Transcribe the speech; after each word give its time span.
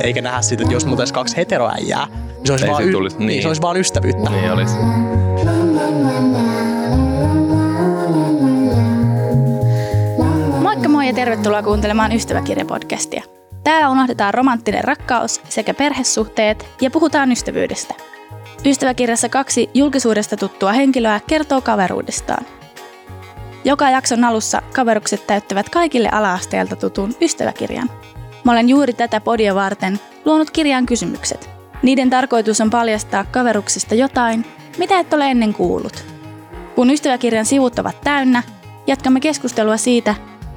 Eikä 0.00 0.22
nähdä 0.22 0.42
sitä, 0.42 0.62
että 0.62 0.74
jos 0.74 0.86
mulla 0.86 0.98
olisi 1.00 1.14
kaksi 1.14 1.36
heteroäijää, 1.36 2.06
niin 2.06 2.46
se 2.46 2.52
olisi, 2.52 2.64
Ei 2.64 2.70
vaan, 2.70 2.84
y- 2.84 2.92
tulisi- 2.92 3.18
niin. 3.18 3.26
niin. 3.26 3.42
se 3.42 3.48
olisi 3.48 3.62
vaan 3.62 3.76
ystävyyttä. 3.76 4.30
Niin 4.30 4.52
olisi. 4.52 4.76
Moikka 10.62 10.88
moi 10.88 11.06
ja 11.06 11.12
tervetuloa 11.14 11.62
kuuntelemaan 11.62 12.12
Ystäväkirja-podcastia. 12.12 13.22
Täällä 13.64 13.90
unohdetaan 13.90 14.34
romanttinen 14.34 14.84
rakkaus 14.84 15.40
sekä 15.48 15.74
perhesuhteet 15.74 16.66
ja 16.80 16.90
puhutaan 16.90 17.32
ystävyydestä. 17.32 17.94
Ystäväkirjassa 18.66 19.28
kaksi 19.28 19.70
julkisuudesta 19.74 20.36
tuttua 20.36 20.72
henkilöä 20.72 21.20
kertoo 21.26 21.60
kaveruudestaan. 21.60 22.46
Joka 23.66 23.90
jakson 23.90 24.24
alussa 24.24 24.62
kaverukset 24.74 25.26
täyttävät 25.26 25.68
kaikille 25.68 26.08
ala-asteelta 26.12 26.76
tutun 26.76 27.14
ystäväkirjan. 27.20 27.90
Mä 28.44 28.52
olen 28.52 28.68
juuri 28.68 28.92
tätä 28.92 29.20
podia 29.20 29.54
varten 29.54 30.00
luonut 30.24 30.50
kirjan 30.50 30.86
kysymykset. 30.86 31.50
Niiden 31.82 32.10
tarkoitus 32.10 32.60
on 32.60 32.70
paljastaa 32.70 33.24
kaveruksista 33.24 33.94
jotain, 33.94 34.44
mitä 34.78 35.00
et 35.00 35.14
ole 35.14 35.30
ennen 35.30 35.54
kuullut. 35.54 36.04
Kun 36.74 36.90
ystäväkirjan 36.90 37.46
sivut 37.46 37.78
ovat 37.78 38.00
täynnä, 38.00 38.42
jatkamme 38.86 39.20
keskustelua 39.20 39.76
siitä, 39.76 40.14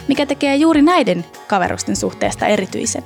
mikä 0.08 0.26
tekee 0.26 0.55
juuri 0.55 0.81
näiden 0.81 1.26
kaverusten 1.48 1.95
suhteesta 1.95 2.48
erityisen. 2.48 3.03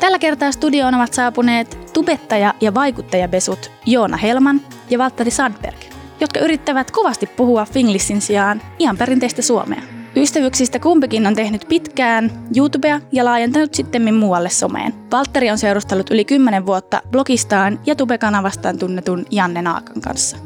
Tällä 0.00 0.18
kertaa 0.18 0.52
studioon 0.52 0.94
ovat 0.94 1.14
saapuneet 1.14 1.90
tubettaja- 1.92 2.54
ja 2.60 2.74
vaikuttajabesut 2.74 3.70
Joona 3.86 4.16
Helman 4.16 4.60
ja 4.90 4.98
Valtteri 4.98 5.30
Sandberg, 5.30 5.87
jotka 6.20 6.40
yrittävät 6.40 6.90
kovasti 6.90 7.26
puhua 7.26 7.64
Finglissin 7.64 8.20
sijaan 8.20 8.62
ihan 8.78 8.98
perinteistä 8.98 9.42
suomea. 9.42 9.82
Ystävyyksistä 10.16 10.78
kumpikin 10.78 11.26
on 11.26 11.34
tehnyt 11.34 11.64
pitkään 11.68 12.32
YouTubea 12.56 13.00
ja 13.12 13.24
laajentanut 13.24 13.74
sitten 13.74 14.14
muualle 14.14 14.50
someen. 14.50 14.94
Valtteri 15.12 15.50
on 15.50 15.58
seurustellut 15.58 16.10
yli 16.10 16.24
10 16.24 16.66
vuotta 16.66 17.02
blogistaan 17.10 17.80
ja 17.86 17.94
Tube-kanavastaan 17.94 18.78
tunnetun 18.78 19.26
Janne 19.30 19.62
Naakan 19.62 20.00
kanssa. 20.00 20.36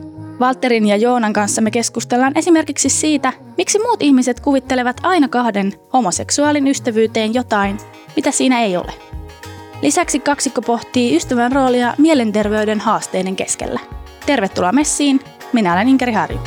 Valterin 0.40 0.86
ja 0.86 0.96
Joonan 0.96 1.32
kanssa 1.32 1.60
me 1.60 1.70
keskustellaan 1.70 2.32
esimerkiksi 2.38 2.88
siitä, 2.88 3.32
miksi 3.56 3.78
muut 3.78 4.02
ihmiset 4.02 4.40
kuvittelevat 4.40 4.96
aina 5.02 5.28
kahden 5.28 5.72
homoseksuaalin 5.92 6.68
ystävyyteen 6.68 7.34
jotain, 7.34 7.78
mitä 8.16 8.30
siinä 8.30 8.60
ei 8.60 8.76
ole. 8.76 8.92
Lisäksi 9.82 10.20
kaksikko 10.20 10.62
pohtii 10.62 11.16
ystävän 11.16 11.52
roolia 11.52 11.94
mielenterveyden 11.98 12.80
haasteiden 12.80 13.36
keskellä. 13.36 13.80
Tervetuloa 14.26 14.72
messiin, 14.72 15.20
minä 15.52 15.72
olen 15.72 15.88
Inkeri 15.88 16.12
Harju. 16.12 16.40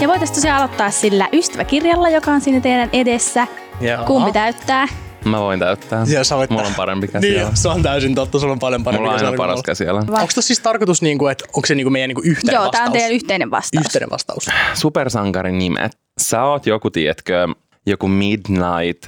Ja 0.00 0.08
voitaisiin 0.08 0.34
tosiaan 0.34 0.58
aloittaa 0.62 0.90
sillä 0.90 1.28
ystäväkirjalla, 1.32 2.08
joka 2.10 2.30
on 2.30 2.40
siinä 2.40 2.60
teidän 2.60 2.90
edessä. 2.92 3.46
Joo. 3.80 4.04
Kumpi 4.04 4.32
täyttää? 4.32 4.86
Mä 5.24 5.40
voin 5.40 5.60
täyttää. 5.60 6.04
Ja 6.08 6.24
sä 6.24 6.36
voit 6.36 6.50
Mulla 6.50 6.66
on 6.66 6.74
parempi 6.74 7.08
käsi. 7.08 7.30
Niin, 7.30 7.46
se 7.54 7.68
on 7.68 7.82
täysin 7.82 8.14
totta, 8.14 8.38
sulla 8.38 8.52
on 8.52 8.58
paljon 8.58 8.84
parempi 8.84 9.00
Mulla 9.02 9.14
on 9.14 9.18
aina 9.26 9.62
käsi 9.64 9.84
kuin 9.84 9.94
paras. 9.96 10.06
Va- 10.06 10.20
Onko 10.20 10.26
tässä 10.34 10.46
siis 10.46 10.60
tarkoitus, 10.60 11.02
niin 11.02 11.18
kuin, 11.18 11.32
että 11.32 11.44
onko 11.48 11.66
se 11.66 11.74
niin 11.74 11.84
kuin 11.84 11.92
meidän 11.92 12.08
niin 12.08 12.14
kuin 12.14 12.26
yhteinen 12.28 12.54
Joo, 12.54 12.62
vastaus? 12.64 12.72
tämä 12.72 12.86
on 12.86 12.92
teidän 12.92 13.12
yhteinen 13.12 13.50
vastaus. 13.50 13.84
Yhteinen 13.86 14.10
vastaus. 14.10 14.46
Supersankarin 14.74 15.58
nimet. 15.58 15.98
Sä 16.20 16.42
oot 16.42 16.66
joku, 16.66 16.90
tiedätkö, 16.90 17.48
joku 17.86 18.08
Midnight... 18.08 19.04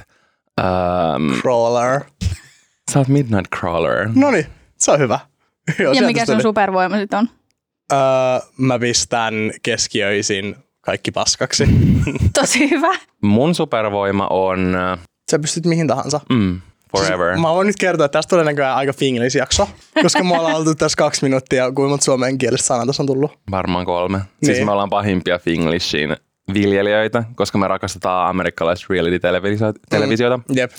Um, 0.61 1.41
Crawler. 1.41 2.01
sä 2.91 2.99
oot 2.99 3.07
Midnight 3.07 3.47
Crawler. 3.59 4.09
No 4.15 4.31
niin, 4.31 4.45
se 4.79 4.91
on 4.91 4.99
hyvä. 4.99 5.19
Joo, 5.79 5.93
Ja 5.93 6.01
mikä 6.01 6.25
se 6.25 6.31
sun 6.33 6.41
supervoima 6.41 6.97
sitten 6.97 7.19
on? 7.19 7.29
öö, 7.91 7.99
Mä 8.57 8.79
pistän 8.79 9.33
keskiöisin 9.63 10.55
kaikki 10.81 11.11
paskaksi. 11.11 11.63
Tosi 12.39 12.69
hyvä. 12.69 12.95
Mun 13.21 13.55
supervoima 13.55 14.27
on... 14.27 14.75
Sä 15.31 15.39
pystyt 15.39 15.65
mihin 15.65 15.87
tahansa. 15.87 16.19
Mm, 16.29 16.61
forever. 16.91 17.37
Mä 17.37 17.49
voin 17.53 17.67
nyt 17.67 17.75
kertoa, 17.79 18.05
että 18.05 18.17
tästä 18.17 18.29
tulee 18.29 18.45
näköjään 18.45 18.75
aika 18.77 18.93
finglis-jakso, 18.93 19.69
koska 20.01 20.23
me 20.23 20.37
ollaan 20.39 20.55
oltu 20.55 20.75
tässä 20.75 20.95
kaksi 20.97 21.23
minuuttia, 21.23 21.71
kuinka 21.71 21.89
monta 21.89 22.05
suomen 22.05 22.37
kielistä 22.37 22.67
sanaa 22.67 22.85
tässä 22.85 23.03
on 23.03 23.07
tullut. 23.07 23.39
Varmaan 23.51 23.85
kolme. 23.85 24.17
Siis 24.43 24.57
Niin. 24.57 24.65
me 24.65 24.71
ollaan 24.71 24.89
pahimpia 24.89 25.39
Finglishin 25.39 26.15
viljelijöitä, 26.53 27.23
koska 27.35 27.57
me 27.57 27.67
rakastetaan 27.67 28.29
amerikkalaista 28.29 28.85
reality-televisiota. 28.89 30.39
Jep. 30.55 30.71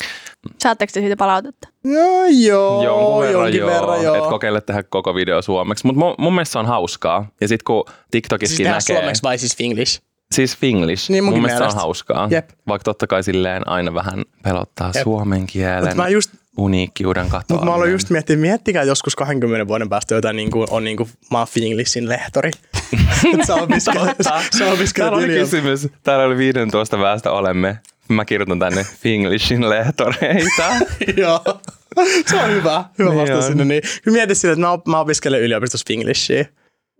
Saatteko 0.59 0.91
te 0.95 1.01
siitä 1.01 1.17
palautetta? 1.17 1.69
No 1.85 2.25
joo, 2.31 2.85
Jonkun 2.85 3.21
verran 3.23 3.43
jonkin 3.43 3.61
joo, 3.61 3.71
verran 3.71 4.03
joo. 4.03 4.15
et 4.15 4.27
kokeile 4.27 4.61
tehdä 4.61 4.83
koko 4.83 5.15
video 5.15 5.43
suomeksi. 5.43 5.87
Mutta 5.87 5.99
mun, 5.99 6.15
mun 6.19 6.35
mielestä 6.35 6.53
se 6.53 6.59
on 6.59 6.67
hauskaa. 6.67 7.29
Ja 7.41 7.49
sit 7.49 7.63
kun 7.63 7.85
TikTokissakin 8.11 8.57
siis 8.57 8.67
tehdään 8.67 8.83
näkee... 8.89 8.97
suomeksi 9.03 9.23
vai 9.23 9.39
siis 9.39 9.57
finglish? 9.57 10.03
Siis 10.35 10.57
Finglish. 10.57 11.11
Niin 11.11 11.25
mun 11.25 11.33
mielestä 11.33 11.49
se 11.59 11.63
on 11.63 11.67
mielestä. 11.67 11.81
hauskaa. 11.81 12.29
Jep. 12.31 12.51
Vaikka 12.69 12.85
totta 12.85 13.07
kai 13.07 13.23
silleen 13.23 13.69
aina 13.69 13.95
vähän 13.95 14.25
pelottaa 14.43 14.91
Jep. 14.95 15.05
suomen 15.05 15.47
kielen 15.47 15.85
Mut 15.87 15.95
mä 15.95 16.09
just- 16.09 16.37
uniikkiuden 16.59 17.25
katoaminen. 17.25 17.47
Mutta 17.51 17.67
mä 17.67 17.75
aloin 17.75 17.93
just 17.93 18.11
miettiä, 18.11 18.37
miettikää 18.37 18.83
joskus 18.83 19.17
20 19.17 19.69
vuoden 19.69 19.89
päästä 19.89 20.15
jotain 20.15 20.37
niin 20.37 20.51
kuin, 20.51 20.67
on 20.71 20.85
niin 20.85 20.97
kuin, 20.97 21.09
mä 21.31 21.39
oon 21.39 21.47
Finglishin 21.47 22.09
lehtori. 22.09 22.51
Sä 23.47 23.55
opiskelet, 23.55 24.17
sä 24.59 24.73
opiskelet 24.73 25.11
Täällä 25.11 25.17
oli 25.17 25.27
kysymys. 25.27 25.89
Täällä 26.03 26.25
oli 26.25 26.37
15 26.37 26.99
väestä 26.99 27.31
olemme. 27.33 27.79
Mä 28.11 28.25
kirjoitan 28.25 28.59
tänne 28.59 28.85
Finglishin 28.85 29.71
lehtoreita. 29.71 30.65
Joo. 31.17 31.41
Se 32.27 32.37
on 32.37 32.51
hyvä, 32.51 32.85
hyvä 32.99 33.11
Niin 33.11 33.21
vastaus 33.21 33.47
sinne. 33.47 33.65
Niin. 33.65 33.83
Kyllä 34.05 34.17
mieti 34.17 34.35
sille, 34.35 34.53
että 34.53 34.91
mä 34.91 35.01
opiskelen 35.01 35.41
yliopistossa 35.41 35.85
Finglishia. 35.89 36.45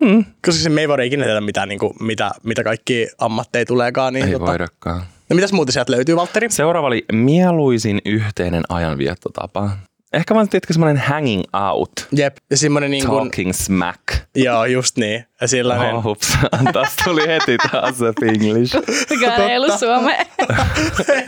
Mm. 0.01 0.25
Koska 0.47 0.63
se 0.63 0.71
me 0.71 0.81
ei 0.81 0.89
voida 0.89 1.03
ikinä 1.03 1.25
tehdä 1.25 1.41
mitään, 1.41 1.69
niin 1.69 1.79
kuin, 1.79 1.93
mitä, 2.01 2.31
mitä 2.43 2.65
kaikki 2.65 3.09
ammatteja 3.19 3.67
tuleekaan. 3.67 4.13
Niin, 4.13 4.27
Ei 4.27 4.33
tota. 4.33 4.47
voidakaan. 4.47 5.03
No 5.31 5.37
mitäs 5.37 5.53
muuta 5.53 5.73
sieltä 5.73 5.93
löytyy, 5.93 6.17
Valtteri? 6.17 6.51
Seuraava 6.51 6.87
oli 6.87 7.05
mieluisin 7.13 7.99
yhteinen 8.05 8.63
ajanviettotapa. 8.69 9.71
Ehkä 10.13 10.35
vaan 10.35 10.49
tiedätkö 10.49 10.73
semmoinen 10.73 11.03
hanging 11.07 11.43
out, 11.71 11.93
Jep. 12.13 12.37
Ja 12.51 12.57
semmonen 12.57 12.91
niin 12.91 13.07
kuin, 13.07 13.23
talking 13.23 13.53
smack. 13.53 14.01
joo, 14.35 14.65
just 14.65 14.97
niin. 14.97 15.25
Ja 15.41 15.49
sellainen, 15.49 15.95
Oh, 15.95 16.05
hups. 16.05 16.29
Taas 16.73 16.97
tuli 17.05 17.27
heti 17.27 17.57
taas 17.73 17.99
se 17.99 18.13
Finglish. 18.21 18.77
Mikä 19.11 19.35
ei 19.49 19.57
ollut 19.57 19.79
suomea. 19.79 20.25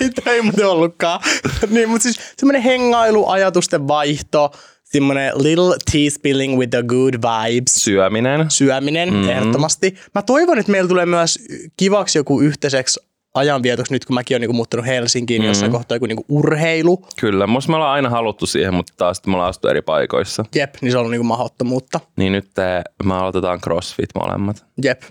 ei, 0.00 0.10
ei 0.26 0.42
muuten 0.42 0.66
ollutkaan. 0.66 1.20
niin, 1.70 1.88
mutta 1.88 2.02
siis 2.02 2.20
semmoinen 2.36 2.62
hengailu, 2.62 3.28
ajatusten 3.28 3.88
vaihto, 3.88 4.50
semmoinen 4.84 5.32
little 5.42 5.76
tea 5.92 6.10
spilling 6.10 6.58
with 6.58 6.70
the 6.70 6.82
good 6.82 7.14
vibes. 7.14 7.84
Syöminen. 7.84 8.50
syöminen 8.50 9.12
mm-hmm. 9.14 9.28
ehdottomasti. 9.28 9.94
Mä 10.14 10.22
toivon, 10.22 10.58
että 10.58 10.72
meillä 10.72 10.88
tulee 10.88 11.06
myös 11.06 11.38
kivaksi 11.76 12.18
joku 12.18 12.40
yhteiseksi 12.40 13.00
ajanvietoksi 13.34 13.92
nyt, 13.92 14.04
kun 14.04 14.14
mäkin 14.14 14.34
olen 14.34 14.40
niinku 14.40 14.52
muuttanut 14.52 14.86
Helsinkiin, 14.86 15.40
mm-hmm. 15.40 15.48
jossain 15.48 15.72
kohtaa 15.72 15.96
joku 15.96 16.06
niinku 16.06 16.24
urheilu. 16.28 17.06
Kyllä, 17.20 17.46
musta 17.46 17.70
me 17.72 17.76
ollaan 17.76 17.92
aina 17.92 18.10
haluttu 18.10 18.46
siihen, 18.46 18.74
mutta 18.74 18.92
taas 18.96 19.22
me 19.26 19.32
ollaan 19.34 19.50
astu 19.50 19.68
eri 19.68 19.82
paikoissa. 19.82 20.44
Jep, 20.54 20.74
niin 20.80 20.92
se 20.92 20.98
on 20.98 21.00
ollut 21.00 21.10
niinku 21.10 21.26
mahdottomuutta. 21.26 22.00
Niin 22.16 22.32
nyt 22.32 22.50
te, 22.54 22.82
me 23.04 23.14
aloitetaan 23.14 23.60
CrossFit 23.60 24.10
molemmat. 24.14 24.64
Jep. 24.84 25.02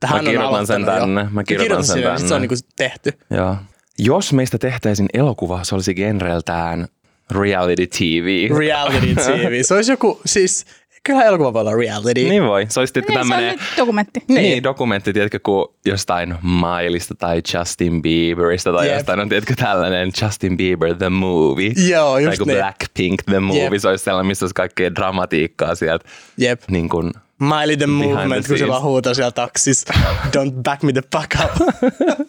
Tähän 0.00 0.24
Mä 0.24 0.30
kirjoitan 0.30 0.66
sen 0.66 0.84
tänne, 0.84 1.20
Jo. 1.20 1.26
mä 1.30 1.44
kirjoitan 1.44 1.84
sen 1.84 1.94
sinne, 1.94 2.10
sit 2.10 2.18
Se 2.18 2.24
on 2.24 2.28
tänne. 2.28 2.40
niinku 2.40 2.54
tehty. 2.76 3.12
Joo. 3.30 3.56
Jos 3.98 4.32
meistä 4.32 4.58
tehtäisiin 4.58 5.08
elokuva, 5.14 5.64
se 5.64 5.74
olisi 5.74 5.94
genreltään 5.94 6.88
reality 7.30 7.86
TV. 7.86 8.58
Reality 8.58 9.14
TV. 9.14 9.62
Se 9.62 9.74
olisi 9.74 9.92
joku, 9.92 10.20
siis 10.26 10.64
kyllä 11.08 11.24
elokuva 11.24 11.52
voi 11.52 11.60
olla 11.60 11.74
reality. 11.74 12.20
niin 12.20 12.44
voi. 12.44 12.66
Se 12.68 12.80
olisi 12.80 12.92
tietysti 12.92 13.12
Niin, 13.12 13.26
se 13.26 13.34
on 13.34 13.38
tämmöinen... 13.38 13.58
nyt 13.58 13.76
dokumentti. 13.76 14.22
Niin. 14.28 14.42
niin, 14.42 14.62
dokumentti, 14.62 15.12
tiedätkö, 15.12 15.38
kun 15.42 15.74
jostain 15.84 16.34
Milesta 16.42 17.14
tai 17.14 17.42
Justin 17.54 18.02
Bieberistä 18.02 18.72
tai 18.72 18.86
Jep. 18.86 18.96
jostain 18.96 19.20
on, 19.20 19.28
tiedätkö, 19.28 19.54
tällainen 19.56 20.12
Justin 20.22 20.56
Bieber 20.56 20.94
the 20.94 21.08
movie. 21.08 21.72
Joo, 21.88 22.12
tai 22.12 22.22
just 22.22 22.38
kun 22.38 22.46
niin. 22.46 22.58
Blackpink 22.58 23.22
the 23.22 23.40
movie, 23.40 23.64
Jep. 23.64 23.72
se 23.76 23.88
olisi 23.88 24.04
sellainen, 24.04 24.26
missä 24.26 24.44
olisi 24.44 24.54
kaikkea 24.54 24.94
dramatiikkaa 24.94 25.74
sieltä. 25.74 26.04
Jep. 26.38 26.62
Niin 26.70 26.88
kuin, 26.88 27.12
Miley 27.40 27.76
the 27.76 27.86
Behind 27.86 28.12
Movement, 28.12 28.44
the 28.44 28.48
kun 28.48 28.58
se 28.58 28.68
vaan 28.68 28.82
huutaa 28.82 29.14
siellä 29.14 29.30
taksissa. 29.30 29.94
Don't 30.26 30.62
back 30.62 30.82
me 30.82 30.92
the 30.92 31.02
fuck 31.12 31.34
up. 31.44 31.68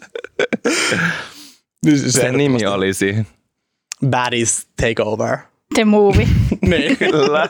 Niin 1.86 2.00
se 2.00 2.12
sen 2.12 2.38
nimi 2.38 2.66
olisi. 2.66 3.16
Baddies 4.10 4.68
take 4.82 5.04
over. 5.04 5.38
The 5.76 5.86
movie. 5.86 6.28
niin. 6.62 6.98
Kyllä. 6.98 7.50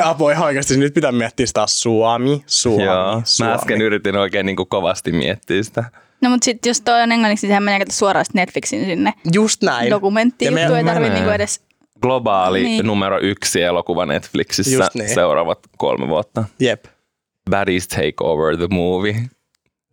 Ihan 0.32 0.44
oikeasti. 0.46 0.76
Nyt 0.76 0.94
pitää 0.94 1.12
miettiä 1.12 1.46
sitä 1.46 1.64
Suomi, 1.66 2.42
Suomi, 2.46 2.82
Joo, 2.84 3.22
Suomi. 3.24 3.50
mä 3.50 3.54
äsken 3.54 3.80
yritin 3.80 4.16
oikein 4.16 4.46
niin 4.46 4.56
kuin 4.56 4.68
kovasti 4.68 5.12
miettiä 5.12 5.62
sitä. 5.62 5.84
No 6.22 6.30
mutta 6.30 6.44
sitten 6.44 6.70
jos 6.70 6.80
toi 6.80 7.02
on 7.02 7.12
englanniksi, 7.12 7.46
niin 7.46 7.50
sehän 7.50 7.62
menee 7.62 7.80
suoraan 7.90 8.24
Netflixin 8.34 8.84
sinne 8.84 9.12
Just 9.32 9.62
näin. 9.62 9.90
dokumenttiin. 9.90 10.54
Ja 10.54 10.60
Juttu 10.60 10.74
ei 10.74 10.84
tarvitse 10.84 11.14
niinku 11.14 11.30
edes... 11.30 11.60
Globaali 12.02 12.62
Niin. 12.62 12.86
numero 12.86 13.18
yksi 13.20 13.62
elokuva 13.62 14.06
Netflixissä 14.06 14.72
Just 14.76 14.94
niin. 14.94 15.14
seuraavat 15.14 15.58
kolme 15.78 16.08
vuotta. 16.08 16.44
Jep. 16.60 16.84
Baddies 17.50 17.88
Take 17.88 18.14
Over 18.20 18.56
the 18.56 18.66
Movie. 18.70 19.16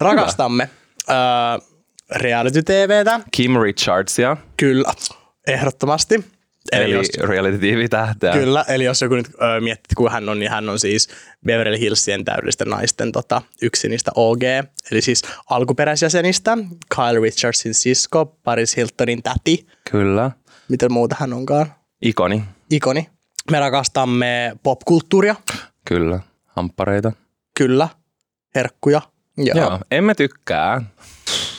Rakastamme 0.02 0.70
öö, 1.10 1.16
reality 2.16 2.64
TVtä. 2.64 3.20
Kim 3.32 3.52
Richardsia. 3.62 4.38
Kyllä, 4.58 4.94
ehdottomasti. 5.48 6.26
Eli 6.72 6.84
Eli 6.84 6.92
jos- 6.94 7.30
reality 7.30 7.58
TV-tähteä. 7.58 8.34
Kyllä, 8.34 8.66
eli 8.68 8.84
jos 8.84 9.02
joku 9.02 9.16
nyt 9.16 9.28
ö, 9.28 9.62
miettii, 9.62 9.96
kuka 9.98 10.10
hän 10.10 10.30
on, 10.30 10.40
niin 10.40 10.52
hän 10.52 10.70
on 10.70 10.80
siis 10.80 11.10
Beverly 11.46 11.80
Hillsien 11.80 12.26
täydellisten 12.26 12.68
naisten 12.68 13.12
tota, 13.12 13.42
yksi 13.62 13.90
niistä 13.90 14.12
OG, 14.16 14.44
eli 14.92 15.02
siis 15.02 15.22
alkuperäisjäsenistä, 15.50 16.58
Kyle 16.96 17.20
Richardsin 17.22 17.74
sisko, 17.74 18.26
Paris 18.44 18.78
Hiltonin 18.78 19.24
täti, 19.24 19.68
Kyllä. 19.92 20.32
mitä 20.70 20.90
muuta 20.90 21.16
hän 21.20 21.34
onkaan, 21.34 21.74
Ikoni. 22.02 22.44
ikoni. 22.72 23.10
Me 23.52 23.60
rakastamme 23.60 24.56
popkulttuuria, 24.64 25.36
Kyllä. 25.86 26.20
Hamppareita. 26.46 27.12
kyllä, 27.58 27.88
herkkuja. 28.56 29.02
Joo. 29.38 29.58
Joo. 29.58 29.80
Emme 29.92 30.16
tykkää. 30.16 30.82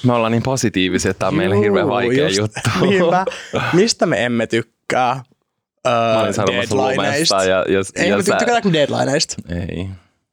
Me 0.04 0.12
ollaan 0.12 0.32
niin 0.32 0.42
positiivisia, 0.42 1.10
että 1.10 1.18
tämä 1.18 1.28
on 1.28 1.34
meille 1.34 1.58
hirveän 1.58 1.88
vaikea 1.88 2.24
just 2.24 2.36
juttu. 2.38 2.60
Niinpä. 2.80 3.24
Mistä 3.72 4.06
me 4.06 4.24
emme 4.24 4.46
tykkää? 4.46 4.77
Öö, 4.96 6.14
Mä 6.14 6.20
olin 6.20 6.34
sanomassa 6.34 6.74
lumesta 6.76 7.44
ja, 7.44 7.64
ja, 7.68 7.80
Ei 7.96 8.08
ja 8.10 8.16
me 8.16 8.22
sä- 8.22 8.38
deadlineista? 8.72 9.36
Ei. 9.48 9.88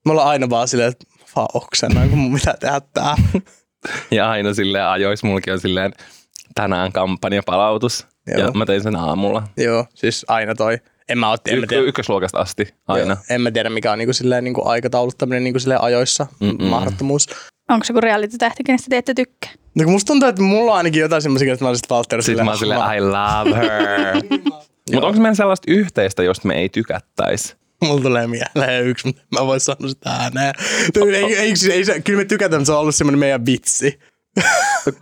Me 0.05 0.11
ollaan 0.11 0.27
aina 0.27 0.49
vaan 0.49 0.67
silleen, 0.67 0.91
että 0.91 1.05
vaan 1.35 1.47
oksennan, 1.53 2.09
kun 2.09 2.17
mun 2.19 2.33
pitää 2.33 2.55
tehdä 2.59 2.81
tää. 2.93 3.15
Ja 4.11 4.29
aina 4.29 4.53
silleen 4.53 4.85
ajois, 4.85 5.23
mullakin 5.23 5.53
on 5.53 5.59
silleen 5.59 5.93
tänään 6.55 6.91
kampanjapalautus. 6.91 8.07
Joo. 8.27 8.39
Ja 8.39 8.51
mä 8.51 8.65
tein 8.65 8.83
sen 8.83 8.95
aamulla. 8.95 9.43
Joo, 9.57 9.85
siis 9.93 10.25
aina 10.27 10.55
toi. 10.55 10.77
En 11.09 11.17
mä, 11.17 11.31
otti, 11.31 11.51
en 11.51 11.59
mä 11.59 11.63
Y- 11.63 11.67
tiedä, 11.67 11.83
ykkösluokasta 11.83 12.39
asti 12.39 12.73
aina. 12.87 13.13
Joo, 13.13 13.17
en 13.29 13.41
mä 13.41 13.51
tiedä 13.51 13.69
mikä 13.69 13.91
on 13.91 13.97
niinku 13.97 14.13
silleen, 14.13 14.43
niinku 14.43 14.67
aikatauluttaminen 14.67 15.43
niinku 15.43 15.59
silleen 15.59 15.81
ajoissa, 15.81 16.27
Mm-mm. 16.39 16.63
mahdottomuus. 16.65 17.27
Onko 17.69 17.83
se 17.83 17.93
joku 17.93 18.01
reality-tähti, 18.01 18.63
kenestä 18.63 18.87
te 18.89 18.97
ette 18.97 19.13
tykkää? 19.13 19.51
No 19.75 19.83
kun 19.83 19.93
musta 19.93 20.07
tuntuu, 20.07 20.29
että 20.29 20.41
mulla 20.41 20.71
on 20.71 20.77
ainakin 20.77 21.01
jotain 21.01 21.21
semmoisia, 21.21 21.53
että 21.53 21.65
mä 21.65 21.69
olisin 21.69 21.85
Valtteri 21.89 22.23
Sitten 22.23 22.45
mä 22.45 22.51
oon 22.51 22.57
silleen, 22.57 22.81
I 22.81 23.01
love 23.01 23.55
her. 23.55 24.15
Mutta 24.93 25.07
onko 25.07 25.19
meillä 25.21 25.35
sellaista 25.35 25.71
yhteistä, 25.71 26.23
josta 26.23 26.47
me 26.47 26.55
ei 26.55 26.69
tykättäisi? 26.69 27.55
Mulla 27.81 28.01
tulee 28.01 28.27
mieleen 28.27 28.85
yksi, 28.85 29.07
mutta 29.07 29.21
mä 29.31 29.45
voin 29.45 29.59
sanoa 29.59 29.89
sitä 29.89 30.09
ääneen. 30.09 30.53
Ei, 30.95 31.15
ei, 31.15 31.35
ei, 31.35 31.53
ei, 31.93 32.01
kyllä 32.01 32.17
me 32.17 32.25
tykätään, 32.25 32.61
mutta 32.61 32.65
se 32.65 32.73
on 32.73 32.79
ollut 32.79 32.95
semmoinen 32.95 33.19
meidän 33.19 33.45
vitsi. 33.45 33.99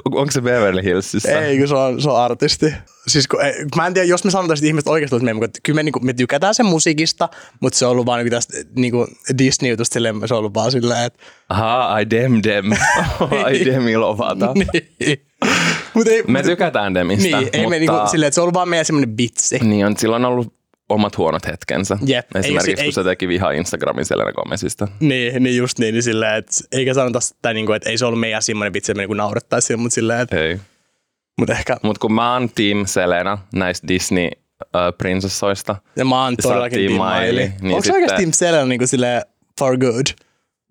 Onko 0.05 0.31
se 0.31 0.41
Beverly 0.41 0.83
Hillsissä? 0.83 1.41
Ei, 1.41 1.57
kun 1.57 1.67
se 1.67 1.75
on, 1.75 2.01
se 2.01 2.09
on 2.09 2.21
artisti. 2.21 2.73
Siis 3.07 3.27
kun, 3.27 3.41
ei, 3.41 3.53
mä 3.75 3.87
en 3.87 3.93
tiedä, 3.93 4.07
jos 4.07 4.23
me 4.23 4.31
sanotaan, 4.31 4.57
että 4.57 4.67
ihmiset 4.67 4.87
oikeasti 4.87 5.15
olisivat 5.15 5.39
meidän, 5.39 5.51
kyllä 5.63 5.75
me, 5.77 5.83
niinku, 5.83 5.99
me 5.99 6.13
tykätään 6.13 6.55
sen 6.55 6.65
musiikista, 6.65 7.29
mutta 7.59 7.79
se 7.79 7.85
on 7.85 7.91
ollut 7.91 8.05
vaan 8.05 8.19
niinku 8.19 8.35
tästä 8.35 8.53
niinku 8.75 9.07
Disney-jutusta 9.37 9.99
se 10.25 10.33
on 10.33 10.39
ollut 10.39 10.53
vaan 10.53 10.71
silleen, 10.71 11.05
että 11.05 11.19
Ahaa, 11.49 11.99
I 11.99 12.09
dem 12.09 12.41
dem. 12.43 12.71
I 13.53 13.65
dem 13.65 13.87
ilovata. 13.87 14.53
niin. 14.53 15.25
Mut 15.93 16.07
ei, 16.07 16.23
Me 16.27 16.43
tykätään 16.43 16.93
demistä, 16.93 17.37
niin, 17.37 17.49
ei 17.53 17.61
mutta 17.61 17.69
me 17.69 17.79
niinku, 17.79 17.95
silleen, 18.11 18.27
että 18.27 18.35
se 18.35 18.41
on 18.41 18.43
ollut 18.43 18.53
vaan 18.53 18.69
meidän 18.69 18.85
semmoinen 18.85 19.15
bitsi. 19.15 19.59
niin 19.59 19.85
on, 19.85 19.97
silloin 19.97 20.25
on 20.25 20.31
ollut 20.31 20.53
omat 20.89 21.17
huonot 21.17 21.45
hetkensä. 21.47 21.97
Jep, 22.05 22.35
ei 22.35 22.39
Esimerkiksi 22.39 22.75
se- 22.75 22.83
kun 22.83 22.93
se 22.93 23.03
teki 23.03 23.27
vihaa 23.27 23.51
Instagramin 23.51 24.05
Selena 24.05 24.31
Gomezista. 24.31 24.87
Niin, 24.99 25.43
niin 25.43 25.57
just 25.57 25.79
niin, 25.79 25.93
niin 25.93 26.03
silleen, 26.03 26.35
että 26.35 26.51
eikä 26.71 26.93
sanota 26.93 27.19
sitä, 27.19 27.53
niinku, 27.53 27.71
että 27.73 27.89
ei 27.89 27.97
se 27.97 28.05
ollut 28.05 28.19
meidän 28.19 28.41
semmoinen 28.41 28.73
vitsi, 28.73 28.91
että 28.91 28.97
me 28.97 29.01
niinku 29.01 29.13
naurettaisiin 29.13 29.67
sille, 29.67 29.81
mutta 29.81 29.95
silleen, 29.95 30.19
että, 30.19 30.39
Ei. 30.39 30.59
mutta 31.39 31.53
ehkä, 31.53 31.77
Mutta 31.83 31.99
kun 31.99 32.13
mä 32.13 32.33
oon 32.33 32.49
Team 32.55 32.85
Selena 32.85 33.37
näistä 33.53 33.87
Disney-prinsessoista, 33.87 35.75
ja 35.95 36.05
mä 36.05 36.23
oon 36.23 36.35
todellakin 36.41 36.79
Team 36.79 36.93
Team 36.93 37.13
Miley. 37.13 37.31
Miley, 37.31 37.51
niin 37.61 37.65
Onko 37.73 37.81
sitten- 37.81 37.93
oikeasti 37.95 38.21
Team 38.21 38.31
Selena 38.31 38.65
niinku 38.65 38.87
silleen 38.87 39.21
for 39.59 39.77
good? 39.77 40.05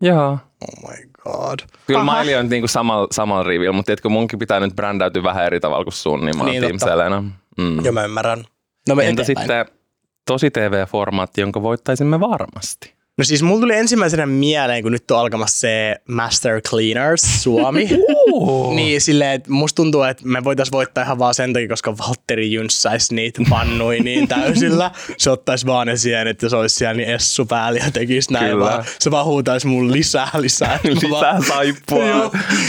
joo. 0.02 0.38
Oh 0.60 0.90
my 0.90 0.96
god. 1.24 1.58
Kyllä 1.86 2.00
Aha. 2.00 2.18
Miley 2.18 2.34
on 2.34 2.48
niinku 2.48 2.68
samalla, 2.68 3.06
samalla 3.10 3.42
rivillä, 3.42 3.72
mutta 3.72 3.86
tiedätkö, 3.86 4.08
munkin 4.08 4.38
pitää 4.38 4.60
nyt 4.60 4.76
brändäytyä 4.76 5.22
vähän 5.22 5.44
eri 5.46 5.60
tavalla 5.60 5.84
kuin 5.84 5.92
sun, 5.94 6.24
niin 6.24 6.36
mä 6.36 6.42
oon 6.42 6.50
Niin, 6.52 6.62
Team 6.62 6.72
totta. 6.78 6.86
Selena. 6.86 7.20
Mm. 7.58 7.84
Joo, 7.84 7.92
mä 7.92 8.04
ymmärrän. 8.04 8.44
No 8.88 8.94
me 8.94 9.08
Entä 9.08 9.22
eteenpäin. 9.22 9.48
sitten 9.66 9.81
tosi 10.26 10.50
TV-formaatti, 10.50 11.40
jonka 11.40 11.62
voittaisimme 11.62 12.20
varmasti? 12.20 12.94
No 13.18 13.24
siis 13.24 13.42
mulla 13.42 13.60
tuli 13.60 13.74
ensimmäisenä 13.74 14.26
mieleen, 14.26 14.82
kun 14.82 14.92
nyt 14.92 15.10
on 15.10 15.18
alkamassa 15.18 15.58
se 15.58 15.96
Master 16.08 16.60
Cleaners 16.60 17.42
Suomi. 17.42 17.88
niin 18.76 19.00
silleen, 19.00 19.30
että 19.30 19.50
musta 19.52 19.76
tuntuu, 19.76 20.02
että 20.02 20.22
me 20.26 20.44
voitais 20.44 20.72
voittaa 20.72 21.04
ihan 21.04 21.18
vaan 21.18 21.34
sen 21.34 21.52
takia, 21.52 21.68
koska 21.68 21.98
Valtteri 21.98 22.52
jynssäisi 22.52 23.14
niitä 23.14 23.42
pannui 23.50 24.00
niin 24.00 24.28
täysillä. 24.28 24.90
Se 25.18 25.30
ottaisi 25.30 25.66
vaan 25.66 25.86
ne 25.86 25.96
siihen, 25.96 26.26
että 26.28 26.48
se 26.48 26.56
olisi 26.56 26.74
siellä 26.74 26.94
niin 26.94 27.08
essu 27.08 27.46
päällä 27.46 27.78
ja 27.84 27.90
tekisi 27.90 28.32
näin 28.32 28.50
Kyllä. 28.50 28.64
vaan. 28.64 28.84
Se 28.98 29.10
vaan 29.10 29.26
huutaisi 29.26 29.66
mun 29.66 29.92
lisää, 29.92 30.28
lisää. 30.38 30.78
Lisää 30.84 31.10
vaan- 31.10 31.42
saippua. 31.44 32.04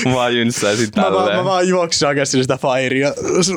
Mä 0.06 0.14
vaan 0.14 0.36
jynssäisin 0.36 0.90
Mä 0.96 1.02
vaan, 1.02 1.14
tälleen. 1.14 1.38
mä 1.38 1.44
vaan 1.46 1.68
juoksisin 1.68 2.08
oikeasti 2.08 2.42
sitä 2.42 2.58
fairia, 2.58 3.14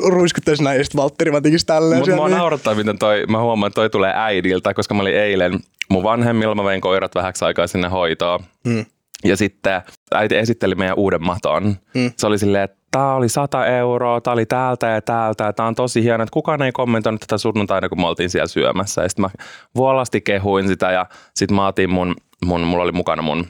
ruiskuttaisin 0.09 0.63
näin, 0.63 0.77
ja 0.77 0.83
sitten 0.83 1.01
Valtteri 1.01 1.31
vaan 1.31 1.43
tekisi 1.43 1.65
tälleen. 1.65 1.99
Mutta 1.99 2.15
mua 2.15 2.27
niin- 2.27 2.37
naurattaa, 2.37 2.75
miten 2.75 2.97
toi, 2.99 3.25
mä 3.29 3.41
huomaan, 3.41 3.67
että 3.67 3.75
toi 3.75 3.89
tulee 3.89 4.11
äidiltä, 4.15 4.73
koska 4.73 4.93
mä 4.93 5.01
olin 5.01 5.15
eilen 5.15 5.59
mun 5.89 6.03
vanhemmilla, 6.03 6.55
mä 6.55 6.63
vein 6.63 6.81
koirat 6.81 7.15
vähäksi 7.15 7.45
aikaa 7.45 7.67
sinne 7.67 7.87
hoitoon. 7.87 8.39
Mm. 8.63 8.85
Ja 9.23 9.37
sitten 9.37 9.81
äiti 10.13 10.37
esitteli 10.37 10.75
meidän 10.75 10.97
uuden 10.97 11.23
maton. 11.23 11.75
Mm. 11.93 12.11
Se 12.17 12.27
oli 12.27 12.39
silleen, 12.39 12.63
että 12.63 12.77
tää 12.91 13.13
oli 13.15 13.29
100 13.29 13.65
euroa, 13.65 14.21
tää 14.21 14.33
oli 14.33 14.45
täältä 14.45 14.87
ja 14.87 15.01
täältä, 15.01 15.43
ja 15.43 15.53
tää 15.53 15.65
on 15.65 15.75
tosi 15.75 16.03
hieno, 16.03 16.23
että 16.23 16.33
kukaan 16.33 16.61
ei 16.61 16.71
kommentoinut 16.71 17.21
tätä 17.21 17.37
sunnuntaina, 17.37 17.89
kun 17.89 18.01
me 18.01 18.07
oltiin 18.07 18.29
siellä 18.29 18.47
syömässä. 18.47 19.01
Ja 19.01 19.09
sitten 19.09 19.23
mä 19.23 19.29
vuolasti 19.75 20.21
kehuin 20.21 20.67
sitä, 20.67 20.91
ja 20.91 21.05
sitten 21.35 21.55
mä 21.55 21.67
otin 21.67 21.89
mun, 21.89 22.15
mun, 22.45 22.61
mulla 22.61 22.83
oli 22.83 22.91
mukana 22.91 23.21
mun 23.21 23.47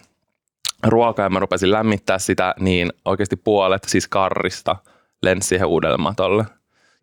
ruokaa, 0.84 1.26
ja 1.26 1.30
mä 1.30 1.40
rupesin 1.40 1.72
lämmittää 1.72 2.20
sitä, 2.20 2.56
niin 2.60 2.94
oikeasti 3.06 3.36
puolet 3.36 3.84
siis 3.88 4.08
karrista 4.08 4.76
lensi 5.24 5.48
siihen 5.48 5.68
uudelle 5.68 5.98
matolle. 5.98 6.46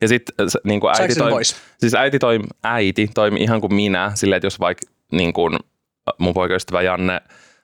Ja 0.01 0.09
sitten 0.09 0.47
niin 0.65 0.81
kuin 0.81 0.95
Saiko 0.95 1.03
äiti 1.03 1.15
sen 1.15 1.23
toi, 1.23 1.31
pois? 1.31 1.57
siis 1.79 1.95
äiti, 1.95 2.19
toi, 2.19 2.41
äiti 2.65 3.11
toimi 3.15 3.41
ihan 3.41 3.61
kuin 3.61 3.75
minä, 3.75 4.13
silleen, 4.15 4.37
että 4.37 4.47
jos 4.47 4.61
vaikka 4.61 4.87
niin 5.17 5.33
kuin 5.33 5.59
mun 6.19 6.35
poikaystävä 6.35 6.83
Janne 6.83 7.21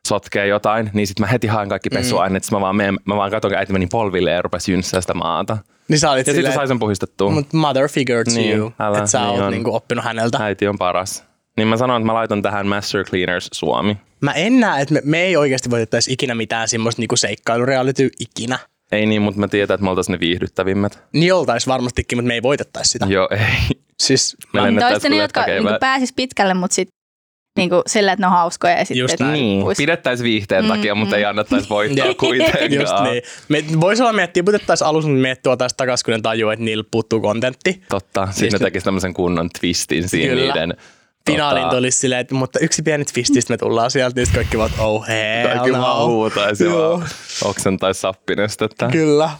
sotkee 0.08 0.46
jotain, 0.46 0.90
niin 0.94 1.06
sitten 1.06 1.22
mä 1.26 1.30
heti 1.30 1.46
haen 1.46 1.68
kaikki 1.68 1.90
pesuaineet, 1.90 2.42
mm. 2.50 2.56
mä 2.56 2.60
vaan, 2.60 2.76
meen, 2.76 2.96
mä 3.04 3.16
vaan 3.16 3.30
katson, 3.30 3.50
kun 3.50 3.58
äiti 3.58 3.72
meni 3.72 3.86
polville 3.86 4.30
ja 4.30 4.42
rupesi 4.42 4.72
jynssää 4.72 5.00
sitä 5.00 5.14
maata. 5.14 5.58
Niin 5.88 5.98
sä 5.98 6.10
olit 6.10 6.26
Ja 6.26 6.32
sitten 6.34 6.52
sai 6.52 6.68
sen 6.68 6.78
puhistettua. 6.78 7.30
mutta 7.30 7.56
mother 7.56 7.88
figure 7.88 8.24
to 8.24 8.30
Niin, 8.30 8.56
you, 8.58 8.72
älä, 8.78 8.98
että 8.98 9.10
sä 9.10 9.18
niin 9.18 9.28
oot 9.30 9.40
on. 9.40 9.52
niinku 9.52 9.74
oppinut 9.74 10.04
häneltä. 10.04 10.38
Äiti 10.44 10.66
on 10.68 10.78
paras. 10.78 11.24
Niin 11.56 11.68
mä 11.68 11.76
sanoin, 11.76 12.00
että 12.02 12.06
mä 12.06 12.14
laitan 12.14 12.42
tähän 12.42 12.66
Master 12.66 13.04
Cleaners 13.04 13.48
Suomi. 13.52 13.96
Mä 14.20 14.32
en 14.32 14.60
näe, 14.60 14.82
että 14.82 14.94
me, 14.94 15.00
me 15.04 15.22
ei 15.22 15.36
oikeasti 15.36 15.70
voitettaisi 15.70 16.12
ikinä 16.12 16.34
mitään 16.34 16.68
semmoista 16.68 17.02
niinku 17.02 17.16
seikkailureality 17.16 18.10
ikinä. 18.20 18.58
Ei 18.92 19.06
niin, 19.06 19.22
mutta 19.22 19.40
mä 19.40 19.48
tiedän, 19.48 19.74
että 19.74 19.84
me 19.84 19.90
oltaisiin 19.90 20.12
ne 20.12 20.20
viihdyttävimmät. 20.20 21.02
Niin 21.12 21.34
oltais 21.34 21.66
varmastikin, 21.66 22.18
mutta 22.18 22.28
me 22.28 22.34
ei 22.34 22.42
voitettaisi 22.42 22.90
sitä. 22.90 23.06
Joo, 23.08 23.28
ei. 23.30 23.80
Siis 24.00 24.36
Me 24.52 24.70
ne, 24.70 25.16
jotka 25.22 25.46
niinku 25.46 25.68
pääsis 25.80 26.12
pitkälle, 26.12 26.54
mutta 26.54 26.74
sitten 27.50 27.62
niinku 27.62 27.82
sillä, 27.86 28.12
että 28.12 28.22
ne 28.22 28.26
on 28.26 28.32
hauskoja 28.32 28.72
ja 28.78 28.84
sitten 28.84 28.96
Just 28.98 29.20
näin. 29.20 29.32
Niin, 29.32 29.64
pidettäisiin 29.76 30.24
viihteen 30.24 30.68
takia, 30.68 30.94
mutta 30.94 31.16
ei 31.16 31.24
annettaisi 31.24 31.68
voittaa 31.76 32.14
kuitenkaan. 32.14 32.72
just 32.72 32.92
niin. 33.02 33.22
Me, 33.48 33.80
voisi 33.80 34.02
olla, 34.02 34.12
me 34.12 34.26
tiputettaisiin 34.26 34.88
alussa, 34.88 35.08
mutta 35.10 35.22
me 35.22 35.36
tuotaisiin 35.42 35.76
takaisin, 35.76 36.04
kun 36.04 36.12
ne 36.14 36.20
tajuu, 36.22 36.50
että 36.50 36.64
niillä 36.64 36.84
puuttuu 36.90 37.20
kontentti. 37.20 37.82
Totta, 37.88 38.26
Siis 38.26 38.36
siinä 38.36 38.58
ne- 38.58 38.64
tekisi 38.64 38.84
tämmöisen 38.84 39.14
kunnon 39.14 39.48
twistin 39.60 40.08
siinä 40.08 40.34
Kyllä. 40.34 40.54
niiden. 40.54 40.74
Finaalin 41.26 41.62
tota, 41.62 41.74
tulisi 41.76 41.98
silleen, 41.98 42.20
että 42.20 42.34
mutta 42.34 42.58
yksi 42.58 42.82
pieni 42.82 43.04
twististä 43.04 43.52
me 43.52 43.56
tullaan 43.58 43.90
sieltä, 43.90 44.16
niin 44.16 44.26
sitten 44.26 44.38
kaikki 44.42 44.58
vaan, 44.58 44.70
että 44.70 44.82
oh 44.82 45.08
hell 45.08 45.48
Kaikki 45.48 45.70
no. 45.70 45.80
vaan 45.80 46.06
huutaisi 46.06 46.64
ja 46.64 46.72
oksentaisi 47.44 48.00
sappinestettä. 48.00 48.88
Kyllä. 48.92 49.30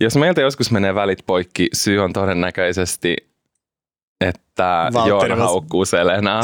Jos 0.00 0.16
meiltä 0.16 0.40
joskus 0.40 0.70
menee 0.70 0.94
välit 0.94 1.18
poikki, 1.26 1.68
syy 1.72 1.98
on 1.98 2.12
todennäköisesti, 2.12 3.16
että 4.22 4.90
Valtteri 4.92 5.08
Joona 5.08 5.34
was- 5.34 5.48
haukkuu 5.48 5.84
Selenaa. 5.84 6.42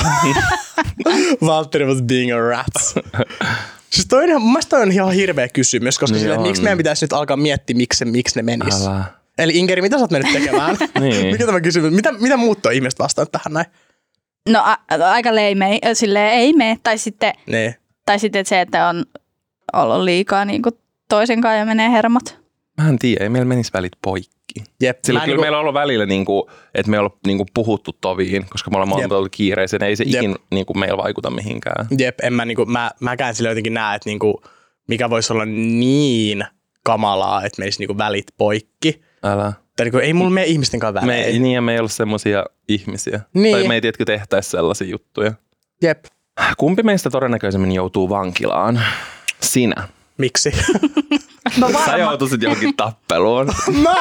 Valtteri 1.47 1.85
was 1.85 2.03
being 2.03 2.33
a 2.33 2.41
rat. 2.49 2.75
siis 3.91 4.07
toi 4.07 4.33
on 4.33 4.43
mun 4.43 4.61
toi 4.69 4.83
on 4.83 4.93
ihan 4.93 5.13
hirveä 5.13 5.49
kysymys, 5.49 5.99
koska 5.99 6.15
Niin 6.15 6.23
sille, 6.23 6.39
miksi 6.39 6.63
meidän 6.63 6.79
pitäisi 6.79 7.05
nyt 7.05 7.13
alkaa 7.13 7.37
miettiä, 7.37 7.77
miksi, 7.77 8.05
miksi 8.05 8.37
ne 8.39 8.43
menis. 8.43 8.87
Älä. 8.87 9.05
Eli 9.39 9.59
Inkeri, 9.59 9.83
mitä 9.83 9.97
sä 9.97 10.01
oot 10.05 10.11
mennyt 10.11 10.33
tekemään? 10.33 10.77
Niin. 11.01 11.27
Mikä 11.27 11.47
tämä 11.47 11.61
kysymys? 11.61 11.93
Mitä, 11.93 12.13
mitä 12.13 12.37
muut 12.37 12.67
on 12.67 12.73
ihmiset 12.73 12.99
vastaan 12.99 13.27
tähän 13.33 13.53
näin? 13.53 13.67
No 14.49 14.63
a- 14.65 15.11
aika 15.11 15.35
leimei, 15.35 15.79
silleen 15.93 16.33
ei 16.33 16.53
mene. 16.53 16.79
Tai 16.83 16.99
sitten, 16.99 17.33
Niin. 17.47 17.75
tai 18.07 18.19
sitten 18.19 18.47
se, 18.47 18.61
että 18.61 18.87
on 18.89 19.05
ollut 19.73 20.05
liikaa 20.05 20.45
niinku 20.45 20.71
toisen 21.09 21.41
kanssa 21.41 21.57
ja 21.57 21.65
menee 21.67 21.91
hermot. 21.91 22.39
Mä 22.79 22.89
en 22.89 22.99
tiedä, 22.99 23.25
ei 23.25 23.29
meillä 23.29 23.49
menisi 23.49 23.71
välit 23.75 23.93
poikki. 24.03 24.65
Jep. 24.83 24.99
Sillä 25.05 25.21
Mä 25.21 25.25
kyllä 25.25 25.33
niinku- 25.35 25.41
meillä 25.43 25.57
on 25.59 25.61
ollut 25.61 25.75
välillä, 25.75 26.07
niin 26.07 26.25
kuin, 26.25 26.43
että 26.75 26.91
me 26.91 26.97
ei 26.97 26.99
olla 26.99 27.17
niin 27.27 27.37
kuin 27.37 27.49
puhuttu 27.55 27.93
toviin, 28.01 28.47
koska 28.51 28.71
me 28.71 28.77
ollaan 28.79 29.01
Jep. 29.03 29.13
ollut 29.13 29.33
kiireisiä. 29.33 29.79
Ei 29.83 29.97
se 29.97 30.05
Jep. 30.05 30.15
ikin 30.23 30.37
niin 30.51 30.67
kuin 30.67 30.79
meillä 30.79 30.97
vaikuta 31.03 31.31
mihinkään. 31.31 31.87
Jep, 31.99 32.21
en 32.23 32.33
mä, 32.33 32.45
niinku, 32.45 32.65
mä, 32.65 32.91
mäkään 33.01 33.35
sille 33.35 33.49
jotenkin 33.49 33.75
näe, 33.75 33.97
että 33.97 34.09
niinku, 34.09 34.43
mikä 34.89 35.11
voisi 35.11 35.33
olla 35.33 35.45
niin 35.45 36.45
kamalaa, 36.85 37.45
että 37.45 37.63
meisi 37.63 37.79
niinku 37.79 37.99
välit 37.99 38.27
poikki. 38.37 39.03
Älä. 39.23 39.53
Tai 39.77 39.85
niinku, 39.87 39.99
ei 39.99 40.13
mulla 40.13 40.31
mene 40.31 40.47
ihmisten 40.47 40.81
kanssa 40.81 41.07
Me, 41.07 41.13
välein. 41.13 41.43
niin 41.43 41.55
ja 41.55 41.63
me 41.63 41.73
ei 41.73 41.81
ole 41.81 41.89
semmoisia 41.89 42.45
ihmisiä. 42.69 43.21
Niin. 43.35 43.57
Tai 43.57 43.69
me 43.69 43.75
ei 43.75 43.81
tiedätkö 43.81 44.05
tehtäisi 44.05 44.51
sellaisia 44.51 44.89
juttuja. 44.89 45.33
Jep. 45.83 46.05
Kumpi 46.59 46.83
meistä 46.83 47.11
todennäköisemmin 47.11 47.73
joutuu 47.73 48.09
vankilaan? 48.09 48.81
Sinä. 49.43 49.89
Miksi? 50.19 50.53
Mä 51.59 51.69
Sä 51.69 51.75
varma, 51.75 51.97
joutuisit 51.97 52.43
johonkin 52.43 52.77
tappeluun. 52.77 53.47
Mä? 53.83 53.95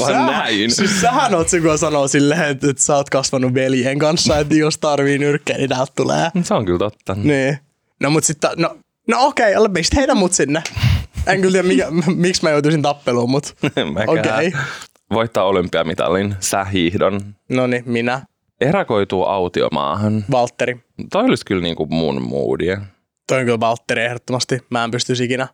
Vaan 0.00 0.26
näin. 0.26 0.70
Siis 0.70 1.00
sähän 1.00 1.34
oot 1.34 1.48
se, 1.48 1.60
kun 1.60 1.78
sanoo 1.78 2.08
silleen, 2.08 2.44
että, 2.44 2.70
että 2.70 2.82
sä 2.82 2.96
oot 2.96 3.10
kasvanut 3.10 3.54
veljen 3.54 3.98
kanssa, 3.98 4.38
että 4.38 4.54
jos 4.54 4.78
tarvii 4.78 5.18
nyrkkejä, 5.18 5.58
niin 5.58 5.68
täältä 5.68 5.92
tulee. 5.96 6.30
Se 6.42 6.54
on 6.54 6.64
kyllä 6.64 6.78
totta. 6.78 7.14
Niin. 7.14 7.58
No 8.00 8.10
mut 8.10 8.24
sitten, 8.24 8.50
no, 8.56 8.76
no 9.08 9.26
okei, 9.26 9.56
okay, 9.56 9.72
miksi 9.72 9.96
heitä 9.96 10.14
mut 10.14 10.32
sinne? 10.32 10.62
En 11.26 11.40
kyllä 11.40 11.52
tiedä, 11.52 11.68
mikä, 11.68 11.86
miksi 12.16 12.42
mä 12.42 12.50
joutuisin 12.50 12.82
tappeluun, 12.82 13.30
mut 13.30 13.56
okei. 14.06 14.48
Okay. 14.48 14.60
Voittaa 15.12 15.44
olympiamitalin, 15.44 16.34
sähiihdon. 16.40 17.20
No 17.48 17.66
niin, 17.66 17.82
minä, 17.86 18.22
Erakoituu 18.60 19.24
autiomaahan. 19.24 20.24
Valtteri. 20.30 20.80
Toi 21.12 21.24
olisi 21.24 21.44
kyllä 21.44 21.62
niinku 21.62 21.86
mun 21.86 22.22
moodia. 22.22 22.80
Toi 23.28 23.38
on 23.38 23.44
kyllä 23.44 23.60
Valtteri 23.60 24.04
ehdottomasti. 24.04 24.58
Mä 24.70 24.84
en 24.84 24.90
pystyisi 24.90 25.24
ikinä. 25.24 25.48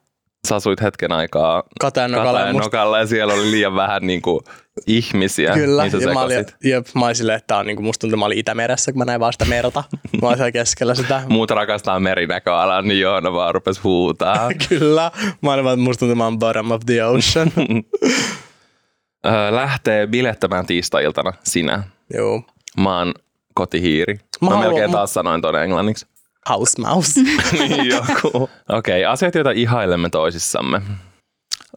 Sä 0.49 0.57
asuit 0.57 0.83
hetken 0.83 1.12
aikaa. 1.12 1.62
Katajan 1.81 2.11
nokalla 2.52 2.99
ja 2.99 3.07
siellä 3.07 3.35
oli 3.35 3.50
liian 3.50 3.75
vähän 3.75 4.07
niinku 4.07 4.43
ihmisiä. 4.87 5.54
Kyllä, 5.54 5.83
Niin 5.85 6.00
ja 6.02 6.12
mä 6.14 6.21
olin, 6.23 6.45
jep, 6.64 6.87
mä 6.95 7.04
olin 7.04 7.16
silleen, 7.16 7.37
että 7.37 7.47
tää 7.47 7.59
on 7.59 7.66
niinku, 7.66 7.83
musta 7.83 8.00
tuntuu, 8.00 8.14
että 8.14 8.19
mä 8.19 8.25
olin 8.26 8.38
Itämeressä, 8.38 8.93
kun 8.93 8.99
mä 8.99 9.04
näin 9.04 9.21
vaan 9.21 9.33
sitä 9.33 9.45
merta. 9.45 9.85
Mä 10.23 10.28
olin 10.28 10.37
siellä 10.38 10.52
keskellä 10.52 10.95
sitä. 10.95 11.23
Muut 11.28 11.50
rakastaa 11.50 12.00
merinäköalaa, 12.00 12.83
niin 12.83 13.00
Joona 13.00 13.33
vaan 13.33 13.54
rupes 13.54 13.85
huutaa. 13.85 14.49
Kyllä. 14.69 15.11
Mä 15.40 15.52
olin 15.52 15.64
vaan, 15.64 15.75
että 15.75 15.85
musta 15.85 16.00
tuntuu, 16.00 16.12
että 16.12 16.19
mä 16.19 16.25
oon 16.25 16.38
bottom 16.38 16.71
of 16.71 16.83
the 16.87 17.04
ocean. 17.04 17.52
Lähtee 19.50 20.07
bilettämään 20.07 20.66
tiistai-iltana 20.66 21.33
sinä. 21.45 21.83
Joo. 22.14 22.43
Mä 22.81 22.99
oon 22.99 23.14
kotihiiri. 23.54 24.14
Mä, 24.14 24.21
Mä 24.40 24.49
haluan- 24.50 24.66
melkein 24.69 24.90
mä- 24.90 24.97
taas 24.97 25.14
sanoin 25.14 25.43
ton 25.43 25.62
englanniksi. 25.62 26.07
House 26.48 26.82
mouse. 26.82 27.20
niin 27.52 27.86
joku. 27.86 28.28
Okei, 28.68 29.02
okay, 29.02 29.04
asiat, 29.04 29.34
joita 29.34 29.50
ihailemme 29.50 30.10
toisissamme. 30.10 30.82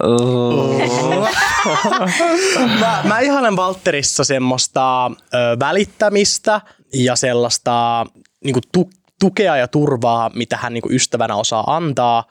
Oh. 0.03 1.29
mä, 2.79 3.01
mä 3.03 3.19
ihailen 3.19 3.55
Valtterissa 3.55 4.23
semmoista 4.23 5.05
ö, 5.05 5.11
välittämistä 5.59 6.61
ja 6.93 7.15
sellaista 7.15 8.05
niinku, 8.43 8.59
tu, 8.71 8.89
tukea 9.19 9.55
ja 9.55 9.67
turvaa, 9.67 10.31
mitä 10.33 10.57
hän 10.57 10.73
niinku, 10.73 10.89
ystävänä 10.91 11.35
osaa 11.35 11.75
antaa. 11.75 12.23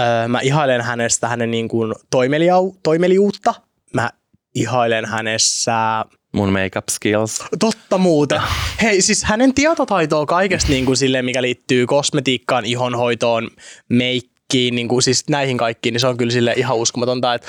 Ö, 0.00 0.28
mä 0.28 0.40
ihailen 0.40 0.80
hänestä 0.80 1.28
hänen 1.28 1.50
niinku, 1.50 1.94
toimeliau, 2.10 2.72
toimeliuutta. 2.82 3.54
Mä 3.94 4.10
ihailen 4.54 5.04
hänessä 5.06 6.04
Mun 6.32 6.52
makeup 6.52 6.84
skills. 6.90 7.44
Totta 7.58 7.98
muuten. 7.98 8.40
Hei, 8.82 9.02
siis 9.02 9.24
hänen 9.24 9.54
tietotaitoa 9.54 10.26
kaikesta 10.26 10.68
niin 10.68 10.84
kuin 10.86 10.96
silleen, 10.96 11.24
mikä 11.24 11.42
liittyy 11.42 11.86
kosmetiikkaan, 11.86 12.64
ihonhoitoon, 12.64 13.50
meikkiin, 13.88 14.74
niin 14.74 14.88
kuin, 14.88 15.02
siis 15.02 15.28
näihin 15.28 15.56
kaikkiin, 15.58 15.92
niin 15.92 16.00
se 16.00 16.06
on 16.06 16.16
kyllä 16.16 16.32
sille 16.32 16.54
ihan 16.56 16.76
uskomatonta. 16.76 17.34
Että 17.34 17.48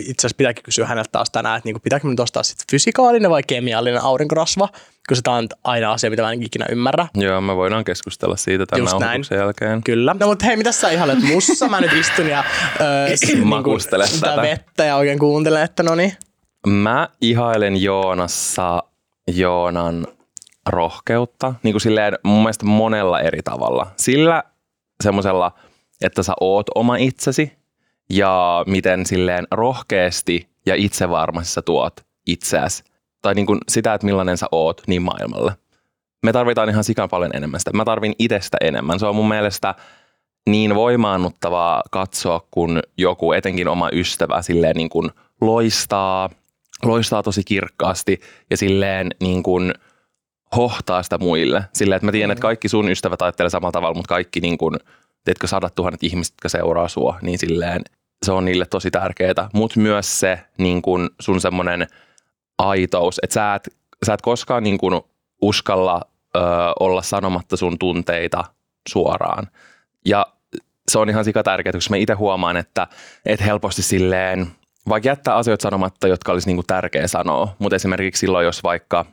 itse 0.00 0.20
asiassa 0.20 0.36
pitääkin 0.36 0.62
kysyä 0.62 0.86
häneltä 0.86 1.08
taas 1.12 1.30
tänään, 1.30 1.56
että 1.58 1.66
niin 1.68 1.74
kuin, 1.74 1.82
pitääkö 1.82 2.06
minun 2.06 2.20
ostaa 2.20 2.42
sit 2.42 2.58
fysikaalinen 2.70 3.30
vai 3.30 3.42
kemiallinen 3.46 4.02
aurinkorasva, 4.02 4.68
koska 5.06 5.22
tämä 5.22 5.36
on 5.36 5.48
aina 5.64 5.92
asia, 5.92 6.10
mitä 6.10 6.22
mä 6.22 6.32
en 6.32 6.42
ikinä 6.42 6.66
ymmärrä. 6.70 7.06
Joo, 7.14 7.40
me 7.40 7.56
voidaan 7.56 7.84
keskustella 7.84 8.36
siitä 8.36 8.66
tämän 8.66 8.84
Just 8.84 8.98
näin. 8.98 9.24
jälkeen. 9.30 9.82
Kyllä. 9.82 10.16
No 10.20 10.26
mutta 10.26 10.46
hei, 10.46 10.56
mitä 10.56 10.72
sä 10.72 10.90
ihailet 10.90 11.22
mussa? 11.22 11.68
Mä 11.68 11.80
nyt 11.80 11.92
istun 11.92 12.26
ja 12.28 12.44
öö, 12.80 13.44
Makustele 13.44 14.06
sitä 14.06 14.26
tätä. 14.26 14.42
vettä 14.42 14.84
ja 14.84 14.96
oikein 14.96 15.18
kuuntelen, 15.18 15.62
että 15.62 15.82
no 15.82 15.94
niin. 15.94 16.12
Mä 16.66 17.08
ihailen 17.20 17.82
Joonassa 17.82 18.82
Joonan 19.34 20.06
rohkeutta, 20.66 21.54
niin 21.62 21.72
kuin 21.72 21.80
silleen 21.80 22.18
mun 22.22 22.38
mielestä 22.38 22.66
monella 22.66 23.20
eri 23.20 23.42
tavalla. 23.42 23.86
Sillä 23.96 24.42
semmoisella, 25.02 25.52
että 26.00 26.22
sä 26.22 26.32
oot 26.40 26.66
oma 26.74 26.96
itsesi 26.96 27.52
ja 28.10 28.64
miten 28.66 29.06
silleen 29.06 29.46
rohkeasti 29.50 30.48
ja 30.66 30.74
itsevarmasti 30.74 31.52
sä 31.52 31.62
tuot 31.62 32.00
itseäsi. 32.26 32.84
Tai 33.22 33.34
niin 33.34 33.46
kuin 33.46 33.58
sitä, 33.68 33.94
että 33.94 34.06
millainen 34.06 34.36
sä 34.36 34.46
oot 34.52 34.82
niin 34.86 35.02
maailmalle. 35.02 35.52
Me 36.22 36.32
tarvitaan 36.32 36.68
ihan 36.68 36.84
sikan 36.84 37.08
paljon 37.08 37.36
enemmän 37.36 37.60
sitä. 37.60 37.70
Mä 37.72 37.84
tarvin 37.84 38.14
itsestä 38.18 38.56
enemmän. 38.60 38.98
Se 38.98 39.06
on 39.06 39.16
mun 39.16 39.28
mielestä 39.28 39.74
niin 40.46 40.74
voimaannuttavaa 40.74 41.82
katsoa, 41.90 42.46
kun 42.50 42.82
joku, 42.98 43.32
etenkin 43.32 43.68
oma 43.68 43.88
ystävä, 43.92 44.42
silleen 44.42 44.76
niin 44.76 44.88
kuin 44.88 45.10
loistaa, 45.40 46.30
loistaa 46.82 47.22
tosi 47.22 47.44
kirkkaasti 47.44 48.20
ja 48.50 48.56
silleen 48.56 49.10
niin 49.20 49.42
kuin 49.42 49.74
hohtaa 50.56 51.02
sitä 51.02 51.18
muille. 51.18 51.64
Silleen, 51.72 51.96
että 51.96 52.06
mä 52.06 52.12
tiedän, 52.12 52.30
että 52.30 52.42
kaikki 52.42 52.68
sun 52.68 52.88
ystävät 52.88 53.22
ajattelee 53.22 53.50
samalla 53.50 53.72
tavalla, 53.72 53.94
mutta 53.94 54.08
kaikki 54.08 54.40
niin 54.40 54.58
kuin, 54.58 54.76
teetkö 55.24 55.46
sadat 55.46 55.74
tuhannet 55.74 56.02
ihmiset, 56.02 56.32
jotka 56.32 56.48
seuraa 56.48 56.88
sua, 56.88 57.18
niin 57.22 57.38
silleen 57.38 57.82
se 58.24 58.32
on 58.32 58.44
niille 58.44 58.66
tosi 58.66 58.90
tärkeää. 58.90 59.48
Mutta 59.52 59.80
myös 59.80 60.20
se 60.20 60.40
niin 60.58 60.82
kuin 60.82 61.10
sun 61.20 61.40
semmoinen 61.40 61.86
aitous, 62.58 63.20
että 63.22 63.34
sä 63.34 63.54
et, 63.54 63.68
sä 64.06 64.14
et 64.14 64.22
koskaan 64.22 64.62
niin 64.62 64.78
kuin 64.78 65.00
uskalla 65.42 66.00
ö, 66.36 66.40
olla 66.80 67.02
sanomatta 67.02 67.56
sun 67.56 67.78
tunteita 67.78 68.44
suoraan. 68.88 69.48
Ja 70.04 70.26
se 70.90 70.98
on 70.98 71.10
ihan 71.10 71.24
sika 71.24 71.42
tärkeää, 71.42 71.72
koska 71.72 71.90
mä 71.90 71.96
itse 71.96 72.14
huomaan, 72.14 72.56
että, 72.56 72.86
että 73.26 73.44
helposti 73.44 73.82
silleen, 73.82 74.46
vaikka 74.88 75.08
jättää 75.08 75.36
asioita 75.36 75.62
sanomatta, 75.62 76.08
jotka 76.08 76.32
olisi 76.32 76.48
niin 76.48 76.56
kuin 76.56 76.66
tärkeä 76.66 77.08
sanoa, 77.08 77.56
mutta 77.58 77.76
esimerkiksi 77.76 78.20
silloin, 78.20 78.44
jos 78.44 78.62
vaikka 78.62 79.04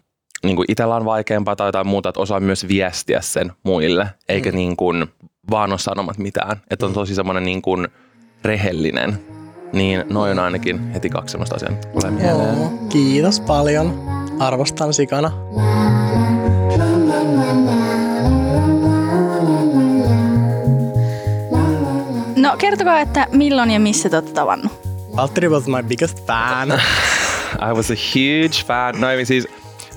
niin 0.44 0.56
kuin 0.56 0.66
itsellä 0.70 0.96
on 0.96 1.06
vaikeampaa 1.06 1.56
tai 1.56 1.68
jotain 1.68 1.88
muuta, 1.88 2.10
että 2.10 2.22
osaa 2.22 2.40
myös 2.40 2.68
viestiä 2.68 3.22
sen 3.22 3.52
muille, 3.64 4.08
eikä 4.30 4.52
mm. 4.52 4.56
niin 4.56 4.78
kuin 4.78 5.08
vaan 5.50 5.72
ole 5.72 5.80
sanomat 5.80 6.18
mitään. 6.18 6.62
Että 6.70 6.86
on 6.86 6.94
tosi 6.94 7.16
semmoinen 7.16 7.44
niin 7.44 7.62
kuin 7.62 7.88
rehellinen. 8.44 9.20
Niin 9.74 10.04
noin 10.10 10.32
on 10.32 10.40
ainakin 10.40 10.92
heti 10.92 11.10
kaksi 11.10 11.32
semmoista 11.32 11.56
asiaa, 11.56 11.74
tulee 11.94 12.12
mieleen. 12.12 12.58
Oo, 12.58 12.72
kiitos 12.90 13.40
paljon. 13.40 14.04
Arvostan 14.40 14.94
sikana. 14.94 15.32
No 22.36 22.58
kertokaa, 22.58 23.00
että 23.00 23.28
milloin 23.32 23.72
ja 23.72 23.80
missä 23.80 24.10
te 24.10 24.16
olette 24.16 24.34
tavannut? 24.34 24.91
Valtteri 25.16 25.50
was 25.50 25.68
my 25.68 25.84
biggest 25.84 26.26
fan. 26.26 26.72
I 27.70 27.74
was 27.74 27.92
a 27.92 27.96
huge 27.96 28.64
fan. 28.68 29.02
No 29.02 29.10
ei 29.10 29.26
siis 29.26 29.48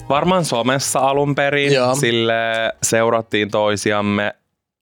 varmaan 0.09 0.44
somessa 0.44 0.99
alun 0.99 1.35
perin. 1.35 1.73
Joo. 1.73 1.94
Sille 1.94 2.35
seurattiin 2.83 3.50
toisiamme 3.50 4.35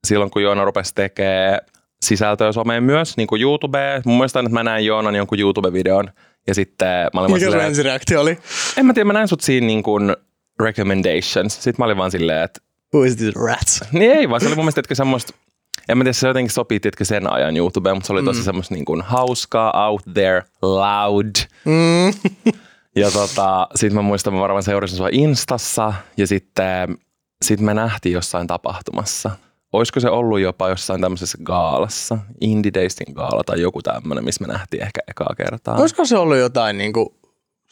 silloin, 0.07 0.31
kun 0.31 0.43
Joona 0.43 0.65
rupesi 0.65 0.95
tekemään 0.95 1.59
sisältöä 2.05 2.53
someen 2.53 2.83
myös, 2.83 3.17
niin 3.17 3.27
kuin 3.27 3.43
YouTubeen. 3.43 4.03
Mun 4.05 4.17
mielestä, 4.19 4.41
että 4.41 4.53
mä 4.53 4.63
näin 4.63 4.87
Joonan 4.87 5.15
jonkun 5.15 5.39
YouTube-videon 5.39 6.09
ja 6.47 6.55
sitten 6.55 6.89
mä 7.15 7.21
olin 7.21 7.33
Mikä 7.33 7.51
sun 7.51 7.61
ensireaktio 7.61 8.21
oli? 8.21 8.39
en 8.77 8.87
mä 8.87 8.95
tiedä, 8.95 9.05
mä 9.07 9.13
näin 9.13 9.29
sut 9.29 9.41
siinä 9.41 9.67
niin 9.67 9.83
kuin 9.83 10.17
recommendations. 10.63 11.55
Sitten 11.55 11.75
mä 11.79 11.85
olin 11.85 11.97
vaan 11.97 12.11
silleen, 12.11 12.43
että 12.43 12.61
Who 12.95 13.05
is 13.05 13.17
this 13.17 13.35
rat? 13.35 13.89
niin 13.93 14.11
ei 14.13 14.31
vaan, 14.31 14.41
se 14.41 14.47
oli 14.47 14.55
mun 14.57 14.65
mielestä 14.65 14.81
että 14.81 14.95
semmoista, 14.95 15.35
en 15.89 15.99
mä 15.99 16.05
tiedä, 16.05 16.13
se 16.13 16.29
jotenkin 16.29 16.53
sopii 16.53 16.81
tietkö 16.81 17.05
sen 17.05 17.33
ajan 17.33 17.57
YouTubeen, 17.57 17.97
mutta 17.97 18.07
se 18.07 18.13
oli 18.13 18.23
tosi 18.23 18.41
Mm. 18.41 18.45
semmoista 18.45 18.75
niin 18.75 18.85
kuin 18.85 19.03
hauskaa, 19.03 19.89
out 19.89 20.03
there, 20.15 20.43
loud. 20.63 21.31
Mm. 21.65 22.33
Ja 22.97 23.11
tota, 23.11 23.69
sit 23.75 23.93
mä 23.93 24.03
muistan, 24.03 24.35
mä 24.35 24.41
varmaan 24.41 24.63
seurasin 24.63 24.97
sua 24.97 25.09
Instassa 25.13 25.93
ja 26.17 26.27
sitten 26.27 26.99
sit 27.45 27.61
me 27.61 27.75
nähtiin 27.75 28.13
jossain 28.13 28.47
tapahtumassa. 28.47 29.31
Olisiko 29.73 30.01
se 30.01 30.09
ollut 30.11 30.41
jopa 30.41 30.69
jossain 30.69 31.01
tämmöisessä 31.01 31.39
gaalassa, 31.45 32.19
Indie 32.41 32.71
Daysin 32.75 33.15
gaala 33.15 33.43
tai 33.47 33.61
joku 33.61 33.83
tämmöinen, 33.83 34.25
missä 34.25 34.45
me 34.47 34.53
nähtiin 34.53 34.83
ehkä 34.83 35.01
ekaa 35.09 35.35
kertaa. 35.37 35.77
Olisiko 35.77 36.05
se 36.05 36.17
ollut 36.19 36.37
jotain 36.37 36.79
niinku 36.79 37.15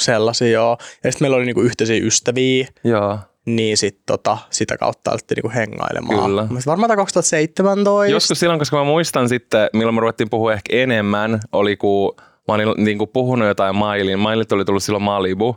sellaisia, 0.03 0.49
joo. 0.51 0.79
Ja 1.05 1.13
sitten 1.13 1.25
meillä 1.25 1.37
oli 1.37 1.45
niinku 1.47 1.61
yhteisiä 1.63 2.07
ystäviä, 2.07 2.67
Joo. 2.85 3.19
Niin 3.57 3.77
sit 3.77 3.99
tota, 4.07 4.39
sitä 4.51 4.77
kautta 4.79 5.11
alettiin 5.11 5.37
niinku 5.37 5.51
hengailemaan. 5.55 6.25
Kyllä. 6.25 6.43
Mä 6.51 6.59
varmaan 6.67 6.89
tää 6.89 6.97
2017. 6.97 8.07
Joskus 8.13 8.41
silloin, 8.41 8.59
koska 8.59 8.77
mä 8.77 8.85
muistan 8.85 9.29
sitten, 9.29 9.69
milloin 9.73 9.95
me 9.95 10.01
ruvettiin 10.01 10.31
puhua 10.31 10.53
ehkä 10.53 10.77
enemmän, 10.77 11.41
oli 11.53 11.77
kun 11.77 12.15
mä 12.49 12.55
olin 12.55 12.69
niin 12.77 12.99
kuin 12.99 13.11
puhunut 13.13 13.49
jotain 13.49 13.77
Mailin. 13.77 14.19
Mailit 14.19 14.53
oli 14.53 14.65
tullut 14.65 14.83
silloin 14.83 15.03
Malibu 15.03 15.57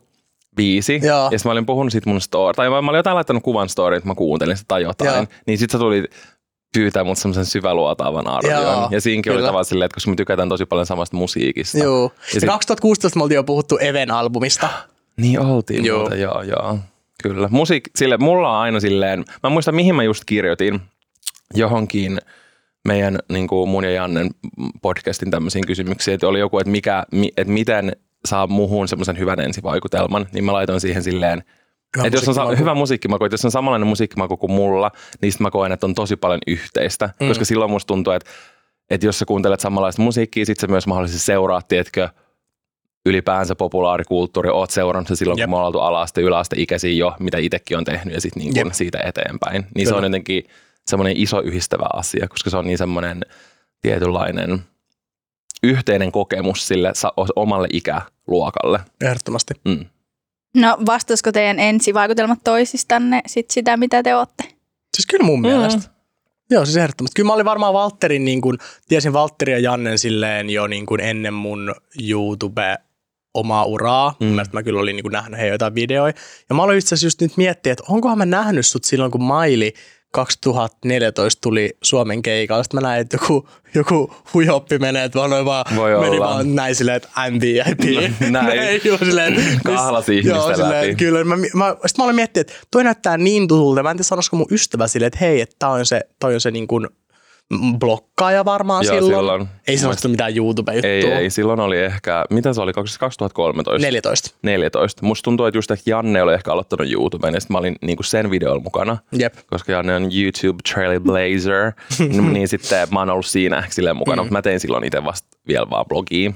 biisi. 0.56 1.00
Joo. 1.04 1.24
Ja 1.32 1.40
sitten 1.40 1.50
mä 1.50 1.52
olin 1.52 1.66
puhunut 1.66 1.94
sit 1.94 2.06
mun 2.06 2.22
story, 2.22 2.54
tai 2.54 2.70
mä, 2.70 2.82
mä 2.82 2.90
olin 2.92 3.00
jotain 3.00 3.16
laittanut 3.16 3.44
kuvan 3.44 3.70
story, 3.70 3.96
että 3.96 4.08
mä 4.10 4.16
kuuntelin 4.16 4.58
sitä 4.58 4.68
tai 4.68 4.82
jotain. 4.84 5.14
Joo. 5.16 5.26
Niin 5.48 5.58
sit 5.58 5.70
sä 5.72 5.78
tuli 5.78 6.04
pyytää 6.74 7.04
mut 7.04 7.18
semmoisen 7.18 7.46
syväluotaavan 7.46 8.28
arvion. 8.28 8.62
Joo, 8.62 8.88
ja 8.92 9.02
siinäkin 9.02 9.32
oli 9.32 9.38
kyllä. 9.38 9.48
tavallaan 9.48 9.66
silleen, 9.66 9.86
että 9.86 9.94
koska 9.96 10.10
me 10.12 10.16
tykätään 10.16 10.50
tosi 10.50 10.66
paljon 10.66 10.86
samasta 10.86 11.18
musiikista. 11.18 11.78
Joo. 11.78 12.04
Ja 12.04 12.22
Ja 12.34 12.40
sit- 12.40 12.50
2016 12.50 13.20
me 13.20 13.24
oltiin 13.24 13.36
jo 13.36 13.44
puhuttu 13.44 13.78
Even 13.78 14.12
albumista. 14.12 14.70
Niin 15.18 15.40
oltiin 15.40 15.86
joo. 15.86 16.00
Muuta, 16.00 16.16
joo, 16.16 16.42
joo. 16.42 16.78
Kyllä. 17.24 17.48
Musiik, 17.52 17.84
sille, 17.96 18.18
mulla 18.18 18.50
on 18.50 18.58
aina 18.62 18.80
silleen, 18.80 19.26
mä 19.44 19.50
muistan 19.50 19.76
mihin 19.76 19.96
mä 19.96 20.04
just 20.04 20.24
kirjoitin 20.26 20.82
johonkin 21.54 22.20
meidän 22.88 23.20
niin 23.30 23.48
kuin 23.48 23.70
mun 23.70 23.84
ja 23.84 23.92
Jannen 23.92 24.30
podcastin 24.82 25.32
tämmöisiin 25.32 25.68
kysymyksiin, 25.68 26.16
että 26.16 26.28
oli 26.28 26.40
joku, 26.40 26.60
että, 26.60 26.72
mikä, 26.72 27.06
mi, 27.12 27.32
että 27.38 27.54
miten 27.54 27.92
saa 28.26 28.48
muhun 28.48 28.88
semmoisen 28.88 29.20
hyvän 29.20 29.40
ensivaikutelman, 29.40 30.28
niin 30.34 30.44
mä 30.44 30.54
laitoin 30.54 30.82
siihen 30.82 31.04
silleen, 31.04 31.44
Hyvä 31.98 32.08
että 32.08 32.18
jos 32.18 32.28
on 32.28 32.34
sa- 32.36 32.56
hyvä 32.56 32.74
musiikkimaku, 32.74 33.26
että 33.26 33.34
jos 33.34 33.46
on 33.46 33.52
samanlainen 33.52 33.88
musiikkimaku 33.88 34.38
kuin 34.38 34.52
mulla, 34.52 34.92
niin 35.22 35.32
sit 35.32 35.42
mä 35.42 35.52
koen, 35.52 35.72
että 35.72 35.86
on 35.86 35.96
tosi 35.96 36.16
paljon 36.16 36.40
yhteistä. 36.48 37.10
Mm. 37.20 37.28
Koska 37.28 37.46
silloin 37.46 37.72
musta 37.72 37.88
tuntuu, 37.88 38.14
että 38.14 38.30
että 38.90 39.06
jos 39.06 39.20
sä 39.20 39.26
kuuntelet 39.26 39.60
samanlaista 39.60 40.02
musiikkia, 40.02 40.46
sit 40.46 40.60
sä 40.60 40.68
myös 40.68 40.88
mahdollisesti 40.88 41.26
seuraat, 41.26 41.68
tiedätkö, 41.68 42.10
ylipäänsä 43.06 43.56
populaarikulttuuri, 43.56 44.50
oot 44.50 44.72
seurannut 44.72 45.08
se 45.08 45.16
silloin, 45.16 45.40
Jep. 45.40 45.46
kun 45.46 45.52
me 45.52 45.56
ollaan 45.56 45.68
oltu 45.68 45.80
alaste, 45.80 46.22
yläaste 46.22 46.56
ikäisiä 46.60 46.92
jo, 46.92 47.16
mitä 47.20 47.38
itsekin 47.38 47.78
on 47.78 47.84
tehnyt 47.84 48.14
ja 48.14 48.22
sitten 48.22 48.44
niin 48.44 48.56
Jep. 48.56 48.68
siitä 48.72 49.00
eteenpäin. 49.06 49.66
Niin 49.76 49.88
se 49.88 49.90
Kyllä. 49.90 49.98
on 49.98 50.04
jotenkin 50.04 50.44
semmoinen 50.88 51.18
iso 51.18 51.42
yhdistävä 51.42 51.86
asia, 51.94 52.28
koska 52.28 52.50
se 52.50 52.58
on 52.58 52.66
niin 52.66 52.78
semmoinen 52.78 53.22
tietynlainen 53.82 54.64
yhteinen 55.64 56.12
kokemus 56.12 56.68
sille 56.68 56.94
omalle 57.36 57.68
ikäluokalle. 57.74 58.80
Ehdottomasti. 59.02 59.54
Mm. 59.66 59.86
No 60.56 60.78
vastaisiko 60.86 61.32
teidän 61.32 61.60
ensivaikutelmat 61.60 62.40
toisistanne 62.44 63.22
sit 63.28 63.52
sitä, 63.52 63.78
mitä 63.78 64.04
te 64.04 64.16
olette? 64.16 64.44
Siis 64.96 65.08
kyllä 65.08 65.26
mun 65.26 65.42
mielestä. 65.42 65.90
Joo, 66.50 66.66
siis 66.66 66.78
ehdottomasti. 66.78 67.16
Kyllä 67.16 67.28
mä 67.28 67.34
olin 67.34 67.46
varmaan 67.46 67.74
Valtterin, 67.74 68.26
niin 68.26 68.42
kuin, 68.42 68.58
tiesin 68.88 69.14
Valtteri 69.14 69.52
ja 69.52 69.60
Jannen 69.60 70.00
silleen 70.00 70.50
jo 70.50 70.68
niin 70.68 70.86
kuin 70.86 71.02
ennen 71.02 71.34
mun 71.34 71.76
YouTube 72.10 72.78
omaa 73.34 73.66
uraa. 73.66 74.16
Mm. 74.20 74.26
Mä, 74.26 74.44
mä 74.52 74.64
kyllä 74.64 74.80
olin 74.80 74.96
niin 74.96 75.04
kuin 75.04 75.12
nähnyt 75.12 75.40
heidän 75.40 75.54
jotain 75.54 75.76
videoita. 75.76 76.22
Ja 76.50 76.56
mä 76.56 76.64
aloin 76.64 76.78
itse 76.78 76.96
asiassa 76.96 77.08
just 77.08 77.22
nyt 77.22 77.38
miettiä, 77.38 77.74
että 77.74 77.84
onkohan 77.90 78.18
mä 78.18 78.26
nähnyt 78.26 78.66
sut 78.66 78.84
silloin, 78.84 79.12
kun 79.12 79.24
Maili 79.24 79.74
2014 80.14 81.42
tuli 81.42 81.78
Suomen 81.84 82.22
keikalla. 82.22 82.64
Sitten 82.64 82.82
mä 82.82 82.88
näin, 82.88 83.02
että 83.02 83.16
joku, 83.16 83.50
joku 83.76 84.14
huijoppi 84.34 84.78
menee, 84.80 85.04
että 85.04 85.20
mä 85.20 85.26
aloin 85.26 85.46
vaan, 85.46 85.66
Voi 85.76 86.00
meni 86.00 86.16
olla. 86.16 86.26
vaan 86.26 86.56
näin 86.56 86.76
silleen, 86.76 86.98
että 86.98 87.10
I'm 87.18 87.42
VIP. 87.42 88.12
Näin. 88.32 88.82
Joo, 88.86 88.98
silleen, 88.98 89.36
Kahlasi 89.66 90.14
ihmisten 90.18 90.36
joo, 90.36 90.56
silleen, 90.56 90.82
läpi. 90.82 90.96
Kyllä, 90.96 91.24
mä, 91.24 91.36
mä, 91.54 91.76
sit 91.86 91.98
mä 91.98 92.04
olin 92.04 92.16
miettinyt, 92.16 92.50
että 92.50 92.62
toi 92.72 92.84
näyttää 92.84 93.18
niin 93.18 93.48
tutulta. 93.48 93.84
Mä 93.84 93.92
en 93.92 93.98
tiedä, 93.98 94.04
sanoisiko 94.04 94.38
mun 94.38 94.48
ystävä 94.52 94.88
silleen, 94.88 95.08
että 95.08 95.20
hei, 95.22 95.42
että 95.42 95.56
toi 95.60 95.80
on 95.80 95.86
se, 95.86 96.02
toi 96.20 96.34
on 96.34 96.42
se 96.42 96.52
niin 96.52 96.68
kuin 96.68 96.88
blokkaaja 97.80 98.46
varmaan 98.46 98.86
Joo, 98.86 98.96
silloin. 98.96 99.16
silloin. 99.16 99.48
Ei 99.68 99.78
sellaista 99.78 100.08
mitään 100.08 100.38
YouTube-juttua. 100.38 100.90
Ei, 100.90 101.06
ei, 101.06 101.30
silloin 101.30 101.60
oli 101.60 101.80
ehkä, 101.80 102.26
mitä 102.30 102.54
se 102.54 102.62
oli, 102.62 102.74
2013? 102.74 103.88
14. 103.88 104.36
14. 104.42 105.06
Musta 105.06 105.24
tuntuu, 105.24 105.46
että 105.46 105.58
just 105.58 105.72
että 105.72 105.90
Janne 105.90 106.24
oli 106.24 106.34
ehkä 106.34 106.52
aloittanut 106.52 106.92
YouTuben 106.92 107.34
ja 107.34 107.40
sitten 107.40 107.54
mä 107.54 107.60
olin 107.60 107.76
niinku 107.82 108.04
sen 108.04 108.32
videolla 108.32 108.64
mukana. 108.64 108.98
Jep. 109.12 109.34
Koska 109.50 109.72
Janne 109.72 109.96
on 109.96 110.04
YouTube 110.04 110.60
Trailblazer, 110.74 111.72
niin, 112.00 112.34
niin 112.34 112.48
sitten 112.48 112.88
mä 112.92 113.00
oon 113.00 113.10
ollut 113.10 113.26
siinä 113.26 113.58
ehkä 113.58 113.74
silleen 113.74 113.98
mukana, 113.98 114.16
mm. 114.16 114.26
mutta 114.26 114.34
mä 114.34 114.42
tein 114.42 114.60
silloin 114.60 114.84
itse 114.84 115.04
vasta 115.04 115.38
vielä 115.48 115.70
vaan 115.70 115.86
blogia. 115.86 116.32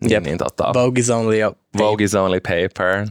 Niin, 0.00 0.10
Jep. 0.10 0.24
niin 0.24 0.38
tota, 0.38 0.70
Vogue 0.74 1.00
is 1.00 1.10
only 1.10 1.42
a... 1.42 1.52
Vogue 1.78 2.04
is 2.04 2.14
only 2.14 2.40
paper. 2.40 3.06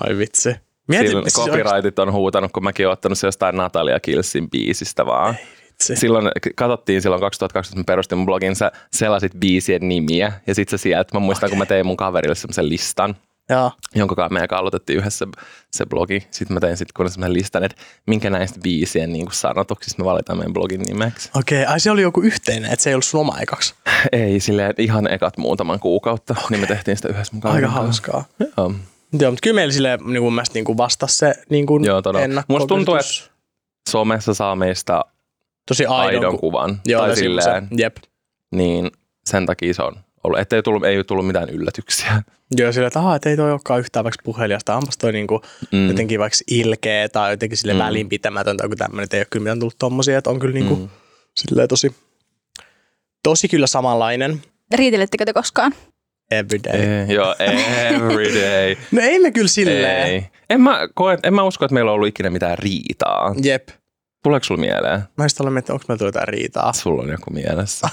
Ai 0.00 0.18
vitsi. 0.18 0.56
Mietin, 0.88 1.08
Silloin 1.08 1.30
siis 1.30 1.46
copyrightit 1.46 1.98
on 1.98 2.12
huutanut, 2.12 2.52
kun 2.52 2.64
mäkin 2.64 2.86
oon 2.86 2.92
ottanut 2.92 3.18
se 3.18 3.26
jostain 3.26 3.56
Natalia 3.56 4.00
Killsin 4.00 4.50
biisistä 4.50 5.06
vaan. 5.06 5.34
vitsi. 5.34 5.55
Silloin 5.80 6.30
katsottiin 6.54 7.02
silloin 7.02 7.20
2012, 7.20 7.76
mä 7.76 7.84
perustin 7.86 8.18
mun 8.18 8.26
blogin, 8.26 8.56
sä 8.56 8.72
selasit 8.92 9.32
biisien 9.38 9.88
nimiä 9.88 10.32
ja 10.46 10.54
sit 10.54 10.68
sä 10.68 10.76
sieltä, 10.76 11.14
mä 11.14 11.20
muistan, 11.20 11.46
okay. 11.46 11.50
kun 11.50 11.58
mä 11.58 11.66
tein 11.66 11.86
mun 11.86 11.96
kaverille 11.96 12.34
semmoisen 12.34 12.68
listan, 12.68 13.16
Joo. 13.50 13.72
jonka 13.94 14.14
kanssa 14.14 14.32
meidän 14.32 14.58
aloitettiin 14.58 14.98
yhdessä 14.98 15.26
se 15.70 15.86
blogi. 15.86 16.26
Sitten 16.30 16.54
mä 16.54 16.60
tein 16.60 16.76
sitten 16.76 16.92
kun 16.96 17.10
semmoisen 17.10 17.34
listan, 17.34 17.64
että 17.64 17.82
minkä 18.06 18.30
näistä 18.30 18.60
biisien 18.62 19.12
niin 19.12 19.26
sanotuksista 19.30 20.02
me 20.02 20.06
valitaan 20.06 20.38
meidän 20.38 20.52
blogin 20.52 20.80
nimeksi. 20.80 21.30
Okei, 21.36 21.62
okay. 21.62 21.72
ai 21.72 21.80
se 21.80 21.90
oli 21.90 22.02
joku 22.02 22.20
yhteinen, 22.20 22.72
että 22.72 22.82
se 22.82 22.90
ei 22.90 22.94
ollut 22.94 23.04
sun 23.04 23.20
oma 23.20 23.38
ekaksi. 23.40 23.74
Ei, 24.12 24.40
silleen 24.40 24.74
ihan 24.78 25.12
ekat 25.12 25.36
muutaman 25.36 25.80
kuukautta, 25.80 26.34
okay. 26.38 26.46
niin 26.50 26.60
me 26.60 26.66
tehtiin 26.66 26.96
sitä 26.96 27.08
yhdessä 27.08 27.32
mun 27.32 27.46
Aika 27.46 27.68
hauskaa. 27.68 28.24
Joo. 28.40 28.72
Joo, 29.20 29.30
mutta 29.30 29.42
kyllä 29.42 29.54
meillä 29.54 29.72
silleen 29.72 30.00
niin 30.06 30.22
mun 30.22 30.34
mielestä 30.34 30.54
niin 30.54 30.64
kuin 30.64 30.78
vastasi 30.78 31.16
se 31.16 31.34
niin 31.50 31.66
kuin 31.66 31.84
Joo, 31.84 32.02
todella. 32.02 32.42
Musta 32.48 32.66
tuntuu, 32.66 32.94
ennakkokäsitys. 32.94 33.30
Somessa 33.90 34.34
saa 34.34 34.56
meistä 34.56 35.04
Tosi 35.68 35.86
aidon, 35.86 36.06
aidon 36.16 36.32
ku- 36.32 36.38
kuvan. 36.38 36.80
Joo, 36.86 37.00
tai 37.06 37.16
silleen, 37.16 37.42
silleen. 37.44 37.68
Jep. 37.76 37.96
niin 38.54 38.90
sen 39.24 39.46
takia 39.46 39.74
se 39.74 39.82
on 39.82 39.96
ollut. 40.24 40.38
Että 40.40 40.56
ei, 40.56 40.62
tullut, 40.62 40.84
ei 40.84 40.96
ole 40.96 41.04
tullut 41.04 41.26
mitään 41.26 41.48
yllätyksiä. 41.50 42.22
Joo, 42.58 42.72
silleen, 42.72 42.86
että, 42.86 42.98
aha, 42.98 43.16
että 43.16 43.30
ei 43.30 43.36
toi 43.36 43.50
olekaan 43.52 43.80
yhtään 43.80 44.04
vaikka 44.04 44.22
puhelijasta. 44.24 44.76
Onpas 44.76 44.98
toi 44.98 45.12
niinku 45.12 45.40
Mm. 45.72 45.88
jotenkin 45.88 46.20
vaikka 46.20 46.36
ilkeä 46.50 47.08
tai 47.08 47.32
jotenkin 47.32 47.58
sille 47.58 47.72
Mm. 47.72 47.78
välinpitämätöntä, 47.78 48.64
joku 48.64 48.76
tämmöinen. 48.76 49.08
Ei 49.12 49.20
ole 49.20 49.26
kyllä 49.30 49.42
mitään 49.42 49.58
tullut 49.60 49.78
tommosia, 49.78 50.18
että 50.18 50.30
on 50.30 50.38
kyllä 50.38 50.54
niinku 50.54 50.76
mm. 50.76 50.88
silleen 51.36 51.68
tosi, 51.68 51.94
tosi 53.22 53.48
kyllä 53.48 53.66
samanlainen 53.66 54.42
Riitelettekö 54.74 55.24
te 55.24 55.32
koskaan? 55.32 55.72
every 56.30 56.58
day. 56.64 56.80
Ei, 56.80 57.14
joo, 57.14 57.34
every 57.38 58.34
day. 58.42 58.76
No 58.92 59.00
ei 59.02 59.18
me 59.18 59.30
kyllä 59.30 59.48
silleen. 59.48 60.06
Ei. 60.06 60.26
En 60.50 60.60
mä, 60.60 60.88
koe, 60.94 61.18
en 61.22 61.34
mä 61.34 61.42
usko, 61.42 61.64
että 61.64 61.74
meillä 61.74 61.90
on 61.90 61.94
ollut 61.94 62.08
ikinä 62.08 62.30
mitään 62.30 62.58
riitaa. 62.58 63.34
Jep. 63.42 63.68
Tuleeko 64.26 64.44
sulla 64.44 64.60
mieleen? 64.60 65.00
Mä 65.16 65.24
just 65.24 65.40
olen 65.40 65.52
miettinyt, 65.52 65.74
onko 65.74 65.84
meillä 65.88 65.98
tullut 65.98 66.14
jotain 66.14 66.28
riitaa. 66.28 66.72
Sulla 66.72 67.02
on 67.02 67.08
joku 67.08 67.30
mielessä. 67.30 67.88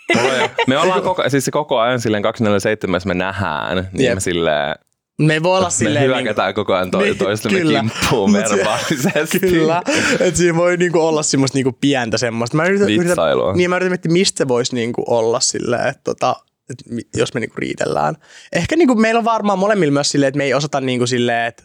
Me 0.66 0.78
ollaan 0.78 1.02
koko, 1.02 1.24
siis 1.28 1.44
se 1.44 1.50
koko 1.50 1.78
ajan 1.78 2.00
silleen 2.00 2.22
247, 2.22 2.96
jos 2.96 3.06
me 3.06 3.14
nähdään, 3.14 3.88
niin 3.92 4.04
Jep. 4.04 4.14
me 4.14 4.20
silleen, 4.20 4.74
Me 5.18 5.32
ei 5.34 5.42
voi 5.42 5.56
olla 5.58 5.66
me 5.66 5.70
silleen... 5.70 6.04
hyökätään 6.04 6.54
koko 6.54 6.74
ajan 6.74 6.90
to, 6.90 6.98
Niin, 7.00 7.18
toistemme 7.18 7.58
kyllä. 7.58 7.80
kimppuun 7.80 8.30
Mut 8.30 8.46
se- 8.46 8.54
verbaalisesti. 8.56 9.40
Kyllä, 9.40 9.82
että 10.20 10.38
siinä 10.38 10.56
voi 10.56 10.76
niinku 10.76 11.00
olla 11.00 11.22
semmoista 11.22 11.58
niinku 11.58 11.72
pientä 11.80 12.18
semmoista. 12.18 12.56
Mä 12.56 12.64
yritän, 12.66 12.90
yritän, 12.90 13.16
niin 13.54 13.70
mä 13.70 13.76
yritän 13.76 13.90
miettiä, 13.90 14.12
mistä 14.12 14.38
se 14.38 14.48
voisi 14.48 14.74
niinku 14.74 15.04
olla 15.06 15.40
silleen, 15.40 15.88
että 15.88 16.00
tota, 16.04 16.36
et 16.70 16.78
jos 17.16 17.34
me 17.34 17.40
niinku 17.40 17.56
riitellään. 17.58 18.16
Ehkä 18.52 18.76
niinku 18.76 18.94
meillä 18.94 19.18
on 19.18 19.24
varmaan 19.24 19.58
molemmilla 19.58 19.92
myös 19.92 20.10
silleen, 20.10 20.28
että 20.28 20.38
me 20.38 20.44
ei 20.44 20.54
osata 20.54 20.80
niinku 20.80 21.06
silleen, 21.06 21.46
että 21.46 21.62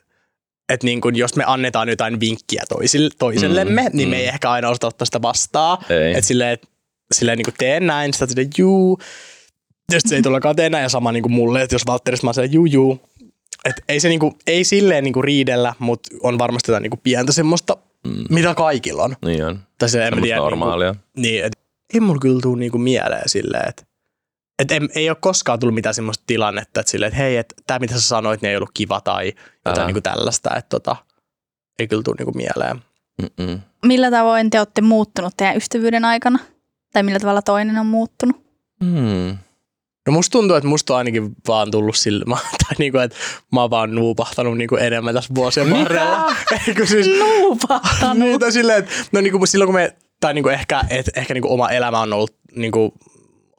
että 0.69 0.85
niinku, 0.85 1.09
jos 1.09 1.35
me 1.35 1.43
annetaan 1.47 1.89
jotain 1.89 2.19
vinkkiä 2.19 2.63
toisille, 2.69 3.09
toisellemme, 3.19 3.81
mm, 3.81 3.97
niin 3.97 4.09
me 4.09 4.15
mm. 4.15 4.19
ei 4.19 4.27
ehkä 4.27 4.51
aina 4.51 4.69
osata 4.69 4.87
ottaa 4.87 5.05
sitä 5.05 5.21
vastaan. 5.21 5.77
Että 6.15 6.27
silleen, 6.27 6.49
et, 6.49 6.67
silleen 7.13 7.37
niinku 7.37 7.51
teen 7.57 7.87
näin, 7.87 8.13
sitten 8.13 8.29
silleen 8.29 8.49
juu. 8.57 8.99
Ja 9.91 9.99
sitten 9.99 10.09
se 10.09 10.15
ei 10.15 10.21
todellakaan 10.21 10.55
tee 10.55 10.69
näin 10.69 10.83
ja 10.83 10.89
sama 10.89 11.11
niinku 11.11 11.29
mulle, 11.29 11.61
että 11.61 11.75
jos 11.75 11.85
Valtterista 11.85 12.27
mä 12.27 12.33
silleen 12.33 12.53
juu 12.53 12.65
juu. 12.65 13.01
Et 13.65 13.75
ei 13.89 13.99
se 13.99 14.09
niinku, 14.09 14.37
ei 14.47 14.63
silleen 14.63 15.03
niinku 15.03 15.21
riidellä, 15.21 15.73
mutta 15.79 16.09
on 16.21 16.39
varmasti 16.39 16.71
jotain 16.71 16.83
niinku 16.83 16.99
pientä 17.03 17.31
semmoista, 17.31 17.77
mm. 18.07 18.25
mitä 18.29 18.55
kaikilla 18.55 19.03
on. 19.03 19.15
Niin 19.25 19.45
on. 19.45 19.59
Tai 19.77 19.89
se 19.89 20.07
en 20.07 20.21
tiedä, 20.21 20.37
normaalia. 20.37 20.91
Niinku, 20.91 21.05
niin, 21.15 21.45
et, 21.45 21.53
ei 21.93 21.99
mulla 21.99 22.19
kyllä 22.19 22.41
tuu 22.41 22.55
niinku 22.55 22.77
mieleen 22.77 23.29
silleen, 23.29 23.69
että 23.69 23.83
et 24.59 24.71
ei, 24.71 24.79
ei 24.95 25.09
ole 25.09 25.17
koskaan 25.21 25.59
tullut 25.59 25.75
mitään 25.75 25.95
semmoista 25.95 26.23
tilannetta, 26.27 26.79
että 26.79 26.91
silleen, 26.91 27.07
että 27.07 27.17
hei, 27.23 27.37
että 27.37 27.55
tämä 27.67 27.79
mitä 27.79 27.93
sä 27.93 28.01
sanoit, 28.01 28.41
niin 28.41 28.49
ei 28.49 28.55
ollut 28.55 28.71
kiva 28.73 29.01
tai 29.01 29.33
jotain 29.65 29.79
Älä. 29.79 29.85
niinku 29.85 30.01
tällaista, 30.01 30.55
että 30.55 30.69
tota, 30.69 30.95
ei 31.79 31.87
kyllä 31.87 32.03
tuu 32.03 32.15
niinku 32.17 32.31
mieleen. 32.35 32.81
Mm-mm. 33.21 33.59
Millä 33.85 34.11
tavoin 34.11 34.49
te 34.49 34.59
olette 34.59 34.81
muuttunut 34.81 35.33
teidän 35.37 35.57
ystävyyden 35.57 36.05
aikana? 36.05 36.39
Tai 36.93 37.03
millä 37.03 37.19
tavalla 37.19 37.41
toinen 37.41 37.77
on 37.77 37.85
muuttunut? 37.85 38.35
Mm. 38.83 39.37
No 40.07 40.13
musta 40.13 40.31
tuntuu, 40.31 40.57
että 40.57 40.69
musta 40.69 40.93
on 40.93 40.97
ainakin 40.97 41.35
vaan 41.47 41.71
tullut 41.71 41.95
sille, 41.95 42.25
mä, 42.25 42.35
tai 42.63 42.75
niinku, 42.77 42.97
että 42.97 43.17
mä 43.51 43.61
oon 43.61 43.69
vaan 43.69 43.95
nuupahtanut 43.95 44.57
niinku 44.57 44.75
enemmän 44.75 45.13
tässä 45.13 45.35
vuosien 45.35 45.71
varrella. 45.71 46.35
Eikö 46.67 46.85
siis, 46.85 47.07
Nuupahtanut. 47.19 48.17
niin, 48.17 48.39
tai 48.39 48.51
silleen, 48.51 48.79
että 48.79 48.91
no 49.11 49.21
niinku 49.21 49.45
silloin 49.45 49.67
kun 49.67 49.75
me, 49.75 49.95
tai 50.19 50.33
niinku 50.33 50.49
ehkä, 50.49 50.83
et, 50.89 51.09
ehkä 51.15 51.33
niinku 51.33 51.53
oma 51.53 51.69
elämä 51.69 51.99
on 51.99 52.13
ollut 52.13 52.35
niinku, 52.55 52.93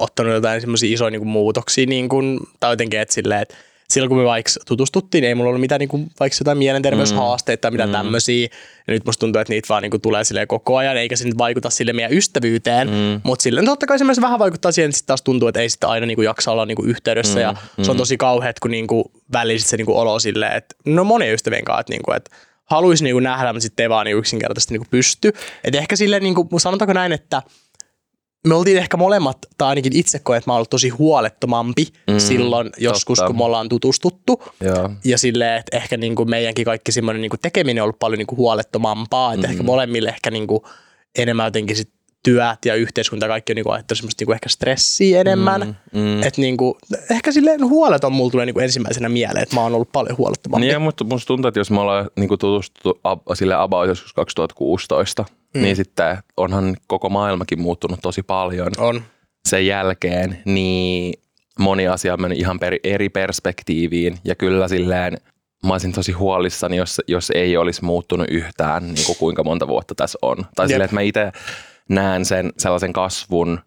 ottanut 0.00 0.32
jotain 0.32 0.60
semmoisia 0.60 0.94
isoja 0.94 1.10
niinku 1.10 1.24
muutoksia, 1.24 1.86
niinku, 1.86 2.22
tai 2.60 2.72
jotenkin, 2.72 3.00
että 3.00 3.14
silleen, 3.14 3.42
että 3.42 3.54
silloin 3.90 4.08
kun 4.08 4.18
me 4.18 4.24
vaikka 4.24 4.50
tutustuttiin, 4.66 5.22
niin 5.22 5.28
ei 5.28 5.34
mulla 5.34 5.48
ollut 5.48 5.60
mitään 5.60 5.78
niinku, 5.78 5.98
vaikka 6.20 6.36
jotain 6.40 6.58
mielenterveyshaasteita 6.58 7.60
tai 7.60 7.70
mitään 7.70 7.88
mm. 7.88 7.92
tämmöisiä. 7.92 8.48
Ja 8.86 8.94
nyt 8.94 9.04
musta 9.04 9.20
tuntuu, 9.20 9.40
että 9.40 9.52
niitä 9.52 9.68
vaan 9.68 9.82
niinku 9.82 9.98
tulee 9.98 10.24
silleen 10.24 10.48
koko 10.48 10.76
ajan, 10.76 10.96
eikä 10.96 11.16
se 11.16 11.24
nyt 11.24 11.38
vaikuta 11.38 11.70
sille 11.70 11.92
meidän 11.92 12.12
ystävyyteen. 12.12 12.88
Mm. 12.88 13.20
Mutta 13.22 13.42
silleen 13.42 13.66
totta 13.66 13.86
kai 13.86 13.98
se 13.98 14.04
myös 14.04 14.20
vähän 14.20 14.38
vaikuttaa 14.38 14.72
siihen, 14.72 14.88
että 14.88 14.98
sit 14.98 15.06
taas 15.06 15.22
tuntuu, 15.22 15.48
että 15.48 15.60
ei 15.60 15.68
sitä 15.68 15.88
aina 15.88 16.06
niinku 16.06 16.22
jaksa 16.22 16.52
olla 16.52 16.66
niinku 16.66 16.84
yhteydessä. 16.84 17.34
Mm. 17.34 17.40
Ja 17.40 17.54
se 17.82 17.90
on 17.90 17.96
tosi 17.96 18.16
kauheat, 18.16 18.60
kun 18.60 18.70
niinku 18.70 19.10
välillä 19.32 19.58
sit 19.58 19.68
se 19.68 19.76
niinku 19.76 19.98
olo 19.98 20.18
silleen, 20.18 20.52
että 20.52 20.74
no 20.84 21.04
monien 21.04 21.34
ystävien 21.34 21.64
kanssa, 21.64 21.80
että 21.80 21.92
niinku, 21.92 22.12
että 22.12 22.30
haluaisi 22.64 23.04
niinku 23.04 23.20
nähdä, 23.20 23.52
mutta 23.52 23.62
sitten 23.62 23.84
ei 23.84 23.90
vaan 23.90 24.06
niinku 24.06 24.18
yksinkertaisesti 24.18 24.74
niinku 24.74 24.88
pysty. 24.90 25.32
Et 25.64 25.74
ehkä 25.74 25.96
silleen, 25.96 26.22
niinku, 26.22 26.48
sanotaanko 26.58 26.92
näin, 26.92 27.12
että 27.12 27.42
me 28.46 28.54
oltiin 28.54 28.76
ehkä 28.78 28.96
molemmat, 28.96 29.38
tai 29.58 29.68
ainakin 29.68 29.96
itse 29.96 30.18
koen, 30.18 30.38
että 30.38 30.50
mä 30.50 30.52
oon 30.52 30.56
ollut 30.58 30.70
tosi 30.70 30.88
huolettomampi 30.88 31.86
mm, 32.10 32.18
silloin 32.18 32.70
joskus, 32.78 33.18
totta. 33.18 33.26
kun 33.26 33.36
me 33.38 33.44
ollaan 33.44 33.68
tutustuttu. 33.68 34.42
Joo. 34.60 34.90
Ja 35.04 35.18
silleen, 35.18 35.56
että 35.60 35.76
ehkä 35.76 35.96
niinku 35.96 36.24
meidänkin 36.24 36.64
kaikki 36.64 36.92
semmoinen 36.92 37.20
niinku 37.20 37.36
tekeminen 37.42 37.82
on 37.82 37.84
ollut 37.84 37.98
paljon 37.98 38.18
niinku 38.18 38.36
huolettomampaa. 38.36 39.32
Että 39.34 39.46
Mm. 39.46 39.50
ehkä 39.52 39.62
molemmille 39.62 40.08
ehkä 40.08 40.30
niinku 40.30 40.66
enemmän 41.18 41.46
jotenkin 41.46 41.76
sit 41.76 41.90
työt 42.22 42.64
ja 42.64 42.74
yhteiskunta 42.74 43.26
ja 43.26 43.28
kaikki 43.28 43.52
on 43.52 43.54
niinku 43.54 43.70
aiheuttanut 43.70 43.98
semmoista 43.98 44.22
niinku 44.22 44.32
ehkä 44.32 44.48
stressiä 44.48 45.20
enemmän. 45.20 45.76
Mm, 45.92 46.00
mm. 46.00 46.22
Että 46.22 46.40
niinku, 46.40 46.78
ehkä 47.10 47.32
silleen 47.32 47.68
huoleton 47.68 48.12
mulla 48.12 48.30
tulee 48.30 48.46
niinku 48.46 48.60
ensimmäisenä 48.60 49.08
mieleen, 49.08 49.42
että 49.42 49.54
mä 49.54 49.62
oon 49.62 49.74
ollut 49.74 49.92
paljon 49.92 50.18
huolettomampi. 50.18 50.66
Niin 50.66 50.72
ja 50.72 50.80
musta, 50.80 51.26
tuntuu, 51.26 51.48
että 51.48 51.60
jos 51.60 51.70
me 51.70 51.80
ollaan 51.80 52.10
niin 52.16 52.28
tutustuttu 52.28 53.00
ab, 53.04 53.20
sille 53.34 53.54
about 53.54 53.88
joskus 53.88 54.12
2016, 54.12 55.24
mm. 55.54 55.62
niin 55.62 55.76
sitten 55.76 56.18
onhan 56.36 56.76
koko 56.86 57.08
maailmakin 57.08 57.60
muuttunut 57.60 58.00
tosi 58.02 58.22
paljon 58.22 58.72
On. 58.78 59.02
sen 59.48 59.66
jälkeen, 59.66 60.42
niin 60.44 61.14
moni 61.58 61.88
asia 61.88 62.14
on 62.14 62.20
mennyt 62.20 62.38
ihan 62.38 62.58
per, 62.58 62.78
eri 62.84 63.08
perspektiiviin 63.08 64.18
ja 64.24 64.34
kyllä 64.34 64.68
silleen 64.68 65.16
mä 65.66 65.72
olisin 65.72 65.92
tosi 65.92 66.12
huolissani, 66.12 66.76
jos, 66.76 67.00
jos 67.06 67.32
ei 67.34 67.56
olisi 67.56 67.84
muuttunut 67.84 68.26
yhtään, 68.30 68.94
niin 68.94 69.06
kuin 69.06 69.18
kuinka 69.18 69.44
monta 69.44 69.68
vuotta 69.68 69.94
tässä 69.94 70.18
on. 70.22 70.36
Tai 70.36 70.64
Jep. 70.64 70.68
silleen, 70.68 70.84
että 70.84 70.94
mä 70.94 71.00
itse 71.00 71.32
näen 71.90 72.24
sen 72.24 72.52
sellaisen 72.58 72.92
kasvun 72.92 73.60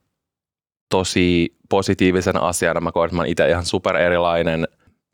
tosi 0.89 1.55
positiivisen 1.69 2.41
asiana. 2.41 2.81
Mä 2.81 2.91
koen, 2.91 3.05
että 3.05 3.15
mä 3.15 3.21
oon 3.21 3.29
itse 3.29 3.49
ihan 3.49 3.65
super 3.65 3.95
erilainen, 3.95 4.67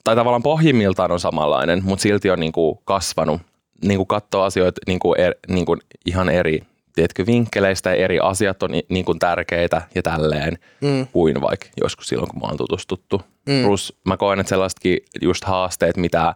tai 0.03 0.15
tavallaan 0.15 0.43
pohjimmiltaan 0.43 1.11
on 1.11 1.19
samanlainen, 1.19 1.83
mutta 1.83 2.03
silti 2.03 2.29
on 2.29 2.39
niin 2.39 2.51
kuin 2.51 2.79
kasvanut. 2.85 3.41
Niin 3.83 3.97
kuin 3.97 4.07
katsoo 4.07 4.43
asioita 4.43 4.81
niin 4.87 4.99
kuin 4.99 5.19
er, 5.19 5.35
niin 5.47 5.65
kuin 5.65 5.79
ihan 6.05 6.29
eri 6.29 6.61
tiedätkö, 6.95 7.25
vinkkeleistä 7.25 7.89
ja 7.89 7.95
eri 7.95 8.19
asiat 8.19 8.63
on 8.63 8.69
niin 8.89 9.05
kuin 9.05 9.19
tärkeitä 9.19 9.81
ja 9.95 10.01
tälleen 10.01 10.57
mm. 10.81 11.07
kuin 11.11 11.41
vaikka 11.41 11.65
joskus 11.81 12.07
silloin, 12.07 12.29
kun 12.29 12.39
mä 12.39 12.47
oon 12.47 12.57
tutustuttu. 12.57 13.21
Mm. 13.45 13.63
Plus 13.63 13.99
mä 14.05 14.17
koen, 14.17 14.39
että 14.39 14.49
sellaisetkin 14.49 14.97
just 15.21 15.43
haasteet, 15.43 15.97
mitä 15.97 16.35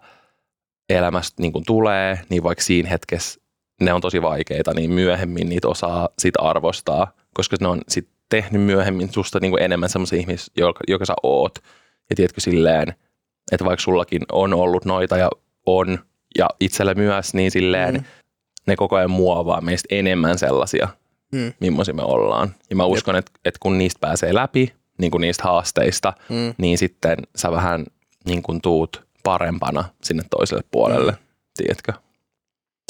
elämästä 0.90 1.42
niin 1.42 1.54
kuin 1.54 1.66
tulee, 1.68 2.20
niin 2.30 2.44
vaikka 2.44 2.64
siinä 2.64 2.90
hetkessä 2.90 3.42
ne 3.86 3.93
on 3.93 4.02
tosi 4.02 4.22
vaikeita, 4.22 4.74
niin 4.74 4.91
myöhemmin 4.91 5.50
niitä 5.50 5.67
osaa 5.67 6.10
sit 6.19 6.34
arvostaa, 6.39 7.12
koska 7.34 7.58
ne 7.62 7.67
on 7.67 7.82
sit 7.88 8.10
tehnyt 8.30 8.62
myöhemmin 8.62 9.13
susta 9.13 9.39
niin 9.39 9.52
kuin 9.52 9.63
enemmän 9.63 9.89
semmoisen 9.89 10.19
ihmisen, 10.19 10.54
joka, 10.58 10.80
joka 10.88 11.06
sä 11.06 11.13
oot. 11.24 11.60
Ja 12.10 12.15
tiedätkö 12.15 12.41
silleen, 12.41 12.96
että 13.52 13.65
vaikka 13.65 13.84
sullakin 13.84 14.22
on 14.32 14.54
ollut 14.54 14.86
noita 14.86 15.17
ja 15.17 15.30
on, 15.65 16.00
ja 16.38 16.50
itsellä 16.60 16.93
myös, 16.93 17.34
niin 17.34 17.52
silleen 17.52 17.96
mm. 17.96 18.04
ne 18.67 18.76
koko 18.76 18.96
ajan 18.96 19.12
muovaa 19.12 19.62
meistä 19.62 19.96
enemmän 19.96 20.38
sellaisia, 20.38 20.88
mm. 21.32 21.54
millaisia 21.60 21.93
me 21.93 22.04
ollaan. 22.04 22.56
Ja 22.69 22.76
mä 22.76 22.86
uskon, 22.86 23.15
että, 23.15 23.32
että 23.46 23.58
kun 23.60 23.78
niistä 23.78 24.00
pääsee 24.00 24.34
läpi, 24.34 24.74
niin 24.98 25.12
kuin 25.12 25.22
niistä 25.22 25.43
haasteista, 25.43 26.13
mm. 26.30 26.54
niin 26.58 26.78
sitten 26.78 27.17
sä 27.36 27.52
vähän 27.52 27.86
niin 28.26 28.43
kuin 28.43 28.62
tuut 28.62 29.04
parempana 29.24 29.84
sinne 30.04 30.24
toiselle 30.30 30.63
puolelle, 30.72 31.12
mm. 31.12 31.17
tiedätkö? 31.58 31.93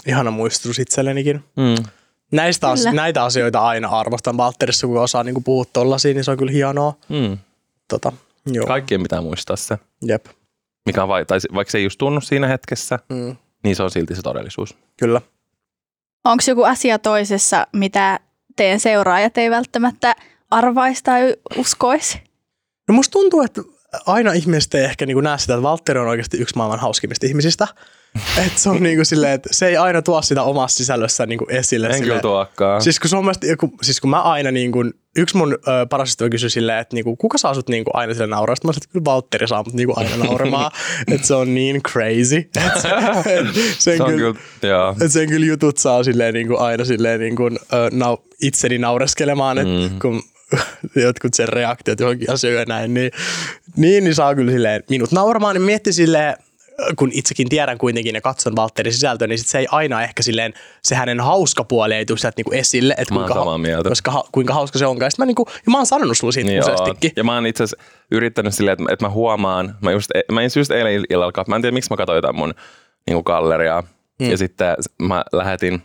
Ihana 0.08 0.32
muistutus 0.32 0.80
itsellenikin. 0.80 1.44
Mm. 1.58 1.84
Näistä 2.32 2.70
as- 2.70 2.86
näitä 2.94 3.24
asioita 3.24 3.60
aina 3.60 3.88
arvostan 3.88 4.38
Valtterissa, 4.38 4.88
kun 4.88 5.02
osaa 5.02 5.24
niin 5.24 5.44
puhua 5.44 5.66
tollasia, 5.74 6.14
niin 6.14 6.24
se 6.24 6.32
on 6.32 6.38
kyllä 6.38 6.52
hienoa. 6.52 6.94
Mm. 7.10 7.38
Tota, 7.88 8.12
joo. 8.46 8.68
Kaikkien 8.68 9.04
pitää 9.04 9.22
muistaa 9.22 9.56
se. 9.56 9.78
Jep. 10.02 10.26
Mikä 10.86 11.04
on 11.04 11.10
vai- 11.10 11.26
tai 11.26 11.40
vaikka 11.54 11.72
se 11.72 11.78
ei 11.78 11.84
just 11.84 11.98
tunnu 11.98 12.22
siinä 12.22 12.48
hetkessä, 12.48 13.00
mm. 13.10 13.36
niin 13.64 13.76
se 13.76 13.84
on 13.84 13.92
silti 13.92 14.16
se 14.16 14.22
todellisuus. 14.22 14.76
Kyllä. 15.00 15.22
Onko 16.26 16.44
joku 16.48 16.64
asia 16.64 17.00
toisessa, 17.00 17.68
mitä 17.74 18.20
teidän 18.56 18.80
seuraajat 18.80 19.38
ei 19.38 19.50
välttämättä 19.50 20.16
arvaisi 20.52 21.04
tai 21.04 21.36
uskoisi? 21.58 22.22
No 22.88 22.94
musta 22.94 23.12
tuntuu, 23.12 23.42
että 23.42 23.62
aina 24.06 24.34
ihmiset 24.34 24.74
ei 24.74 24.84
ehkä 24.84 25.06
niin 25.06 25.24
näe 25.24 25.38
sitä, 25.38 25.54
että 25.54 25.64
Valtteri 25.64 26.00
on 26.00 26.08
oikeasti 26.08 26.38
yksi 26.38 26.56
maailman 26.56 26.80
hauskimmista 26.80 27.26
ihmisistä. 27.26 27.68
Et 28.16 28.58
se 28.58 28.70
on 28.70 28.84
niinku 28.84 29.06
silleen, 29.06 29.34
että 29.34 29.50
se 29.52 29.68
ei 29.68 29.78
aina 29.78 30.02
tuo 30.02 30.22
sitä 30.22 30.44
omassa 30.44 30.78
sisällössä 30.78 31.26
niinku 31.26 31.46
esille. 31.50 31.88
En 31.88 32.04
kyllä 32.04 32.20
tuokkaan. 32.20 32.82
Siis 32.82 33.00
kun, 33.00 33.10
sun 33.10 33.26
mielestä, 33.26 33.48
kun, 33.60 33.72
siis 33.82 34.02
kun 34.02 34.10
mä 34.10 34.22
aina, 34.22 34.52
niinku, 34.52 34.84
yksi 35.18 35.38
mun 35.38 35.54
ö, 35.54 35.86
paras 35.90 36.10
ystävä 36.10 36.30
kysyi 36.30 36.50
silleen, 36.50 36.80
että 36.80 36.96
niinku, 36.96 37.16
kuka 37.16 37.38
saa 37.38 37.54
sut 37.54 37.70
niinku 37.70 37.92
aina 37.94 38.14
sille 38.14 38.28
nauraa? 38.28 38.56
Sitten 38.56 38.70
mä 38.70 38.74
sanoin, 38.74 38.84
että 38.84 38.94
kyllä 38.94 39.06
Valtteri 39.06 39.48
saa 39.48 39.64
mut 39.64 39.74
niinku 39.74 39.94
aina 39.96 40.18
nauramaan. 40.18 40.72
että 41.12 41.28
se 41.28 41.36
on 41.36 41.54
niin 41.54 41.82
crazy. 41.84 42.38
Et 42.38 42.82
se, 42.82 42.90
et 43.10 43.24
sen, 43.24 43.54
se 43.80 43.98
kyllä, 43.98 44.34
kyllä 44.60 44.96
et 45.06 45.12
sen 45.12 45.30
kyllä 45.30 45.46
jutut 45.46 45.78
saa 45.78 46.04
silleen 46.04 46.34
niinku, 46.34 46.58
aina 46.58 46.86
silleen 46.86 47.20
niinku, 47.20 47.44
ö, 47.46 47.90
nau, 47.92 48.18
itseni 48.42 48.78
naureskelemaan, 48.78 49.58
että 49.58 49.94
mm. 49.94 50.00
kun 50.00 50.24
jotkut 51.06 51.34
sen 51.34 51.50
reaktiot 51.50 52.00
johonkin 52.00 52.30
asioihin 52.30 52.60
ja 52.60 52.66
näin, 52.66 52.94
niin, 52.94 53.12
niin, 53.78 54.04
niin 54.04 54.16
saa 54.16 54.36
kyllä 54.36 54.52
silleen 54.52 54.84
minut 54.90 55.12
nauramaan, 55.12 55.56
niin 55.56 55.64
mietti 55.64 55.94
silleen, 55.94 56.36
kun 56.96 57.10
itsekin 57.14 57.50
tiedän 57.50 57.78
kuitenkin 57.78 58.16
ja 58.16 58.22
katson 58.22 58.56
Valtterin 58.56 58.94
sisältöä, 58.94 59.28
niin 59.28 59.38
sit 59.38 59.48
se 59.48 59.60
ei 59.60 59.68
aina 59.72 60.04
ehkä 60.04 60.24
silleen, 60.24 60.54
se 60.84 60.96
hänen 60.96 61.20
hauska 61.20 61.64
puoli 61.64 61.94
ei 61.94 62.06
tule 62.06 62.18
sieltä 62.18 62.34
niinku 62.38 62.52
esille, 62.52 62.96
että 62.98 63.14
kuinka, 63.14 63.34
samaa 63.34 63.58
mieltä. 63.58 63.90
Koska, 63.90 64.12
ha, 64.12 64.24
kuinka 64.32 64.54
hauska 64.54 64.80
se 64.80 64.86
onkaan. 64.86 65.12
Sitten 65.12 65.24
mä, 65.24 65.26
niinku, 65.26 65.46
ja 65.48 65.72
mä 65.72 65.78
oon 65.78 65.86
sanonut 65.86 66.18
sulle 66.18 66.34
siitä 66.34 66.50
niin 66.50 66.62
useastikin. 66.62 67.12
Ja 67.16 67.24
mä 67.24 67.36
oon 67.36 67.46
itse 67.46 67.64
asiassa 67.64 67.86
yrittänyt 68.12 68.54
silleen, 68.54 68.74
että, 68.74 68.94
että 68.94 69.06
mä 69.06 69.10
huomaan, 69.10 69.76
mä 69.82 69.92
just, 69.92 70.12
mä 70.32 70.42
just 70.44 70.72
eilen 70.72 71.04
illalla, 71.10 71.44
mä 71.48 71.56
en 71.56 71.62
tiedä 71.62 71.74
miksi 71.74 71.90
mä 71.90 71.98
katsoin 71.98 72.16
jotain 72.16 72.36
mun 72.36 72.54
niinku 73.08 73.24
galleriaa, 73.24 73.84
hmm. 74.24 74.32
ja 74.32 74.38
sitten 74.38 74.76
mä 75.02 75.24
lähetin 75.32 75.82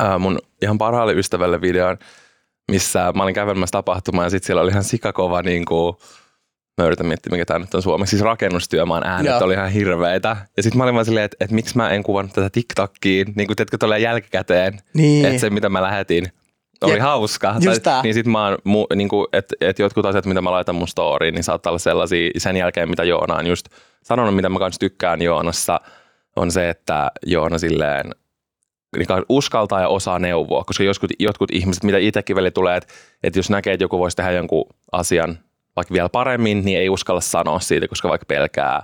äh, 0.00 0.18
mun 0.18 0.38
ihan 0.62 0.78
parhaalle 0.78 1.12
ystävälle 1.12 1.60
videon, 1.60 1.98
missä 2.70 3.12
mä 3.14 3.22
olin 3.22 3.34
kävelemässä 3.34 3.72
tapahtumaan 3.72 4.26
ja 4.26 4.30
sitten 4.30 4.46
siellä 4.46 4.62
oli 4.62 4.70
ihan 4.70 4.84
sikakova 4.84 5.42
niin 5.42 5.64
kuin, 5.64 5.96
mä 6.78 6.86
yritän 6.86 7.06
miettiä, 7.06 7.30
mikä 7.30 7.44
tämä 7.44 7.58
nyt 7.58 7.74
on 7.74 7.82
suomeksi, 7.82 8.10
siis 8.10 8.22
rakennustyömaan 8.22 9.06
äänet 9.06 9.32
Joo. 9.32 9.44
oli 9.44 9.54
ihan 9.54 9.70
hirveitä. 9.70 10.36
Ja 10.56 10.62
sitten 10.62 10.78
mä 10.78 10.84
olin 10.84 10.94
vaan 10.94 11.04
silleen, 11.04 11.24
että, 11.24 11.36
että 11.40 11.54
miksi 11.54 11.76
mä 11.76 11.90
en 11.90 12.02
kuvannut 12.02 12.32
tätä 12.32 12.50
TikTokkiin, 12.50 13.32
niin 13.36 13.46
kuin 13.46 13.56
teetkö 13.56 13.78
tulee 13.78 13.98
jälkikäteen, 13.98 14.78
niin. 14.94 15.26
että 15.26 15.40
se 15.40 15.50
mitä 15.50 15.68
mä 15.68 15.82
lähetin 15.82 16.32
oli 16.82 16.92
Jep. 16.92 17.02
hauska. 17.02 17.54
Just 17.60 17.82
tai, 17.82 18.02
niin 18.02 18.14
sit 18.14 18.26
mä 18.26 18.46
oon, 18.46 18.58
mu, 18.64 18.86
niin 18.94 19.08
kuin, 19.08 19.26
että, 19.32 19.56
että 19.60 19.82
jotkut 19.82 20.06
asiat, 20.06 20.26
mitä 20.26 20.40
mä 20.40 20.50
laitan 20.50 20.74
mun 20.74 20.88
storyin, 20.88 21.34
niin 21.34 21.44
saattaa 21.44 21.70
olla 21.70 21.78
sellaisia 21.78 22.30
sen 22.38 22.56
jälkeen, 22.56 22.88
mitä 22.88 23.04
Joona 23.04 23.34
on 23.34 23.46
just 23.46 23.68
sanonut, 24.02 24.34
mitä 24.34 24.48
mä 24.48 24.58
kanssa 24.58 24.80
tykkään 24.80 25.22
Joonassa, 25.22 25.80
on 26.36 26.50
se, 26.50 26.70
että 26.70 27.10
Joona 27.26 27.58
silleen 27.58 28.10
niin 28.96 29.06
uskaltaa 29.28 29.80
ja 29.80 29.88
osaa 29.88 30.18
neuvoa, 30.18 30.64
koska 30.64 30.84
jotkut, 30.84 31.10
jotkut 31.18 31.50
ihmiset, 31.52 31.84
mitä 31.84 31.98
itsekin 31.98 32.36
välillä 32.36 32.50
tulee, 32.50 32.76
että, 32.76 32.94
että 33.22 33.38
jos 33.38 33.50
näkee, 33.50 33.72
että 33.72 33.84
joku 33.84 33.98
voisi 33.98 34.16
tehdä 34.16 34.32
jonkun 34.32 34.66
asian 34.92 35.38
vaikka 35.76 35.94
vielä 35.94 36.08
paremmin, 36.08 36.64
niin 36.64 36.78
ei 36.78 36.88
uskalla 36.88 37.20
sanoa 37.20 37.60
siitä, 37.60 37.88
koska 37.88 38.08
vaikka 38.08 38.26
pelkää, 38.28 38.82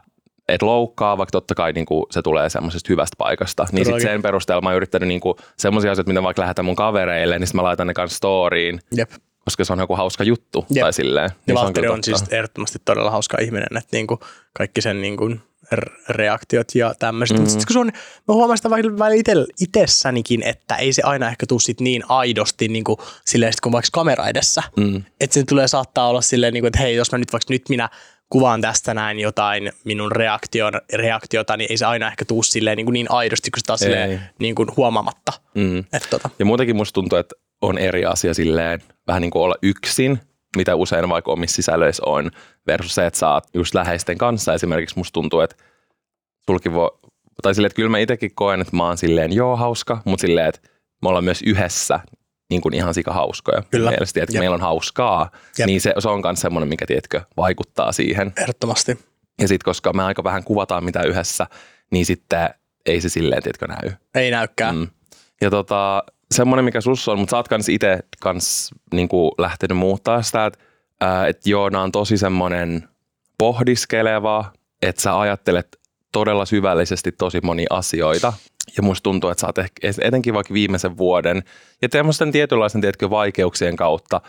että 0.49 0.67
loukkaa, 0.67 1.19
vaikka 1.19 1.33
totta 1.33 1.55
kai 1.55 1.73
niin 1.73 1.87
kuin 1.87 2.07
se 2.11 2.23
tulee 2.23 2.51
semmoisesta 2.51 2.89
hyvästä 2.89 3.15
paikasta. 3.19 3.67
Niin 3.73 3.85
sitten 3.85 4.03
sen 4.03 4.23
perusteella 4.23 4.61
mä 4.61 4.69
oon 4.69 4.77
yrittänyt 4.77 5.09
niin 5.09 5.21
semmoisia 5.59 5.93
asioita, 5.93 6.09
mitä 6.09 6.23
vaikka 6.23 6.43
lähetän 6.43 6.65
mun 6.65 6.77
kavereille, 6.77 7.39
niin 7.39 7.47
sitten 7.47 7.59
mä 7.59 7.63
laitan 7.63 7.87
ne 7.87 7.95
kanssa 7.95 8.17
storyin. 8.17 8.81
Jep 8.97 9.11
koska 9.45 9.65
se 9.65 9.73
on 9.73 9.79
joku 9.79 9.97
hauska 9.97 10.25
juttu. 10.25 10.67
Jep. 10.71 10.83
Tai 10.83 10.93
silleen, 10.93 11.31
niin 11.31 11.55
ja 11.55 11.55
Valtteri 11.55 11.89
on, 11.89 11.95
on 11.95 12.05
siis 12.05 12.25
ehdottomasti 12.31 12.79
todella 12.85 13.11
hauska 13.11 13.39
ihminen, 13.41 13.77
että 13.77 13.97
niin 13.97 14.07
kuin 14.07 14.21
kaikki 14.53 14.81
sen 14.81 15.01
niin 15.01 15.17
kuin 15.17 15.41
reaktiot 16.09 16.75
ja 16.75 16.95
tämmöiset. 16.99 17.35
Mm-hmm. 17.35 17.43
Mutta 17.43 17.51
sitten 17.51 17.67
kun 17.67 17.73
se 17.75 17.79
on, 17.79 18.03
mä 18.29 18.35
huomaan 18.35 18.57
sitä 18.57 18.71
välillä 18.71 19.47
itsessänikin, 19.61 20.43
että 20.43 20.77
ei 20.77 20.93
se 20.93 21.03
aina 21.03 21.29
ehkä 21.29 21.47
tule 21.47 21.61
sit 21.61 21.81
niin 21.81 22.03
aidosti 22.09 22.69
niin 22.69 22.85
kuin, 22.85 22.97
silleen, 23.27 23.53
kun 23.63 23.73
vaikka 23.73 23.89
kamera 23.93 24.29
edessä. 24.29 24.63
Mm. 24.77 25.03
Että 25.21 25.35
se 25.35 25.45
tulee 25.45 25.69
saattaa 25.69 26.09
olla 26.09 26.21
silleen, 26.21 26.55
niin 26.55 26.63
kuin, 26.63 26.69
että 26.69 26.79
hei, 26.79 26.95
jos 26.95 27.13
mä 27.13 27.19
nyt 27.19 27.33
vaikka 27.33 27.53
nyt 27.55 27.69
minä 27.69 27.89
kuvaan 28.29 28.61
tästä 28.61 28.95
näin 28.95 29.21
jotain 29.21 29.73
minun 29.85 30.13
reaktion, 30.13 30.73
reaktiota, 30.93 31.57
niin 31.57 31.71
ei 31.71 31.77
se 31.77 31.85
aina 31.85 32.07
ehkä 32.07 32.25
tuu 32.25 32.43
silleen 32.43 32.77
niin, 32.77 32.87
kuin 32.87 32.93
niin 32.93 33.11
aidosti, 33.11 33.51
kun 33.51 33.61
se 33.61 33.67
taas 33.67 33.81
silleen, 33.81 34.21
niin 34.39 34.55
kuin 34.55 34.69
huomaamatta. 34.77 35.33
Mm. 35.55 35.79
Et, 35.79 36.07
tota. 36.11 36.31
Ja 36.39 36.45
muutenkin 36.45 36.77
musta 36.77 36.95
tuntuu, 36.95 37.19
että 37.19 37.35
on 37.63 37.79
eri 37.79 38.05
asia 38.05 38.35
silleen 38.35 38.83
vähän 39.07 39.23
niin 39.23 39.31
kuin 39.31 39.43
olla 39.43 39.55
yksin 39.63 40.21
mitä 40.57 40.75
usein 40.75 41.09
vaikka 41.09 41.33
omissa 41.33 41.57
sisällöissä 41.57 42.03
on, 42.07 42.31
versus 42.67 42.95
se, 42.95 43.07
että 43.07 43.19
sä 43.19 43.31
oot 43.31 43.45
just 43.55 43.75
läheisten 43.75 44.19
kanssa. 44.19 44.55
Esimerkiksi 44.55 44.99
musta 44.99 45.12
tuntuu, 45.12 45.41
että 45.41 45.57
sulki 46.47 46.73
voi, 46.73 46.91
tai 47.43 47.55
silleen, 47.55 47.67
että 47.67 47.77
kyllä 47.77 47.88
mä 47.88 47.99
itsekin 47.99 48.31
koen, 48.35 48.61
että 48.61 48.77
mä 48.77 48.87
oon 48.87 48.99
silleen 48.99 49.33
joo 49.33 49.57
hauska, 49.57 50.03
mutta 50.05 50.21
silleen, 50.21 50.47
että 50.47 50.61
me 51.03 51.09
ollaan 51.09 51.25
myös 51.25 51.43
yhdessä 51.43 52.01
niin 52.51 52.61
kuin 52.61 52.75
ihan 52.75 52.95
sika 52.95 53.12
hauskoja. 53.12 53.62
Kyllä. 53.71 53.91
Mielestäni, 53.91 54.23
että 54.23 54.38
meillä 54.38 54.55
on 54.55 54.61
hauskaa, 54.61 55.31
Jep. 55.59 55.67
niin 55.67 55.81
se, 55.81 55.95
se 55.99 56.09
on 56.09 56.21
myös 56.25 56.41
semmoinen, 56.41 56.69
mikä 56.69 56.87
tiedätkö, 56.87 57.21
vaikuttaa 57.37 57.93
siihen. 57.93 58.33
Ehdottomasti. 58.37 58.99
Ja 59.41 59.49
sitten 59.49 59.65
koska 59.65 59.93
me 59.93 60.05
aika 60.05 60.25
vähän 60.25 60.45
kuvataan 60.45 60.85
mitä 60.85 61.03
yhdessä, 61.03 61.47
niin 61.91 62.07
sitten 62.07 62.51
ei 62.87 63.01
se 63.01 63.09
silleen, 63.09 63.43
tiedätkö, 63.43 63.67
näy. 63.67 63.91
Ei 64.15 64.31
näykään. 64.31 64.77
Mm. 64.77 64.88
Ja 65.41 65.51
tota, 65.51 66.05
semmoinen, 66.33 66.64
mikä 66.64 66.81
sussa 66.81 67.12
on, 67.12 67.18
mutta 67.18 67.31
sä 67.31 67.37
oot 67.37 67.49
kans 67.49 67.68
itse 67.68 67.99
kans 68.21 68.71
niin 68.92 69.09
kuin 69.09 69.31
lähtenyt 69.38 69.79
muuttaa 69.79 70.23
sitä, 70.23 70.47
että 70.47 70.59
et 71.27 71.47
Joona 71.47 71.83
on 71.83 71.92
tosi 71.92 72.18
semmoinen 72.18 72.88
pohdiskeleva, 73.38 74.53
että 74.83 75.03
sä 75.03 75.21
ajattelet 75.21 75.81
todella 76.12 76.47
syvällisesti 76.47 77.12
tosi 77.12 77.40
moni 77.42 77.66
asioita. 77.71 78.33
Ja 78.77 78.83
musta 78.83 79.03
tuntuu, 79.03 79.31
että 79.31 79.40
sä 79.40 79.47
oot 79.47 79.59
ehkä, 79.59 79.90
etenkin 80.01 80.35
vaikka 80.35 80.55
viimeisen 80.55 80.97
vuoden 80.97 81.42
ja 81.83 81.88
tämmöisten 81.88 82.33
tietynlaisen 82.33 82.81
tiedätkö, 82.81 83.11
vaikeuksien 83.11 83.77
kautta 83.77 84.21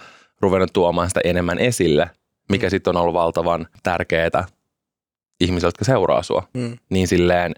ruvennut 0.41 0.73
tuomaan 0.73 1.07
sitä 1.07 1.21
enemmän 1.23 1.59
esille, 1.59 2.09
mikä 2.49 2.67
mm. 2.67 2.71
sitten 2.71 2.95
on 2.95 3.01
ollut 3.01 3.13
valtavan 3.13 3.67
tärkeää 3.83 4.47
ihmisille, 5.41 5.67
jotka 5.67 5.85
seuraa 5.85 6.23
sua. 6.23 6.47
Mm. 6.53 6.77
Niin 6.89 7.07
silleen, 7.07 7.53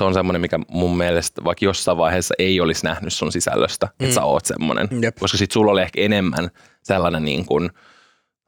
se 0.00 0.04
on 0.04 0.14
semmoinen, 0.14 0.40
mikä 0.40 0.58
mun 0.68 0.96
mielestä 0.96 1.44
vaikka 1.44 1.64
jossain 1.64 1.98
vaiheessa 1.98 2.34
ei 2.38 2.60
olisi 2.60 2.84
nähnyt 2.84 3.12
sun 3.12 3.32
sisällöstä, 3.32 3.86
mm. 3.86 4.04
että 4.04 4.14
sä 4.14 4.24
oot 4.24 4.46
semmoinen. 4.46 4.88
Jep. 5.02 5.16
Koska 5.20 5.38
sit 5.38 5.50
sulla 5.50 5.72
oli 5.72 5.82
ehkä 5.82 6.00
enemmän 6.00 6.50
sellainen 6.82 7.24
niin 7.24 7.46
kuin 7.46 7.70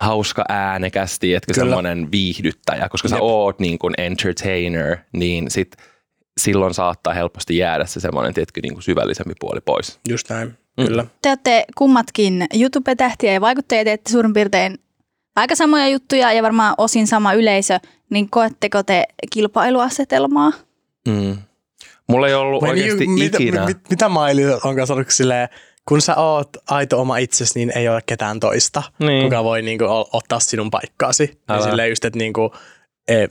hauska 0.02 0.44
äänekästi, 0.48 1.34
että 1.34 1.54
semmoinen 1.54 2.10
viihdyttäjä, 2.12 2.88
koska 2.88 3.08
Jep. 3.08 3.16
sä 3.16 3.22
oot 3.22 3.58
niin 3.58 3.78
kuin 3.78 3.94
entertainer, 3.98 4.96
niin 5.12 5.50
sit 5.50 5.76
silloin 6.40 6.74
saattaa 6.74 7.14
helposti 7.14 7.56
jäädä 7.56 7.86
se 7.86 8.00
semmoinen 8.00 8.34
tietkö 8.34 8.60
niin 8.62 8.74
kuin 8.74 8.82
syvällisempi 8.82 9.34
puoli 9.40 9.60
pois. 9.60 10.00
Just 10.08 10.30
näin, 10.30 10.48
mm. 10.48 10.86
kyllä. 10.86 11.06
Te 11.22 11.28
olette 11.28 11.64
kummatkin 11.76 12.46
YouTube-tähtiä 12.54 13.32
ja 13.32 13.40
vaikuttajia, 13.40 13.84
teette 13.84 14.10
suurin 14.10 14.32
piirtein 14.32 14.78
aika 15.36 15.54
samoja 15.54 15.88
juttuja 15.88 16.32
ja 16.32 16.42
varmaan 16.42 16.74
osin 16.78 17.06
sama 17.06 17.32
yleisö, 17.32 17.78
niin 18.10 18.30
koetteko 18.30 18.82
te 18.82 19.06
kilpailuasetelmaa? 19.32 20.52
Mm. 21.08 21.36
Mulla 22.08 22.28
ei 22.28 22.34
ollut 22.34 22.62
Vai 22.62 22.70
oikeasti 22.70 23.06
niin, 23.06 23.26
ikinä. 23.26 23.50
Mitä, 23.60 23.66
mit, 23.66 23.90
mitä 23.90 24.08
Maili 24.08 24.42
onkaan 24.64 24.86
sanonut 24.86 25.10
silleen, 25.10 25.48
kun 25.88 26.00
sä 26.00 26.14
oot 26.16 26.48
aito 26.70 27.00
oma 27.00 27.16
itsesi, 27.18 27.58
niin 27.58 27.72
ei 27.78 27.88
ole 27.88 28.00
ketään 28.06 28.40
toista, 28.40 28.82
Niin. 28.98 29.22
kuka 29.24 29.44
voi 29.44 29.62
niinku 29.62 29.84
ottaa 30.12 30.40
sinun 30.40 30.70
paikkaasi. 30.70 31.40
Ja 31.48 31.54
Älä. 31.54 31.64
silleen 31.64 31.88
just, 31.88 32.04
että 32.04 32.18
niinku, 32.18 32.54
e, 33.08 33.26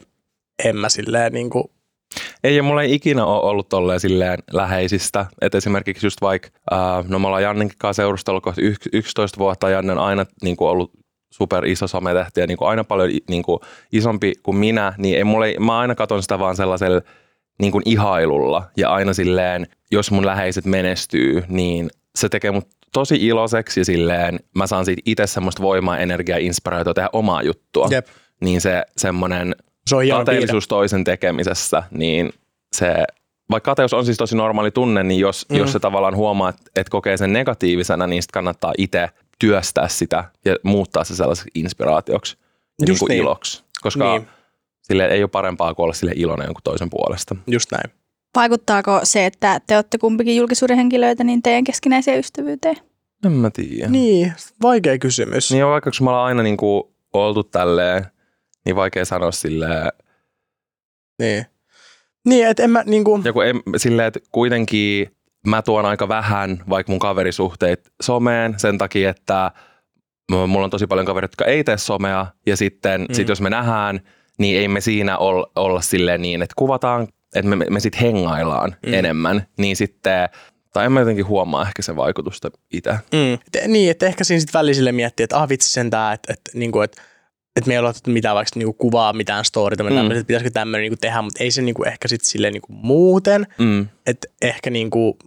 en 0.65 0.77
mä 0.77 0.89
silleen 0.89 1.33
niinku, 1.33 1.71
Ei, 2.43 2.55
ja 2.55 2.63
mulla 2.63 2.83
ei 2.83 2.93
ikinä 2.93 3.25
ole 3.25 3.49
ollut 3.49 3.69
tolleen 3.69 3.99
silleen 3.99 4.39
läheisistä. 4.51 5.25
Että 5.41 5.57
esimerkiksi 5.57 6.05
just 6.05 6.21
vaikka, 6.21 6.49
ää, 6.71 7.03
no 7.07 7.19
me 7.19 7.27
ollaan 7.27 7.43
Jannenkin 7.43 7.77
kanssa 7.77 8.03
seurustellut 8.03 8.43
kohta 8.43 8.61
yks- 8.61 8.89
11 8.93 9.39
vuotta. 9.39 9.69
Janne 9.69 9.91
on 9.91 9.99
aina 9.99 10.25
niin 10.41 10.57
kuin 10.57 10.69
ollut 10.69 10.91
super 11.33 11.65
iso 11.65 11.87
sometähti 11.87 12.39
ja 12.39 12.47
niin 12.47 12.57
kuin 12.57 12.69
aina 12.69 12.83
paljon 12.83 13.09
niin 13.29 13.43
kuin 13.43 13.59
isompi 13.91 14.33
kuin 14.43 14.57
minä. 14.57 14.93
Niin 14.97 15.17
ei 15.17 15.23
mulle, 15.23 15.55
mä 15.59 15.79
aina 15.79 15.95
katon 15.95 16.21
sitä 16.21 16.39
vaan 16.39 16.55
sellaisella 16.55 17.01
niin 17.59 17.71
kuin 17.71 17.81
ihailulla. 17.85 18.63
Ja 18.77 18.89
aina 18.89 19.13
silleen, 19.13 19.67
jos 19.91 20.11
mun 20.11 20.25
läheiset 20.25 20.65
menestyy, 20.65 21.43
niin 21.47 21.89
se 22.15 22.29
tekee 22.29 22.51
mut 22.51 22.67
tosi 22.93 23.15
iloiseksi 23.15 23.79
ja 23.79 23.85
silleen 23.85 24.39
mä 24.55 24.67
saan 24.67 24.85
siitä 24.85 25.01
itse 25.05 25.27
semmoista 25.27 25.61
voimaa, 25.61 25.97
energiaa 25.97 26.37
inspiraatiota 26.37 26.93
tehdä 26.93 27.09
omaa 27.13 27.43
juttua. 27.43 27.87
Jep. 27.91 28.07
Niin 28.41 28.61
se 28.61 28.83
semmoinen 28.97 29.55
se 29.87 29.95
on 29.95 30.07
kateellisuus 30.09 30.67
toisen 30.67 31.03
tekemisessä, 31.03 31.83
niin 31.91 32.33
se, 32.73 33.03
vaikka 33.51 33.71
kateus 33.71 33.93
on 33.93 34.05
siis 34.05 34.17
tosi 34.17 34.35
normaali 34.35 34.71
tunne, 34.71 35.03
niin 35.03 35.19
jos, 35.19 35.45
mm. 35.49 35.57
jos 35.57 35.71
se 35.71 35.79
tavallaan 35.79 36.15
huomaa, 36.15 36.49
että, 36.49 36.63
että 36.75 36.91
kokee 36.91 37.17
sen 37.17 37.33
negatiivisena, 37.33 38.07
niin 38.07 38.23
sitten 38.23 38.33
kannattaa 38.33 38.73
itse 38.77 39.09
työstää 39.39 39.87
sitä 39.87 40.23
ja 40.45 40.55
muuttaa 40.63 41.03
se 41.03 41.15
sellaiseksi 41.15 41.51
inspiraatioksi 41.55 42.37
ja 42.81 42.85
niin 42.85 42.99
kuin 42.99 43.09
niin. 43.09 43.21
iloksi. 43.21 43.63
Koska 43.81 44.11
Niin. 44.11 44.27
Niin. 44.81 44.87
sille 44.87 45.05
ei 45.05 45.23
ole 45.23 45.29
parempaa 45.29 45.73
kuin 45.73 45.83
olla 45.83 45.93
sille 45.93 46.13
iloinen 46.15 46.45
jonkun 46.45 46.61
toisen 46.63 46.89
puolesta. 46.89 47.35
Just 47.47 47.71
näin. 47.71 47.91
Vaikuttaako 48.35 48.99
se, 49.03 49.25
että 49.25 49.61
te 49.67 49.75
olette 49.75 49.97
kumpikin 49.97 50.35
julkisuuden 50.35 50.77
henkilöitä, 50.77 51.23
niin 51.23 51.41
teidän 51.41 51.63
keskinäiseen 51.63 52.19
ystävyyteen? 52.19 52.77
En 53.25 53.31
mä 53.31 53.49
tiedä. 53.49 53.87
Niin. 53.87 54.21
Niin, 54.21 54.33
vaikea 54.61 54.97
kysymys. 54.97 55.51
niin 55.51 55.65
vaikka 55.65 55.91
kun 55.97 56.05
me 56.05 56.09
ollaan 56.09 56.25
aina 56.25 56.43
niin 56.43 56.57
kuin 56.57 56.83
oltu 57.13 57.43
tälleen, 57.43 58.05
niin 58.65 58.75
vaikea 58.75 59.05
sanoa 59.05 59.31
silleen, 59.31 59.91
Niin, 61.19 61.45
niin 62.25 62.47
että 62.47 62.63
en 62.63 62.69
mä 62.69 62.83
niinku, 62.85 63.21
Ja 63.23 63.33
kun 63.33 63.45
en, 63.45 63.61
silleen, 63.77 64.07
että 64.07 64.19
kuitenkin 64.31 65.11
mä 65.47 65.61
tuon 65.61 65.85
aika 65.85 66.07
vähän 66.07 66.63
vaikka 66.69 66.91
mun 66.91 66.99
kaverisuhteet 66.99 67.91
someen 68.01 68.59
sen 68.59 68.77
takia, 68.77 69.09
että 69.09 69.51
mulla 70.31 70.63
on 70.63 70.69
tosi 70.69 70.87
paljon 70.87 71.05
kavereita, 71.05 71.31
jotka 71.31 71.45
ei 71.45 71.63
tee 71.63 71.77
somea 71.77 72.27
ja 72.45 72.57
sitten 72.57 73.01
mm. 73.01 73.13
sit 73.13 73.29
jos 73.29 73.41
me 73.41 73.49
nähdään, 73.49 74.01
niin 74.39 74.59
ei 74.59 74.67
me 74.67 74.81
siinä 74.81 75.17
ol, 75.17 75.43
olla 75.55 75.81
silleen 75.81 76.21
niin, 76.21 76.41
että 76.41 76.53
kuvataan, 76.57 77.07
että 77.35 77.49
me, 77.49 77.55
me, 77.55 77.65
me 77.69 77.79
sitten 77.79 78.01
hengaillaan 78.01 78.75
mm. 78.85 78.93
enemmän, 78.93 79.47
niin 79.57 79.75
sitten, 79.75 80.29
tai 80.73 80.85
en 80.85 80.91
mä 80.91 80.99
jotenkin 80.99 81.27
huomaa 81.27 81.61
ehkä 81.67 81.81
sen 81.81 81.95
vaikutusta 81.95 82.51
itse. 82.73 82.91
mm, 82.91 83.33
et, 83.33 83.67
niin, 83.67 83.91
että 83.91 84.05
ehkä 84.05 84.23
siinä 84.23 84.39
sitten 84.39 84.59
välisille 84.59 84.91
miettii, 84.91 85.23
että 85.23 85.37
ah 85.37 85.49
vitsi 85.49 85.71
sentään, 85.71 86.13
että, 86.13 86.33
että, 86.33 86.51
niinku, 86.53 86.81
että 86.81 87.01
että 87.55 87.67
me 87.67 87.73
ei 87.73 87.79
ole 87.79 87.89
otettu 87.89 88.11
mitään 88.11 88.35
vaikka 88.35 88.59
niinku 88.59 88.73
kuvaa, 88.73 89.13
mitään 89.13 89.45
storyta, 89.45 89.83
mm. 89.83 89.95
tämmöiset, 89.95 90.19
että 90.19 90.27
pitäisikö 90.27 90.49
tämmöinen 90.49 90.81
niinku 90.83 90.97
tehdä, 91.01 91.21
mutta 91.21 91.43
ei 91.43 91.51
se 91.51 91.61
niinku 91.61 91.83
ehkä 91.83 92.07
sitten 92.07 92.29
silleen 92.29 92.53
niinku 92.53 92.73
muuten, 92.73 93.47
Mm. 93.57 93.87
että 94.05 94.27
ehkä 94.41 94.69
niinku, 94.69 95.17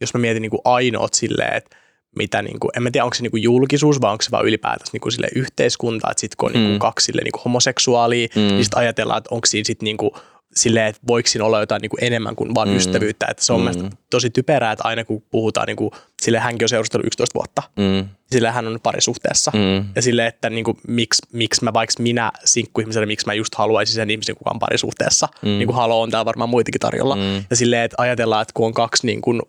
jos 0.00 0.14
mä 0.14 0.20
mietin 0.20 0.42
niinku 0.42 0.60
ainoat 0.64 1.14
silleen, 1.14 1.56
että 1.56 1.76
mitä 2.16 2.42
niinku, 2.42 2.68
en 2.76 2.82
mä 2.82 2.90
tiedä 2.90 3.04
onko 3.04 3.14
se 3.14 3.22
niinku 3.22 3.36
julkisuus 3.36 4.00
vai 4.00 4.12
onko 4.12 4.22
se 4.22 4.30
vaan 4.30 4.46
ylipäätänsä 4.46 4.90
niinku 4.92 5.10
sille 5.10 5.28
yhteiskunta, 5.34 6.10
että 6.10 6.20
sit 6.20 6.34
kun 6.36 6.48
on 6.48 6.52
Mm. 6.56 6.60
niinku 6.60 6.78
kaksi 6.78 7.04
sille 7.04 7.22
niinku 7.22 7.40
homoseksuaalia, 7.44 8.28
Mm. 8.36 8.40
niin 8.42 8.64
sit 8.64 8.74
ajatellaan, 8.74 9.18
että 9.18 9.34
onko 9.34 9.46
siinä 9.46 9.64
sit 9.64 9.82
niinku 9.82 10.16
silleen, 10.54 10.86
että 10.86 11.02
voiko 11.08 11.26
siinä 11.28 11.44
olla 11.44 11.60
jotain 11.60 11.80
niinku 11.82 11.96
enemmän 12.00 12.36
kuin 12.36 12.54
vain 12.54 12.68
Mm. 12.68 12.76
ystävyyttä, 12.76 13.26
että 13.30 13.44
se 13.44 13.52
on 13.52 13.60
Mm. 13.76 13.82
mm. 13.82 13.90
tosi 14.10 14.30
typerää, 14.30 14.72
että 14.72 14.84
aina 14.88 15.04
kun 15.04 15.22
puhutaan, 15.30 15.66
niinku, 15.66 15.90
sille 16.22 16.38
hänkin 16.38 16.64
on 16.64 16.68
seurustellut 16.68 17.06
11 17.06 17.34
vuotta, 17.34 17.62
Mm. 17.76 18.08
sillä 18.26 18.52
hän 18.52 18.66
on 18.66 18.78
parisuhteessa. 18.82 19.50
Mm. 19.54 19.84
Ja 19.96 20.02
sille, 20.02 20.26
että 20.26 20.50
niinku, 20.50 20.78
miksi, 20.88 21.22
miksi 21.32 21.64
mä 21.64 21.72
vaikka 21.72 22.02
minä 22.02 22.32
sinkkuihmisenä, 22.44 23.06
miksi 23.06 23.26
mä 23.26 23.34
just 23.34 23.54
haluaisin 23.54 23.94
sen 23.94 24.10
ihmisen, 24.10 24.36
kuka 24.36 24.50
on 24.50 24.58
parisuhteessa. 24.58 25.28
Mm. 25.42 25.48
Mm. 25.48 25.58
Niin 25.58 25.66
kuin 25.66 25.76
halo 25.76 26.00
on 26.02 26.10
täällä 26.10 26.24
varmaan 26.24 26.50
muitakin 26.50 26.80
tarjolla. 26.80 27.16
Mm. 27.16 27.22
Mm. 27.22 27.44
Ja 27.50 27.56
silleen, 27.56 27.82
että 27.84 27.94
ajatellaan, 27.98 28.42
että 28.42 28.52
kun 28.54 28.66
on 28.66 28.74
kaksi 28.74 29.06
niin 29.06 29.20
kuin 29.20 29.42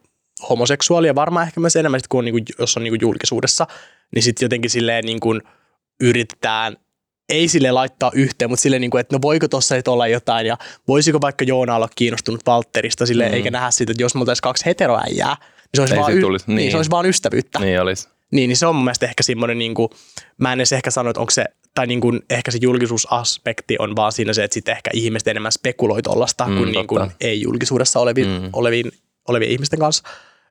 homoseksuaalia, 0.49 1.15
varmaan 1.15 1.47
ehkä 1.47 1.59
myös 1.59 1.75
enemmän, 1.75 1.99
sit, 1.99 2.07
kun 2.07 2.17
on, 2.17 2.25
niin 2.25 2.33
kuin, 2.33 2.43
jos 2.59 2.77
on 2.77 2.83
niin 2.83 2.91
kuin 2.91 3.01
julkisuudessa, 3.01 3.67
niin 4.15 4.23
sitten 4.23 4.45
jotenkin 4.45 4.71
silleen 4.71 5.05
niin 5.05 5.19
kuin 5.19 5.41
yritetään 6.01 6.77
ei 7.29 7.47
sille 7.47 7.71
laittaa 7.71 8.11
yhteen, 8.13 8.49
mutta 8.49 8.63
silleen, 8.63 8.81
niin 8.81 8.91
kuin, 8.91 9.01
että 9.01 9.15
no 9.15 9.19
voiko 9.21 9.47
tuossa 9.47 9.75
nyt 9.75 9.87
olla 9.87 10.07
jotain 10.07 10.45
ja 10.47 10.57
voisiko 10.87 11.21
vaikka 11.21 11.45
Joona 11.45 11.75
olla 11.75 11.89
kiinnostunut 11.95 12.41
Valtterista 12.45 13.05
silleen, 13.05 13.31
Mm. 13.31 13.35
eikä 13.35 13.51
nähdä 13.51 13.71
siitä, 13.71 13.91
että 13.91 14.03
jos 14.03 14.15
me 14.15 14.19
oltaisiin 14.19 14.41
kaksi 14.41 14.65
heteroäijää, 14.65 15.35
niin 15.39 15.69
se 15.75 15.81
olisi, 15.81 15.93
Ei 15.93 15.99
vaan, 15.99 16.13
y- 16.13 16.21
tulisi, 16.21 16.45
niin. 16.47 16.55
niin. 16.55 16.71
se 16.71 16.77
olisi 16.77 16.91
vaan 16.91 17.05
ystävyyttä. 17.05 17.59
Niin 17.59 17.81
olisi. 17.81 18.07
Niin, 18.31 18.47
niin 18.47 18.57
se 18.57 18.67
on 18.67 18.75
mun 18.75 18.83
mielestä 18.83 19.05
ehkä 19.05 19.23
semmoinen, 19.23 19.57
niin 19.57 19.73
kuin, 19.73 19.89
mä 20.37 20.53
en 20.53 20.59
edes 20.59 20.73
ehkä 20.73 20.91
sano, 20.91 21.09
että 21.09 21.19
onko 21.19 21.31
se, 21.31 21.45
tai 21.75 21.87
niin 21.87 22.01
kuin, 22.01 22.19
ehkä 22.29 22.51
se 22.51 22.57
julkisuusaspekti 22.61 23.75
on 23.79 23.95
vaan 23.95 24.11
siinä 24.11 24.33
se, 24.33 24.43
että 24.43 24.53
sitten 24.53 24.71
ehkä 24.75 24.91
ihmiset 24.93 25.27
enemmän 25.27 25.51
spekuloi 25.51 26.01
tollasta 26.01 26.47
Mm, 26.47 26.57
kuin, 26.57 26.71
niin 26.71 26.87
kuin 26.87 27.11
ei 27.21 27.41
julkisuudessa 27.41 27.99
oleviin, 27.99 28.27
mm. 28.27 28.49
oleviin, 28.53 28.91
olevien 29.27 29.51
ihmisten 29.51 29.79
kanssa. 29.79 30.03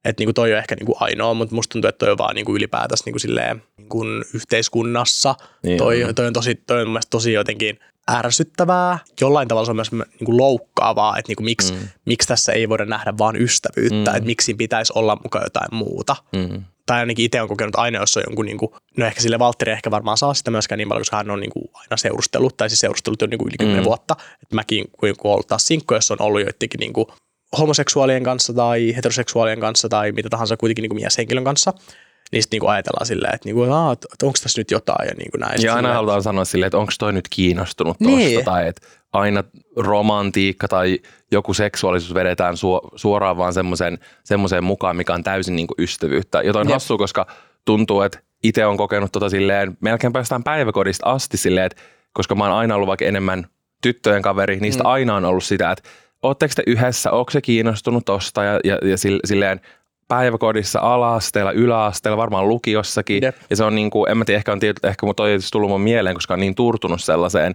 Että 0.05 0.21
niin 0.21 0.27
kuin 0.27 0.35
toi 0.35 0.53
on 0.53 0.59
ehkä 0.59 0.75
niin 0.77 0.87
kuin 0.87 0.97
ainoa, 1.01 1.35
mutta 1.35 1.55
musta 1.55 1.73
tuntuu, 1.73 1.89
että 1.89 1.99
toi 1.99 2.11
on 2.13 2.19
vaan 2.19 2.35
niin 2.35 2.45
kuin 2.45 2.57
ylipäätänsä 2.57 3.03
niin 3.07 3.13
kuin 3.13 3.21
silleen, 3.21 3.63
niin 3.77 3.89
kuin 3.89 4.25
yhteiskunnassa. 4.35 5.35
Niin 5.63 5.79
toi, 5.79 6.05
on. 6.05 6.15
toi, 6.15 6.27
on 6.27 6.33
tosi, 6.33 6.55
toi 6.55 6.83
on 6.83 6.89
mun 6.89 7.01
tosi 7.11 7.33
jotenkin 7.33 7.79
ärsyttävää. 8.11 8.99
Jollain 9.21 9.49
tavalla 9.49 9.65
se 9.65 9.71
on 9.73 9.77
myös 9.77 9.93
niin 9.93 10.25
kuin 10.25 10.37
loukkaavaa, 10.37 11.19
että 11.19 11.31
niin 11.31 11.37
kuin 11.37 11.45
miksi, 11.45 11.73
Mm. 11.73 11.79
miksi 12.05 12.29
tässä 12.29 12.53
ei 12.53 12.69
voida 12.69 12.85
nähdä 12.85 13.15
vaan 13.19 13.37
ystävyyttä, 13.43 14.11
Mm. 14.11 14.17
että 14.17 14.27
miksi 14.27 14.45
siinä 14.45 14.59
pitäisi 14.59 14.93
olla 14.97 15.19
mukaan 15.23 15.45
jotain 15.47 15.69
muuta 15.75 16.17
Mm. 16.33 16.65
tai 16.87 16.99
ainakin 17.01 17.25
itse 17.25 17.43
on 17.43 17.49
kokenut 17.49 17.77
aina, 17.77 17.99
jos 18.01 18.17
on 18.17 18.23
jonkun, 18.27 18.47
niin 18.47 18.59
kuin, 18.59 18.71
no 18.97 19.07
ehkä 19.07 19.21
sille 19.21 19.39
Valtteri 19.39 19.73
ehkä 19.73 19.91
varmaan 19.91 20.17
saa 20.17 20.35
sitä 20.35 20.51
myöskään 20.51 20.79
niin 20.79 20.89
paljon, 20.89 21.01
koska 21.01 21.17
hän 21.17 21.31
on 21.31 21.41
niin 21.41 21.51
kuin, 21.53 21.65
aina 21.75 21.97
seurustellut, 21.97 22.57
tai 22.57 22.71
siis 22.71 22.81
seurustellut 22.81 23.21
jo 23.21 23.27
niin 23.27 23.39
kuin 23.39 23.49
yli 23.49 23.57
10 23.59 23.81
Mm. 23.83 23.85
vuotta. 23.85 24.17
Että 24.43 24.55
mäkin, 24.55 24.85
kun 24.93 25.09
kun 25.19 25.31
on 25.31 25.35
ollut 25.35 25.47
taas 25.47 25.67
sinkku, 25.67 25.95
jos 25.95 26.11
on 26.11 26.21
ollut 26.23 26.41
joidenkin 26.41 26.79
niin 26.79 26.93
kuin, 26.93 27.07
homoseksuaalien 27.59 28.23
kanssa 28.23 28.53
tai 28.53 28.97
heteroseksuaalien 28.97 29.61
kanssa 29.61 29.89
tai 29.89 30.13
mitä 30.13 30.29
tahansa 30.29 30.57
kuitenkin 30.57 30.83
niin 30.83 30.91
kuin 30.91 31.01
mieshenkilön 31.01 31.45
kanssa, 31.45 31.73
niin 32.33 32.43
sitten 32.43 32.61
niin 32.61 32.71
ajatellaan 32.71 33.07
silleen, 33.07 33.35
että, 33.35 33.49
niin 33.49 33.55
kuin, 33.55 33.71
että, 33.93 34.27
onko 34.27 34.39
tässä 34.43 34.61
nyt 34.61 34.71
jotain 34.71 35.09
ja 35.09 35.15
niin 35.19 35.31
kuin 35.31 35.41
näin. 35.41 35.63
Ja 35.63 35.75
aina 35.75 35.95
halutaan 35.95 36.23
sanoa 36.23 36.45
silleen, 36.45 36.67
että 36.67 36.79
onko 36.79 36.93
toi 36.99 37.13
nyt 37.13 37.29
kiinnostunut 37.31 37.97
tosta, 37.99 38.17
Niin. 38.17 38.45
tai 38.45 38.69
että 38.69 38.87
aina 39.13 39.45
romantiikka 39.77 40.69
tai 40.69 40.99
joku 41.33 41.55
seksuaalisuus 41.55 42.15
vedetään 42.15 42.57
suo- 42.57 42.91
suoraan 42.97 43.37
vaan 43.37 43.53
semmoiseen 44.25 44.65
mukaan, 44.65 44.97
mikä 44.97 45.15
on 45.15 45.25
täysin 45.25 45.57
niin 45.57 45.67
kuin 45.67 45.85
ystävyyttä. 45.85 46.43
Jota 46.43 46.59
on 46.59 46.67
Jep. 46.67 46.73
hassua, 46.73 46.99
koska 46.99 47.27
tuntuu, 47.65 48.03
että 48.03 48.19
itse 48.43 48.67
on 48.67 48.77
kokenut 48.77 49.13
tota 49.13 49.31
silleen, 49.31 49.77
melkein 49.81 50.13
päästään 50.13 50.45
päiväkodista 50.45 51.07
asti 51.07 51.37
silleen, 51.37 51.67
että 51.67 51.83
koska 52.13 52.35
mä 52.35 52.45
oon 52.45 52.53
aina 52.53 52.75
ollut 52.75 52.87
vaikka 52.87 53.05
enemmän 53.05 53.47
tyttöjen 53.83 54.23
kaveri, 54.23 54.61
niistä 54.61 54.83
mm. 54.83 54.91
aina 54.91 55.17
on 55.17 55.25
ollut 55.25 55.45
sitä, 55.45 55.71
että 55.71 55.89
ootteko 56.23 56.53
te 56.57 56.63
yhdessä, 56.67 57.11
onko 57.11 57.31
se 57.31 57.41
kiinnostunut 57.41 58.05
tosta 58.05 58.45
ja, 58.45 58.61
ja, 58.65 58.79
ja 58.83 58.97
sille- 58.97 59.21
silleen 59.25 59.61
päiväkodissa, 60.09 60.81
ala-asteella, 60.81 61.53
yläasteella, 61.53 62.17
varmaan 62.17 62.49
lukiossakin. 62.49 63.23
Jep. 63.23 63.37
Ja 63.51 63.57
se 63.57 63.65
on 63.65 63.75
niin 63.75 63.91
kuin, 63.91 64.11
en 64.11 64.19
mä 64.19 64.25
tiedä, 64.25 64.39
ehkä 64.39 64.53
on 64.53 64.61
tietysti, 64.61 64.87
ehkä 64.87 65.07
mun 65.07 65.15
toi 65.15 65.31
ei 65.31 65.39
tullut 65.53 65.71
mun 65.71 65.81
mieleen, 65.81 66.15
koska 66.17 66.35
on 66.35 66.41
niin 66.41 66.55
turtunut 66.55 67.03
sellaiseen 67.03 67.55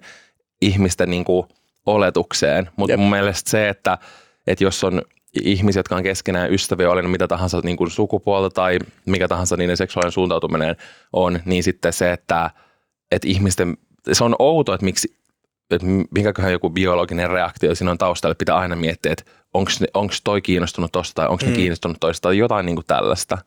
ihmisten 0.61 1.09
niin 1.09 1.23
kuin 1.23 1.47
oletukseen. 1.85 2.69
Mutta 2.75 2.97
mun 2.97 3.09
mielestä 3.09 3.49
se, 3.49 3.69
että, 3.69 3.97
että 4.47 4.63
jos 4.63 4.83
on 4.83 5.01
ihmisiä, 5.43 5.79
jotka 5.79 5.95
on 5.95 6.03
keskenään 6.03 6.53
ystäviä, 6.53 6.91
oli 6.91 7.01
mitä 7.01 7.27
tahansa 7.27 7.61
niin 7.63 7.77
kuin 7.77 7.91
sukupuolta 7.91 8.49
tai 8.49 8.79
mikä 9.05 9.27
tahansa 9.27 9.57
niiden 9.57 9.77
seksuaalinen 9.77 10.11
suuntautuminen 10.11 10.75
on, 11.13 11.39
niin 11.45 11.63
sitten 11.63 11.93
se, 11.93 12.11
että, 12.11 12.49
että 13.11 13.27
ihmisten, 13.27 13.77
se 14.11 14.23
on 14.23 14.35
outo, 14.39 14.73
että 14.73 14.85
miksi 14.85 15.20
että 15.75 15.87
minkäköhän 16.11 16.51
joku 16.51 16.69
biologinen 16.69 17.29
reaktio 17.29 17.75
siinä 17.75 17.91
on 17.91 17.97
taustalla, 17.97 18.35
pitää 18.35 18.57
aina 18.57 18.75
miettiä, 18.75 19.11
että 19.11 19.23
onko 19.93 20.13
toi 20.23 20.41
kiinnostunut 20.41 20.91
tosta 20.91 21.15
tai 21.15 21.27
onko 21.27 21.45
mm. 21.45 21.49
ne 21.49 21.55
kiinnostunut 21.55 21.97
toista 21.99 22.21
tai 22.21 22.37
jotain 22.37 22.65
niin 22.65 22.75
kuin 22.75 22.85
tällaista. 22.85 23.37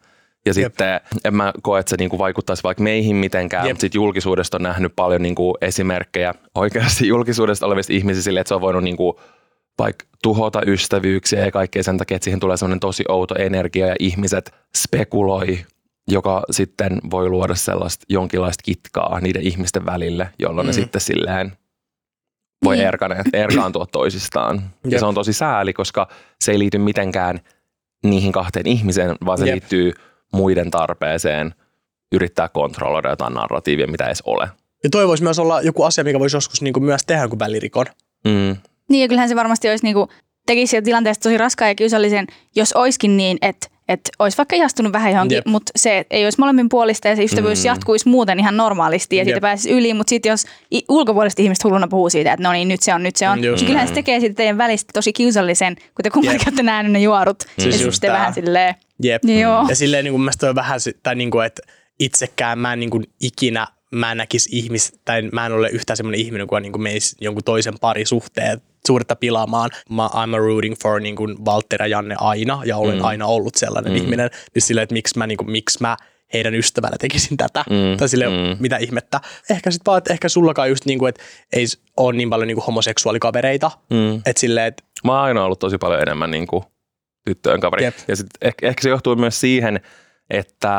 Ja 0.46 0.52
Jep. 0.56 0.72
sitten 0.72 1.00
en 1.24 1.34
mä 1.34 1.52
koe, 1.62 1.80
että 1.80 1.90
se 1.90 1.96
niin 1.96 2.10
kuin 2.10 2.18
vaikuttaisi 2.18 2.62
vaikka 2.62 2.82
meihin 2.82 3.16
mitenkään, 3.16 3.66
Jep. 3.66 3.74
mutta 3.74 3.80
sitten 3.80 3.98
julkisuudesta 3.98 4.56
on 4.56 4.62
nähnyt 4.62 4.92
paljon 4.96 5.22
niin 5.22 5.34
kuin 5.34 5.54
esimerkkejä 5.60 6.34
oikeasti 6.54 7.08
julkisuudesta 7.14 7.66
olevista 7.66 7.92
ihmisistä 7.92 8.24
sille, 8.24 8.40
että 8.40 8.48
se 8.48 8.54
on 8.54 8.60
voinut 8.60 8.84
niin 8.84 8.96
kuin 8.96 9.16
vaikka 9.78 10.04
tuhota 10.22 10.60
ystävyyksiä 10.66 11.44
ja 11.44 11.52
kaikkea 11.52 11.82
sen 11.82 11.98
takia, 11.98 12.16
että 12.16 12.24
siihen 12.24 12.40
tulee 12.40 12.56
semmoinen 12.56 12.80
tosi 12.80 13.04
outo 13.08 13.34
energia 13.34 13.86
ja 13.86 13.96
ihmiset 13.98 14.54
spekuloi, 14.76 15.58
joka 16.08 16.42
sitten 16.50 17.00
voi 17.10 17.28
luoda 17.28 17.54
sellaista 17.54 18.04
jonkinlaista 18.08 18.62
kitkaa 18.62 19.20
niiden 19.20 19.42
ihmisten 19.42 19.86
välille, 19.86 20.28
jolloin 20.38 20.66
mm. 20.66 20.68
ne 20.68 20.72
sitten 20.72 21.00
silleen 21.00 21.52
voi 22.64 22.76
Niin. 22.76 22.86
erkane, 22.86 23.22
erkaantua 23.32 23.86
toisistaan. 23.86 24.56
Ja 24.84 24.90
Jep. 24.90 24.98
se 24.98 25.06
on 25.06 25.14
tosi 25.14 25.32
sääli, 25.32 25.72
koska 25.72 26.08
se 26.40 26.52
ei 26.52 26.58
liity 26.58 26.78
mitenkään 26.78 27.40
niihin 28.04 28.32
kahteen 28.32 28.66
ihmiseen, 28.66 29.16
vaan 29.26 29.38
se 29.38 29.44
Jep. 29.46 29.52
liittyy 29.54 29.92
muiden 30.32 30.70
tarpeeseen 30.70 31.54
yrittää 32.12 32.48
kontrolloida 32.48 33.08
jotain 33.10 33.34
narratiivia, 33.34 33.86
mitä 33.86 34.04
ei 34.04 34.08
edes 34.08 34.22
ole. 34.26 34.48
Ja 34.84 34.90
toi 34.90 35.08
voisi 35.08 35.22
myös 35.22 35.38
olla 35.38 35.60
joku 35.60 35.82
asia, 35.82 36.04
mikä 36.04 36.18
voisi 36.18 36.36
joskus 36.36 36.62
niin 36.62 36.72
kuin 36.74 36.84
myös 36.84 37.00
tehdä 37.06 37.22
jonkun 37.22 37.38
välirikon. 37.38 37.86
Mm. 38.24 38.56
Niin 38.88 39.02
ja 39.02 39.08
kyllähän 39.08 39.28
se 39.28 39.36
varmasti 39.36 39.68
olisi 39.68 39.84
niinku, 39.84 40.08
tekisi 40.46 40.70
siitä 40.70 40.84
tilanteesta 40.84 41.22
tosi 41.22 41.38
raskaan 41.38 41.68
ja 41.68 41.74
kiusallisen, 41.74 42.26
jos 42.56 42.72
oiskin 42.72 43.16
niin, 43.16 43.38
että 43.42 43.66
että 43.88 44.10
olisi 44.18 44.38
vaikka 44.38 44.56
ihastunut 44.56 44.92
vähän 44.92 45.12
johonkin, 45.12 45.36
Jep. 45.36 45.46
mutta 45.46 45.72
se 45.76 46.06
ei 46.10 46.24
olisi 46.24 46.38
molemmin 46.40 46.68
puolista 46.68 47.08
ja 47.08 47.16
se 47.16 47.24
ystävyys 47.24 47.58
Mm. 47.58 47.66
jatkuisi 47.66 48.08
muuten 48.08 48.38
ihan 48.40 48.56
normaalisti 48.56 49.16
ja 49.16 49.20
Jep. 49.20 49.26
siitä 49.26 49.40
pääsisi 49.40 49.70
yli, 49.70 49.94
mutta 49.94 50.10
sitten 50.10 50.30
jos 50.30 50.44
ulkopuoliset 50.88 51.38
ihmiset 51.40 51.64
hulluna 51.64 51.88
puhuu 51.88 52.10
siitä, 52.10 52.32
että 52.32 52.42
no 52.42 52.52
niin, 52.52 52.68
nyt 52.68 52.82
se 52.82 52.94
on, 52.94 53.02
nyt 53.02 53.16
se 53.16 53.28
on, 53.28 53.44
Just 53.44 53.60
niin 53.60 53.66
kyllähän 53.66 53.88
se 53.88 53.94
tekee 53.94 54.20
siitä 54.20 54.34
teidän 54.34 54.58
välistä 54.58 54.90
tosi 54.92 55.12
kiusallisen, 55.12 55.76
kun 55.76 56.02
te 56.02 56.10
kummatkin 56.10 56.40
Jep. 56.40 56.48
olette 56.48 56.62
nähneet 56.62 56.92
ne 56.92 57.00
juorut. 57.00 57.40
Siis 57.58 57.80
ja 57.80 57.86
just 57.86 57.94
sitten 57.94 58.08
tää. 58.10 58.18
vähän 58.18 58.34
silleen, 58.34 58.74
Jep. 59.02 59.24
Joo. 59.24 59.66
Ja 59.68 59.76
silleen 59.76 60.04
niin 60.04 60.12
kuin 60.12 60.48
on 60.48 60.54
vähän, 60.54 60.80
tai 61.02 61.14
niin 61.14 61.30
kuin, 61.30 61.46
että 61.46 61.62
itsekään 62.00 62.58
mä 62.58 62.72
en 62.72 62.80
niin 62.80 62.90
kuin 62.90 63.04
ikinä, 63.20 63.66
mä 63.94 64.10
en 64.12 64.18
näkisi 64.18 64.48
ihmis, 64.52 64.92
tai 65.04 65.22
mä 65.22 65.46
en 65.46 65.52
ole 65.52 65.68
yhtään 65.68 65.96
semmoinen 65.96 66.20
ihminen, 66.20 66.44
joka 66.44 66.60
niin 66.60 66.72
kuin 66.72 66.82
meisi 66.82 67.16
jonkun 67.20 67.44
toisen 67.44 67.74
parisuhteen 67.80 68.60
suurta 68.86 69.16
pilaamaan. 69.16 69.70
Mä, 69.90 70.06
I'm 70.06 70.34
a 70.34 70.38
rooting 70.38 70.74
for 70.82 71.00
niin 71.00 71.16
kuin 71.16 71.44
Walter 71.44 71.82
ja 71.82 71.86
Janne 71.86 72.14
aina, 72.18 72.62
ja 72.64 72.76
olen 72.76 72.96
mm. 72.96 73.04
aina 73.04 73.26
ollut 73.26 73.54
sellainen 73.54 73.92
mm. 73.92 73.96
ihminen. 73.96 74.30
Niin 74.54 74.62
silleen, 74.62 74.82
että 74.82 74.92
miksi 74.92 75.18
mä, 75.18 75.26
niin 75.26 75.38
kuin, 75.38 75.50
miksi 75.50 75.78
mä 75.80 75.96
heidän 76.32 76.54
ystävänä 76.54 76.96
tekisin 77.00 77.36
tätä. 77.36 77.64
Mm, 77.70 77.96
Tai 77.96 78.08
silleen, 78.08 78.30
mm. 78.30 78.56
mitä 78.60 78.76
ihmettä. 78.76 79.20
Ehkä 79.50 79.70
sitten 79.70 79.90
vaan, 79.90 79.98
että 79.98 80.12
ehkä 80.12 80.28
sullakaan 80.28 80.68
just 80.68 80.84
niin 80.84 80.98
kuin, 80.98 81.08
että 81.08 81.22
ei 81.52 81.64
ole 81.96 82.16
niin 82.16 82.30
paljon 82.30 82.46
niin 82.46 82.56
kuin 82.56 82.64
homoseksuaalikavereita. 82.64 83.70
Mm. 83.90 84.16
Että 84.16 84.40
silleen, 84.40 84.66
että 84.66 84.84
Mä 85.04 85.12
oon 85.12 85.20
aina 85.20 85.44
ollut 85.44 85.58
tosi 85.58 85.78
paljon 85.78 86.02
enemmän 86.02 86.30
niin 86.30 86.46
kuin 86.46 86.64
tyttöjen 87.24 87.60
kaveri. 87.60 87.84
Jep. 87.84 87.94
Ja 88.08 88.16
sit 88.16 88.26
ehkä, 88.42 88.68
ehkä 88.68 88.82
se 88.82 88.88
johtuu 88.88 89.16
myös 89.16 89.40
siihen, 89.40 89.80
että 90.30 90.74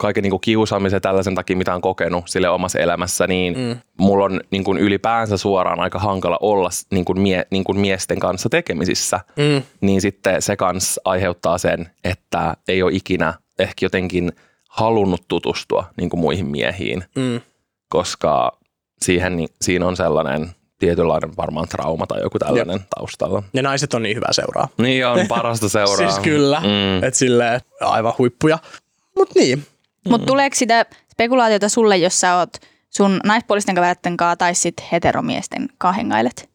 kaiken 0.00 0.22
niin 0.22 0.30
kuin 0.30 0.40
kiusaamisen 0.40 0.96
ja 0.96 1.00
tällaisen 1.00 1.34
takia, 1.34 1.56
mitä 1.56 1.74
on 1.74 1.80
kokenut 1.80 2.24
sille 2.28 2.48
omassa 2.48 2.78
elämässä, 2.78 3.26
niin 3.26 3.58
mm. 3.58 3.76
mulla 3.98 4.24
on 4.24 4.40
niin 4.50 4.64
kuin 4.64 4.78
ylipäänsä 4.78 5.36
suoraan 5.36 5.80
aika 5.80 5.98
hankala 5.98 6.38
olla 6.40 6.68
niin 6.90 7.04
kuin 7.04 7.20
mie, 7.20 7.46
niin 7.50 7.64
kuin 7.64 7.80
miesten 7.80 8.18
kanssa 8.18 8.48
tekemisissä. 8.48 9.20
mm, 9.36 9.62
Niin 9.80 10.00
sitten 10.00 10.42
se 10.42 10.56
kanssa 10.56 11.00
aiheuttaa 11.04 11.58
sen, 11.58 11.90
että 12.04 12.54
ei 12.68 12.82
ole 12.82 12.92
ikinä 12.94 13.34
ehkä 13.58 13.84
jotenkin 13.86 14.32
halunnut 14.68 15.24
tutustua 15.28 15.84
niin 15.96 16.10
kuin 16.10 16.20
muihin 16.20 16.46
miehiin, 16.46 17.04
mm, 17.16 17.40
koska 17.88 18.58
siihen, 19.02 19.36
niin, 19.36 19.48
siinä 19.62 19.86
on 19.86 19.96
sellainen 19.96 20.50
tietynlainen 20.78 21.30
varmaan 21.36 21.68
trauma 21.68 22.06
tai 22.06 22.20
joku 22.22 22.38
tällainen 22.38 22.80
taustalla. 22.96 23.42
ja 23.54 23.62
naiset 23.62 23.94
on 23.94 24.02
niin 24.02 24.16
hyvä 24.16 24.28
seuraa. 24.30 24.68
Niin 24.78 25.06
on, 25.06 25.26
parasta 25.28 25.68
seuraa. 25.78 25.96
Siis 25.96 26.18
kyllä, 26.18 26.60
Mm. 26.60 27.04
että 27.04 27.18
silleen 27.18 27.60
aivan 27.80 28.12
huippuja. 28.18 28.58
Mut 29.16 29.34
niin, 29.34 29.66
mutta 30.08 30.26
tuleeko 30.26 30.56
sitä 30.56 30.86
spekulaatiota 31.12 31.68
sulle, 31.68 31.96
jos 31.96 32.20
sä 32.20 32.36
oot 32.36 32.56
sun 32.90 33.20
naispuolisten 33.24 33.74
kavereiden 33.74 34.16
kanssa 34.16 34.36
tai 34.36 34.54
sitten 34.54 34.86
heteromiesten 34.92 35.68
kanssa 35.78 35.96
hengailet? 35.96 36.50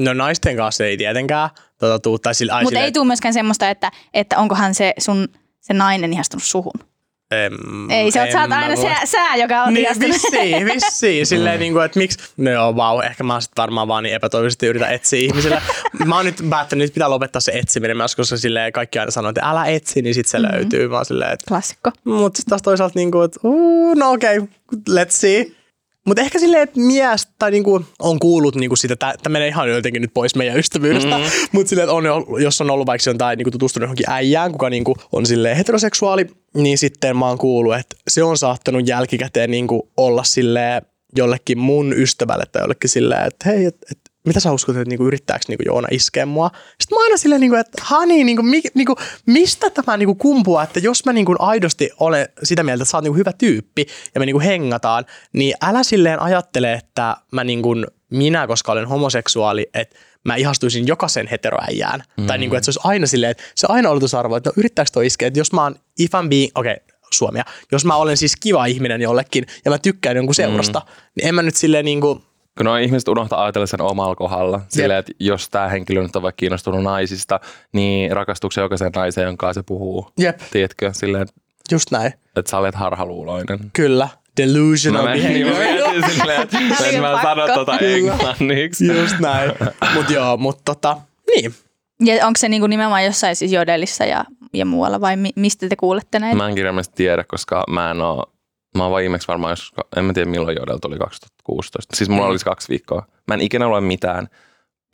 no 0.00 0.12
naisten 0.12 0.56
kanssa 0.56 0.84
ei 0.84 0.96
tietenkään 0.96 1.50
tota, 1.78 1.98
tuu, 1.98 2.18
tai 2.18 2.34
sille, 2.34 2.52
ai 2.52 2.62
Mutta 2.64 2.80
ei 2.80 2.92
tule 2.92 3.06
myöskään 3.06 3.34
semmoista, 3.34 3.70
että, 3.70 3.92
että 4.14 4.38
onkohan 4.38 4.74
se 4.74 4.94
sun 4.98 5.28
se 5.60 5.74
nainen 5.74 6.12
ihastunut 6.12 6.44
suhun. 6.44 6.93
Em, 7.34 7.90
Ei, 7.90 8.10
se 8.10 8.20
en 8.20 8.32
sä 8.32 8.40
oot 8.42 8.52
aina 8.52 8.76
voi- 8.76 8.76
sä, 8.76 8.94
sä, 9.04 9.36
joka 9.36 9.62
on 9.62 9.74
Niin, 9.74 9.88
vissiin, 10.00 10.66
vissiin. 10.66 11.26
Silleen, 11.34 11.60
niin 11.60 11.72
kuin, 11.72 11.84
että 11.84 11.98
miksi, 11.98 12.18
no 12.36 12.50
joo, 12.50 12.76
vau, 12.76 13.00
ehkä 13.00 13.24
mä 13.24 13.40
sit 13.40 13.52
varmaan 13.56 13.88
vaan 13.88 14.02
niin 14.02 14.14
epätoivoisesti 14.14 14.66
yritän 14.66 14.92
etsiä 14.94 15.20
ihmisille. 15.20 15.62
mä 16.06 16.16
oon 16.16 16.24
nyt 16.24 16.36
päättänyt, 16.50 16.84
että 16.84 16.94
pitää 16.94 17.10
lopettaa 17.10 17.40
se 17.40 17.52
etsiminen 17.52 17.96
myös, 17.96 18.16
koska 18.16 18.36
silleen 18.36 18.72
kaikki 18.72 18.98
aina 18.98 19.10
sanoo, 19.10 19.28
että 19.28 19.48
älä 19.50 19.64
etsi, 19.64 20.02
niin 20.02 20.14
sit 20.14 20.26
se 20.26 20.38
mm-hmm. 20.38 20.52
löytyy. 20.56 20.88
Mä 20.88 20.96
oon 20.96 21.04
silleen, 21.04 21.32
että 21.32 21.44
Klassikko. 21.48 21.90
Mutta 22.04 22.36
sitten 22.36 22.50
taas 22.50 22.62
toisaalta, 22.62 22.98
niinku, 22.98 23.20
että 23.20 23.40
uu, 23.42 23.94
no 23.94 24.12
okei, 24.12 24.38
okay, 24.38 24.48
let's 24.90 25.10
see. 25.10 25.63
Mutta 26.04 26.22
ehkä 26.22 26.38
silleen, 26.38 26.62
että 26.62 26.80
mies 26.80 27.28
tai 27.38 27.50
niinku, 27.50 27.84
on 27.98 28.18
kuullut 28.18 28.56
niinku 28.56 28.76
sitä, 28.76 28.96
tämä 28.96 29.32
menee 29.32 29.48
ihan 29.48 29.70
jotenkin 29.70 30.02
nyt 30.02 30.14
pois 30.14 30.34
meidän 30.34 30.58
ystävyydestä, 30.58 31.18
mm-hmm. 31.18 31.30
mutta 31.52 31.68
silleen, 31.68 31.84
että 31.84 31.94
on, 31.94 32.04
jo- 32.04 32.26
jos 32.40 32.60
on 32.60 32.70
ollut 32.70 32.86
vaikka 32.86 33.10
jotain 33.10 33.36
niinku, 33.36 33.50
tutustunut 33.50 33.84
johonkin 33.84 34.10
äijään, 34.10 34.52
kuka 34.52 34.70
niinku, 34.70 34.96
on 35.12 35.26
silleen 35.26 35.56
heteroseksuaali, 35.56 36.26
niin 36.54 36.78
sitten 36.78 37.16
mä 37.16 37.28
oon 37.28 37.38
kuullut, 37.38 37.74
että 37.74 37.96
se 38.08 38.22
on 38.22 38.38
saattanut 38.38 38.88
jälkikäteen 38.88 39.50
niinku, 39.50 39.88
olla 39.96 40.24
silleen 40.24 40.82
jollekin 41.16 41.58
mun 41.58 41.92
ystävälle 41.92 42.44
tai 42.52 42.62
jollekin 42.62 42.90
silleen, 42.90 43.26
että 43.26 43.48
hei, 43.48 43.64
et, 43.64 43.76
et, 43.90 43.98
mitä 44.26 44.40
sä 44.40 44.52
uskot, 44.52 44.76
että 44.76 44.88
niinku, 44.88 45.06
yrittääkö 45.06 45.44
niinku 45.48 45.62
Joona 45.66 45.88
iskeä 45.90 46.26
mua? 46.26 46.50
Sitten 46.80 46.98
mä 46.98 47.02
aina 47.02 47.16
silleen, 47.16 47.40
niinku, 47.40 47.56
että 47.56 47.82
hani, 47.82 48.24
niinku, 48.24 48.42
mi, 48.42 48.62
niinku, 48.74 48.96
mistä 49.26 49.70
tämä 49.70 49.96
niinku 49.96 50.14
kumpuaa, 50.14 50.62
että 50.62 50.80
jos 50.80 51.04
mä 51.04 51.12
niinku 51.12 51.34
aidosti 51.38 51.90
olen 52.00 52.28
sitä 52.42 52.62
mieltä, 52.62 52.82
että 52.82 52.90
sä 52.90 52.96
oot 52.96 53.04
niinku 53.04 53.18
hyvä 53.18 53.32
tyyppi 53.32 53.86
ja 54.14 54.18
me 54.18 54.26
niinku 54.26 54.40
hengataan, 54.40 55.04
niin 55.32 55.54
älä 55.62 55.82
silleen 55.82 56.22
ajattele, 56.22 56.72
että 56.72 57.16
mä 57.32 57.44
niinku, 57.44 57.74
minä, 58.10 58.46
koska 58.46 58.72
olen 58.72 58.88
homoseksuaali, 58.88 59.70
että 59.74 59.96
mä 60.24 60.36
ihastuisin 60.36 60.86
jokaisen 60.86 61.26
heteroäijään. 61.26 62.02
Mm. 62.16 62.26
Tai 62.26 62.38
niinku, 62.38 62.56
että 62.56 62.64
se 62.64 62.68
olisi 62.68 62.80
aina 62.84 63.06
silleen, 63.06 63.30
että 63.30 63.42
se 63.54 63.66
aina 63.70 63.90
oletusarvo, 63.90 64.36
että 64.36 64.50
no 64.50 64.54
yrittääkö 64.56 64.90
toi 64.92 65.06
iskeä, 65.06 65.28
että 65.28 65.40
jos 65.40 65.52
mä 65.52 65.62
oon, 65.62 65.76
if 65.98 66.10
I'm 66.14 66.28
being, 66.28 66.50
okei, 66.54 66.72
okay, 66.72 66.96
suomia, 67.10 67.44
jos 67.72 67.84
mä 67.84 67.96
olen 67.96 68.16
siis 68.16 68.36
kiva 68.36 68.66
ihminen 68.66 69.00
jollekin 69.00 69.46
ja 69.64 69.70
mä 69.70 69.78
tykkään 69.78 70.16
jonkun 70.16 70.34
seurasta, 70.34 70.78
mm. 70.80 70.86
niin 71.16 71.28
en 71.28 71.34
mä 71.34 71.42
nyt 71.42 71.56
silleen 71.56 71.84
niinku, 71.84 72.22
Kun 72.58 72.66
no, 72.66 72.76
ihmiset 72.76 73.08
unohtaa 73.08 73.44
ajatella 73.44 73.66
sen 73.66 73.80
omalla 73.80 74.14
kohdalla. 74.14 74.60
Silleen, 74.68 74.98
että 74.98 75.12
jos 75.20 75.50
tämä 75.50 75.68
henkilö 75.68 76.02
nyt 76.02 76.16
on 76.16 76.22
vaikka 76.22 76.36
kiinnostunut 76.36 76.82
naisista, 76.82 77.40
niin 77.72 78.12
rakastuuko 78.12 78.52
se 78.52 78.60
jokaisen 78.60 78.92
naiseen, 78.96 79.24
jonka 79.24 79.52
se 79.52 79.62
puhuu? 79.62 80.10
jep, 80.18 80.38
Tiedätkö? 80.52 80.90
Silleen, 80.92 81.26
just 81.72 81.90
näin. 81.90 82.12
että 82.36 82.50
sä 82.50 82.58
olet 82.58 82.74
harhaluuloinen. 82.74 83.58
Kyllä. 83.72 84.08
Delusional 84.36 85.04
Mä, 85.04 85.14
niin, 85.14 85.46
mä 85.46 85.52
behavior. 85.52 85.92
mietin 85.92 86.10
silleen, 86.10 86.42
että 86.42 86.58
en 86.88 87.00
mä 87.00 87.22
sano 87.22 87.46
tota 87.54 87.78
englanniksi. 87.78 88.86
Just 88.86 89.18
näin. 89.20 89.52
Mut 89.94 90.10
joo, 90.10 90.36
mut 90.36 90.58
tota, 90.64 90.96
niin. 91.34 91.54
Ja 92.00 92.26
onko 92.26 92.38
se 92.38 92.48
niinku 92.48 92.66
nimenomaan 92.66 93.04
jossain 93.04 93.36
siis 93.36 93.52
Jodelissa 93.52 94.04
ja, 94.04 94.24
ja 94.52 94.66
muualla 94.66 95.00
vai 95.00 95.16
mi, 95.16 95.30
mistä 95.36 95.68
te 95.68 95.76
kuulette 95.76 96.18
näitä? 96.18 96.36
Mä 96.36 96.48
en 96.48 96.54
kirjaimellisesti 96.54 96.96
tiedä, 96.96 97.24
koska 97.24 97.64
mä 97.68 97.90
en 97.90 98.00
oo, 98.00 98.32
mä 98.74 98.82
oon 98.82 98.90
vaan 98.90 99.00
viimeksi 99.00 99.28
varmaan, 99.28 99.52
jos, 99.52 99.72
en 99.96 100.04
mä 100.04 100.12
tiedä 100.12 100.30
milloin 100.30 100.56
Jodel 100.60 100.78
tuli 100.78 100.98
2016. 100.98 101.96
Siis 101.96 102.10
mulla 102.10 102.24
Mm. 102.24 102.30
olisi 102.30 102.44
kaksi 102.44 102.68
viikkoa. 102.68 103.06
Mä 103.28 103.34
en 103.34 103.40
ikinä 103.40 103.68
lue 103.68 103.80
mitään, 103.80 104.28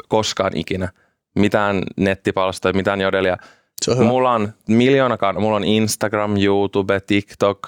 koskaan 0.08 0.56
ikinä. 0.56 0.88
Mitään 1.38 1.82
nettipalstoja, 1.96 2.72
mitään 2.72 3.00
Jodelia. 3.00 3.36
Se 3.84 3.90
on 3.90 3.98
hyvä. 3.98 4.08
Mulla 4.08 4.32
on 4.32 4.52
miljoona 4.68 5.16
kanavaa, 5.16 5.40
mulla 5.42 5.56
on 5.56 5.64
Instagram, 5.64 6.36
YouTube, 6.36 7.00
TikTok, 7.00 7.58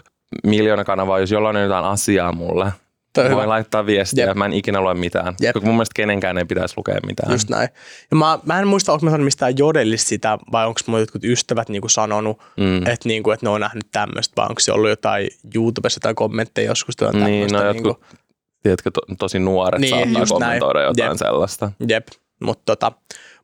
miljoona 0.46 0.84
kanavaa, 0.84 1.20
jos 1.20 1.30
jollain 1.30 1.56
on 1.56 1.62
jotain 1.62 1.84
asiaa 1.84 2.32
mulle. 2.32 2.72
Toi 3.14 3.24
on 3.24 3.30
Voin 3.30 3.40
hyvä. 3.42 3.48
laittaa 3.48 3.86
viestiä, 3.86 4.26
Jep. 4.26 4.36
mä 4.36 4.44
en 4.44 4.52
ikinä 4.52 4.80
lue 4.80 4.94
mitään. 4.94 5.34
Jep. 5.40 5.52
Koska 5.52 5.66
mun 5.66 5.74
mielestä 5.74 5.92
kenenkään 5.96 6.38
ei 6.38 6.44
pitäisi 6.44 6.74
lukea 6.76 6.96
mitään. 7.06 7.32
Just 7.32 7.48
näin. 7.50 7.68
Ja 8.10 8.16
mä, 8.16 8.38
mä 8.46 8.58
en 8.58 8.68
muista, 8.68 8.92
onko 8.92 9.04
mä 9.06 9.10
sanonut 9.10 9.24
mistään 9.24 9.58
jodellista 9.58 10.08
sitä, 10.08 10.38
vai 10.52 10.66
onko 10.66 10.80
mun 10.86 11.00
jotkut 11.00 11.24
ystävät 11.24 11.68
niinku 11.68 11.88
sanonut, 11.88 12.38
Mm. 12.56 12.76
että, 12.76 13.08
niinku, 13.08 13.30
että 13.30 13.46
ne 13.46 13.50
on 13.50 13.60
nähnyt 13.60 13.84
tämmöistä, 13.92 14.32
vai 14.36 14.46
onko 14.48 14.60
se 14.60 14.72
ollut 14.72 14.90
jotain 14.90 15.28
YouTubessa 15.54 16.00
tai 16.00 16.14
kommentteja 16.14 16.68
joskus 16.70 16.96
tai 16.96 17.12
Niin, 17.14 17.50
no 17.52 17.64
jotkut, 17.64 18.00
tiedätkö, 18.62 18.90
to, 18.90 19.00
tosi 19.18 19.38
nuoret 19.38 19.80
Niin, 19.80 19.90
saattaa 19.90 20.22
just 20.22 20.30
näin. 20.30 20.40
kommentoida 20.40 20.82
jotain 20.82 21.10
Jep. 21.10 21.18
sellaista. 21.18 21.72
Jep, 21.88 22.06
mutta 22.44 22.62
tota, 22.66 22.92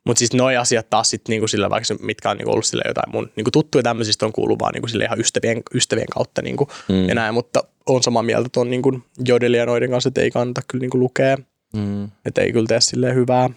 mut 0.05 0.17
siis 0.17 0.33
noi 0.33 0.57
asiat 0.57 0.89
taas 0.89 1.09
sit 1.09 1.21
niinku 1.27 1.47
sillä, 1.47 1.69
vaikka 1.69 1.85
se, 1.85 1.95
mitkä 2.01 2.29
on 2.29 2.37
niinku 2.37 2.51
ollut 2.51 2.65
sille 2.65 2.83
jotain 2.87 3.11
mun 3.11 3.31
niinku 3.35 3.51
tuttuja 3.51 3.83
tämmöisistä 3.83 4.25
on 4.25 4.31
kuullut 4.33 4.59
vaan 4.59 4.73
niinku 4.73 4.87
sille 4.87 5.03
ihan 5.03 5.19
ystävien, 5.19 5.61
ystävien 5.73 6.07
kautta 6.13 6.41
niinku 6.41 6.67
Mm. 6.89 7.09
ja 7.09 7.15
näin, 7.15 7.33
mutta 7.33 7.63
on 7.89 8.03
samaa 8.03 8.23
mieltä 8.23 8.49
tuon 8.51 8.69
niinku 8.69 8.99
jodelia 9.27 9.65
noiden 9.65 9.89
kanssa, 9.89 10.07
että 10.07 10.21
ei 10.21 10.31
kannata 10.31 10.61
kyllä 10.67 10.81
niinku 10.81 10.99
lukea, 10.99 11.37
Mm. 11.73 12.09
että 12.25 12.41
ei 12.41 12.51
kyllä 12.53 12.67
tee 12.67 12.81
silleen 12.81 13.15
hyvää. 13.15 13.49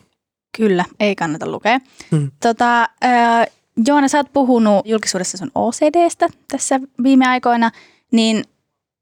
Kyllä, 0.56 0.84
ei 1.00 1.14
kannata 1.16 1.50
lukea. 1.50 1.78
Mm. 2.10 2.30
Tota, 2.42 2.82
äh, 3.04 3.46
Joona, 3.86 4.08
sä 4.08 4.18
oot 4.18 4.32
puhunut 4.32 4.86
julkisuudessa 4.86 5.38
sun 5.38 5.50
OCDstä 5.54 6.28
tässä 6.50 6.80
viime 7.02 7.26
aikoina, 7.26 7.70
niin 8.12 8.44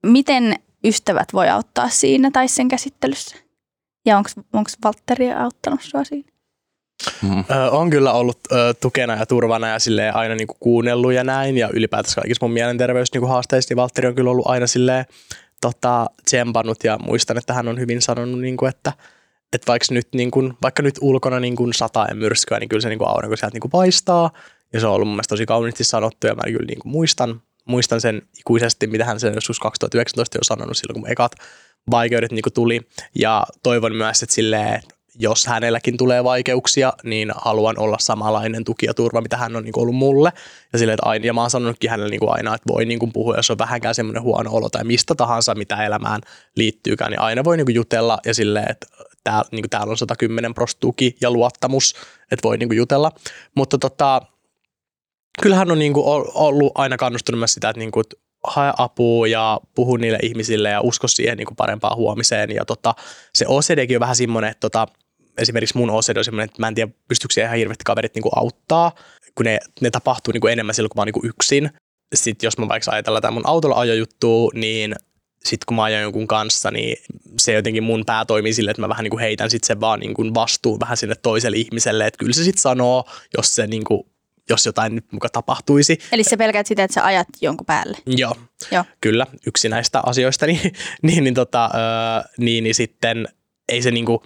miten 0.07 0.55
ystävät 0.85 1.29
voi 1.33 1.49
auttaa 1.49 1.89
siinä 1.89 2.31
tai 2.31 2.49
sen 2.49 2.69
käsittelyssä? 2.69 3.37
Ja 4.07 4.19
onko 4.53 4.71
Valtteri 4.85 5.33
auttanut 5.33 5.81
sua 5.83 6.05
siinä? 6.05 6.29
Mm. 7.23 7.45
On 7.71 7.91
kyllä 7.91 8.13
ollut 8.13 8.39
ö, 8.53 8.75
tukena 8.81 9.17
ja 9.17 9.27
turvana 9.27 9.69
ja 9.69 9.79
silleen 9.79 10.17
aina 10.17 10.35
niinku 10.35 10.57
kuunnellut 10.61 11.13
ja 11.13 11.25
näin 11.25 11.57
ja 11.57 11.69
ylipäätänsä 11.73 12.21
kaikissa 12.21 12.47
mun 12.47 12.53
mielenterveys 12.53 13.13
niinku 13.13 13.27
haasteissa, 13.27 13.71
niin 13.71 13.77
Valtteri 13.77 14.09
on 14.09 14.15
kyllä 14.15 14.31
ollut 14.31 14.47
aina 14.47 14.67
silleen 14.67 15.05
tota, 15.61 16.07
tsempannut 16.25 16.85
ja 16.85 16.99
muistan, 16.99 17.39
että 17.39 17.55
hän 17.55 17.69
on 17.69 17.81
hyvin 17.81 18.03
sanonut, 18.03 18.41
niinku, 18.41 18.67
että 18.67 18.93
että 19.53 19.67
vaikka 19.67 19.95
nyt, 19.95 20.09
niin 20.15 20.31
kun, 20.31 20.57
vaikka 20.63 20.83
nyt 20.83 20.99
ulkona 21.01 21.41
niin 21.41 21.57
kun 21.57 21.75
sataa 21.75 22.07
ja 22.09 22.15
myrskyä, 22.15 22.59
niin 22.59 22.69
kyllä 22.69 22.81
se 22.81 22.89
niin 22.89 22.99
kun 22.99 23.09
aurinko 23.09 23.37
sieltä 23.37 23.55
niin 23.55 23.61
kun 23.61 23.71
paistaa. 23.71 24.31
Ja 24.73 24.81
se 24.81 24.87
on 24.87 24.93
ollut 24.93 25.09
mun 25.09 25.15
mielestä 25.15 25.33
tosi 25.33 25.47
kauniisti 25.47 25.85
sanottu 25.85 26.27
ja 26.27 26.35
mä 26.35 26.43
kyllä 26.43 26.67
niin 26.67 26.79
muistan, 26.85 27.43
muistan 27.65 28.01
sen 28.01 28.23
ikuisesti, 28.39 28.87
mitä 28.87 29.05
hän 29.05 29.21
sen 29.21 29.35
joskus 29.35 29.61
2019 29.61 30.39
jo 30.39 30.45
sanonut 30.45 30.77
silloin, 30.77 31.03
kun 31.03 31.11
ekat 31.11 31.33
vaikeudet 31.91 32.33
niin 32.33 32.43
kun 32.43 32.53
tuli. 32.53 32.81
Ja 33.15 33.45
toivon 33.63 33.97
myös, 33.97 34.23
että 34.23 34.35
silleen, 34.35 34.83
jos 35.21 35.47
hänelläkin 35.47 35.97
tulee 35.97 36.25
vaikeuksia, 36.25 36.93
niin 37.05 37.33
haluan 37.37 37.79
olla 37.79 37.97
samanlainen 38.01 38.65
tuki 38.65 38.87
ja 38.87 38.95
turva, 38.95 39.21
mitä 39.21 39.37
hän 39.37 39.57
on 39.57 39.65
niin 39.65 39.79
ollut 39.79 39.95
mulle. 39.95 40.33
Ja, 40.73 40.79
silleen, 40.79 40.95
että 40.95 41.09
aina, 41.09 41.27
ja 41.27 41.33
mä 41.33 41.41
oon 41.41 41.51
sanonutkin 41.51 41.91
hänelle 41.91 42.11
niin 42.11 42.31
aina, 42.33 42.55
että 42.55 42.73
voi 42.73 42.85
niin 42.85 43.13
puhua, 43.13 43.37
jos 43.37 43.51
on 43.51 43.59
vähänkään 43.59 43.95
semmoinen 43.95 44.23
huono 44.23 44.51
olo 44.53 44.69
tai 44.71 44.85
mistä 44.85 45.15
tahansa, 45.15 45.55
mitä 45.55 45.85
elämään 45.85 46.21
liittyykään, 46.57 47.11
niin 47.11 47.21
aina 47.21 47.45
voi 47.45 47.57
niin 47.57 47.75
jutella 47.75 48.19
ja 48.27 48.35
silleen, 48.35 48.71
että 48.71 48.87
täällä, 49.25 49.49
niin 49.53 49.71
täällä 49.71 49.91
on 49.91 49.99
110 49.99 50.55
prost 50.55 50.81
tuki 50.81 51.17
ja 51.21 51.31
luottamus, 51.31 51.95
että 52.33 52.49
voi 52.49 52.59
niin 52.59 52.77
jutella. 52.77 53.13
Mutta 53.55 53.79
tota, 53.79 54.23
kyllähän 55.43 55.71
on 55.71 55.79
niinku 55.79 56.03
ollut 56.35 56.73
aina 56.75 56.97
kannustunut 56.97 57.39
myös 57.39 57.55
sitä, 57.55 57.69
että 57.69 57.79
niinku, 57.79 58.03
hae 58.45 58.73
apua 58.77 59.27
ja 59.27 59.61
puhu 59.75 59.97
niille 59.97 60.19
ihmisille 60.23 60.71
ja 60.71 60.81
usko 60.81 61.09
siihen 61.09 61.39
niinku 61.39 61.55
parempaan 61.55 61.97
huomiseen. 61.97 62.51
Ja 62.51 62.65
tota, 62.65 62.95
se 63.35 63.45
OCDkin 63.49 63.97
on 63.97 64.01
vähän 64.01 64.17
semmoinen, 64.17 64.51
että 64.51 64.61
tota, 64.61 64.87
esimerkiksi 65.41 65.79
mun 65.79 65.91
OCD 65.91 66.17
on 66.17 66.25
semmoinen, 66.25 66.45
että 66.45 66.63
mä 66.63 66.69
en 66.69 66.75
tiedä, 66.75 66.93
pystyykö 67.09 67.41
ihan 67.41 67.57
hirveästi 67.57 67.85
kaverit 67.85 68.15
niinku 68.15 68.31
auttaa, 68.37 68.93
kun 69.35 69.47
ne, 69.47 69.59
ne 69.81 69.91
tapahtuu 69.91 70.33
niinku 70.33 70.47
enemmän 70.47 70.75
silloin, 70.75 70.91
kun 70.91 70.99
mä 70.99 71.01
oon 71.01 71.07
niinku 71.07 71.27
yksin. 71.27 71.71
Sitten 72.15 72.47
jos 72.47 72.59
mä 72.59 72.69
vaikka 72.69 72.91
ajatellaan 72.91 73.23
tämä 73.23 73.33
mun 73.33 73.47
autolla 73.47 73.81
ajojuttu, 73.81 74.51
niin 74.55 74.95
sitten 75.45 75.67
kun 75.67 75.77
mä 75.77 75.83
ajan 75.83 76.03
jonkun 76.03 76.27
kanssa, 76.27 76.71
niin 76.71 76.97
se 77.39 77.53
jotenkin 77.53 77.83
mun 77.83 78.05
pää 78.07 78.25
toimii 78.25 78.53
sille, 78.53 78.71
että 78.71 78.81
mä 78.81 78.89
vähän 78.89 79.05
niin 79.05 79.11
kuin 79.11 79.21
heitän 79.21 79.51
sit 79.51 79.65
sen 79.65 79.81
vaan 79.81 80.01
niin 80.01 80.15
kuin 80.15 80.35
vastuun 80.35 80.81
vähän 80.81 80.97
sinne 80.97 81.15
toiselle 81.15 81.57
ihmiselle, 81.57 82.07
että 82.07 82.19
kyllä 82.19 82.33
se 82.33 82.45
sitten 82.45 82.63
sanoo, 82.63 83.05
jos 83.37 83.55
se 83.55 83.67
niin 83.67 83.85
kuin, 83.85 84.03
jos 84.49 84.67
jotain 84.67 84.95
nyt 84.95 85.13
muka 85.13 85.29
tapahtuisi. 85.29 85.99
Eli 86.13 86.25
se 86.25 86.37
pelkäät 86.37 86.67
sitä, 86.67 86.85
että 86.85 86.95
sä 86.95 87.05
ajat 87.05 87.29
jonkun 87.41 87.67
päälle. 87.67 87.99
Joo, 88.07 88.37
Joo. 88.71 88.85
kyllä, 89.01 89.27
yksi 89.47 89.69
näistä 89.69 90.01
asioista, 90.07 90.47
niin, 90.47 90.61
niin, 91.03 91.25
niin, 91.25 91.35
tota, 91.35 91.71
öö, 91.75 92.33
niin, 92.39 92.65
niin 92.65 92.75
sitten 92.75 93.29
ei 93.69 93.83
se 93.83 93.91
niinku, 93.91 94.23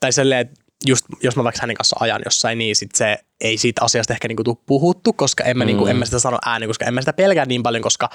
tai 0.00 0.12
silleen, 0.12 0.48
just 0.86 1.06
jos 1.22 1.36
mä 1.36 1.44
vaikka 1.44 1.60
hänen 1.62 1.76
kanssa 1.76 1.96
ajan 2.00 2.22
jossain, 2.24 2.58
niin 2.58 2.76
sit 2.76 2.94
se 2.94 3.18
ei 3.40 3.58
siitä 3.58 3.84
asiasta 3.84 4.12
ehkä 4.12 4.28
niinku 4.28 4.44
tuu 4.44 4.62
puhuttu, 4.66 5.12
koska 5.12 5.44
en 5.44 5.58
mä, 5.58 5.64
mm. 5.64 5.66
niinku, 5.66 5.86
en 5.86 5.96
mä 5.96 6.04
sitä 6.04 6.18
sano 6.18 6.38
ääneen, 6.46 6.68
koska 6.68 6.84
en 6.84 6.94
mä 6.94 7.00
sitä 7.00 7.12
pelkää 7.12 7.44
niin 7.44 7.62
paljon, 7.62 7.82
koska 7.82 8.08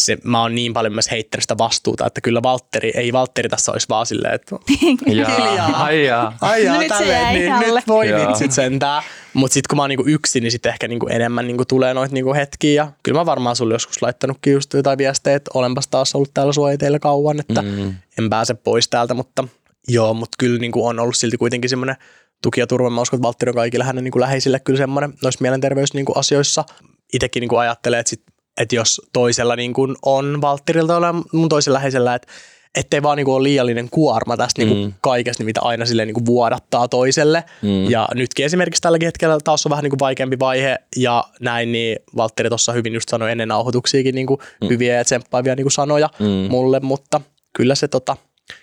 se, 0.00 0.18
mä 0.24 0.40
oon 0.42 0.54
niin 0.54 0.72
paljon 0.72 0.92
myös 0.92 1.10
heittänyt 1.10 1.42
sitä 1.42 1.58
vastuuta, 1.58 2.06
että 2.06 2.20
kyllä 2.20 2.42
Valtteri, 2.42 2.92
ei 2.94 3.12
Valtteri 3.12 3.48
tässä 3.48 3.72
olisi 3.72 3.86
vaan 3.88 4.06
silleen, 4.06 4.34
että 4.34 4.56
hiljaa. 5.08 5.84
Ai 5.84 6.04
jaa. 6.06 6.36
Ai 6.40 6.64
jaa, 6.64 6.76
No 6.76 6.88
tälleen, 6.88 7.34
niin, 7.34 7.74
nyt 7.74 7.88
voi 7.88 8.08
Joo. 8.08 8.28
vitsit 8.28 8.52
sentään. 8.52 9.02
Mutta 9.34 9.54
sitten 9.54 9.68
kun 9.68 9.76
mä 9.76 9.82
oon 9.82 9.88
niinku 9.90 10.04
yksin, 10.06 10.42
niin 10.42 10.50
sitten 10.50 10.72
ehkä 10.72 10.88
niinku 10.88 11.06
enemmän 11.06 11.46
niinku 11.46 11.64
tulee 11.64 11.94
noita 11.94 12.14
niinku 12.14 12.34
hetkiä. 12.34 12.82
Ja 12.82 12.92
kyllä 13.02 13.20
mä 13.20 13.26
varmaan 13.26 13.56
sulle 13.56 13.74
joskus 13.74 14.02
laittanutkin 14.02 14.52
just 14.52 14.72
jotain 14.74 14.98
viestejä, 14.98 15.36
että 15.36 15.50
olenpas 15.54 15.88
taas 15.88 16.14
ollut 16.14 16.30
täällä 16.34 16.52
sua 16.52 16.76
teillä 16.78 16.98
kauan, 16.98 17.40
että 17.40 17.62
Mm. 17.62 17.94
en 18.18 18.30
pääse 18.30 18.54
pois 18.54 18.88
täältä. 18.88 19.14
Mutta 19.14 19.44
joo, 19.88 20.14
mutta 20.14 20.36
kyllä 20.38 20.58
niinku 20.58 20.86
on 20.86 20.98
ollut 20.98 21.16
silti 21.16 21.36
kuitenkin 21.36 21.70
semmoinen 21.70 21.96
tuki 22.42 22.60
ja 22.60 22.66
turva. 22.66 22.90
Mä 22.90 23.00
uskon, 23.00 23.18
että 23.18 23.26
Valtteri 23.26 23.50
on 23.50 23.54
kaikille 23.54 23.84
hänen 23.84 24.04
niinku 24.04 24.20
läheisille 24.20 24.60
kyllä 24.60 24.78
semmoinen 24.78 25.14
noissa 25.22 25.42
mielenterveysasioissa. 25.42 26.64
Itsekin 27.12 27.40
niinku 27.40 27.56
ajattelee, 27.56 28.00
että, 28.00 28.10
sit, 28.10 28.22
että 28.60 28.74
jos 28.76 29.00
toisella 29.12 29.56
niinku 29.56 29.88
on 30.04 30.40
Valtterilta 30.40 30.96
ole 30.96 31.06
mun 31.32 31.48
toisella 31.48 31.76
läheisellä, 31.76 32.14
että 32.14 32.28
ettei 32.74 33.02
vaan 33.02 33.16
niinku 33.16 33.32
ole 33.34 33.42
liiallinen 33.42 33.90
kuorma 33.90 34.36
tästä 34.36 34.62
niinku 34.62 34.74
Mm. 34.84 34.92
kaikesta, 35.00 35.40
niin 35.40 35.46
mitä 35.46 35.60
aina 35.60 35.86
silleen 35.86 36.08
niinku 36.08 36.26
vuodattaa 36.26 36.88
toiselle. 36.88 37.44
Mm. 37.62 37.90
Ja 37.90 38.08
nytkin 38.14 38.46
esimerkiksi 38.46 38.82
tälläkin 38.82 39.06
hetkellä 39.06 39.38
taas 39.44 39.66
on 39.66 39.70
vähän 39.70 39.82
niinku 39.82 39.96
vaikeampi 40.00 40.38
vaihe 40.38 40.78
ja 40.96 41.24
näin, 41.40 41.72
niin 41.72 41.96
Valtteri 42.16 42.48
tuossa 42.48 42.72
hyvin 42.72 42.94
just 42.94 43.08
sanoi 43.08 43.32
ennen 43.32 43.48
nauhoituksiakin 43.48 44.14
niinku 44.14 44.42
mm. 44.60 44.68
hyviä 44.68 44.94
ja 44.94 45.04
tsemppaavia 45.04 45.54
niinku 45.54 45.70
sanoja 45.70 46.10
Mm. 46.18 46.26
mulle, 46.26 46.80
mutta 46.80 47.20
kyllä 47.56 47.74
se, 47.74 47.88
tota, 47.88 48.16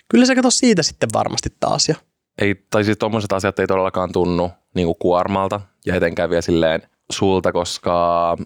kyllä 0.08 0.26
se 0.26 0.34
kato 0.34 0.50
siitä 0.50 0.82
sitten 0.82 1.08
varmasti 1.12 1.48
taas. 1.60 1.88
Ja, 1.88 1.94
ei, 2.40 2.54
tai 2.70 2.84
siis 2.84 2.98
tommoset 2.98 3.32
asiat 3.32 3.58
ei 3.58 3.66
todellakaan 3.66 4.12
tunnu 4.12 4.50
niin 4.74 4.86
kuin 4.86 4.96
kuormalta 4.98 5.60
ja 5.86 5.94
etenkään 5.94 6.30
vielä 6.30 6.42
silleen 6.42 6.82
sulta, 7.12 7.52
koska 7.52 8.36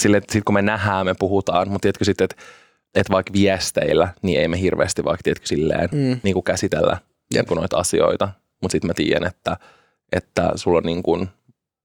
silleen, 0.00 0.22
sit 0.32 0.44
kun 0.44 0.54
me 0.54 0.62
nähdään, 0.62 1.06
me 1.06 1.14
puhutaan, 1.18 1.68
mutta 1.68 1.80
tiedätkö 1.82 2.04
sitten, 2.04 2.24
että 2.24 2.36
et 2.94 3.10
vaikka 3.10 3.32
viesteillä, 3.32 4.08
niin 4.22 4.40
ei 4.40 4.48
me 4.48 4.60
hirveästi 4.60 5.04
vaikka 5.04 5.22
tiedätkö 5.22 5.46
silleen 5.46 5.88
Mm. 5.92 6.20
niin 6.22 6.34
kuin 6.34 6.44
käsitellä 6.44 6.98
niin 7.34 7.46
kuin 7.46 7.56
noita 7.56 7.76
asioita, 7.78 8.28
mutta 8.62 8.72
sitten 8.72 8.88
mä 8.88 8.94
tiedän, 8.94 9.24
että, 9.28 9.56
että 10.12 10.52
sulla 10.54 10.78
on 10.78 10.84
niin 10.84 11.02
kuin 11.02 11.28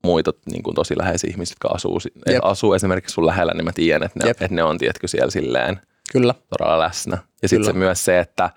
muita 0.03 0.33
niin 0.45 0.63
kuin 0.63 0.75
tosi 0.75 0.97
läheisiä 0.97 1.29
ihmisiä, 1.31 1.53
jotka 1.53 1.67
asuu, 1.75 1.99
Jep. 2.05 2.35
et 2.35 2.39
asuu 2.41 2.73
esimerkiksi 2.73 3.13
sun 3.13 3.25
lähellä, 3.25 3.53
niin 3.53 3.65
mä 3.65 3.71
tiedän, 3.73 4.05
että 4.05 4.19
ne, 4.19 4.27
Jep. 4.29 4.41
että 4.41 4.55
ne 4.55 4.63
on 4.63 4.77
tiedätkö 4.77 5.07
siellä 5.07 5.31
silleen 5.31 5.79
kyllä. 6.11 6.33
todella 6.49 6.79
läsnä. 6.79 7.17
Ja 7.41 7.49
sitten 7.49 7.77
myös 7.77 8.05
se, 8.05 8.19
että 8.19 8.49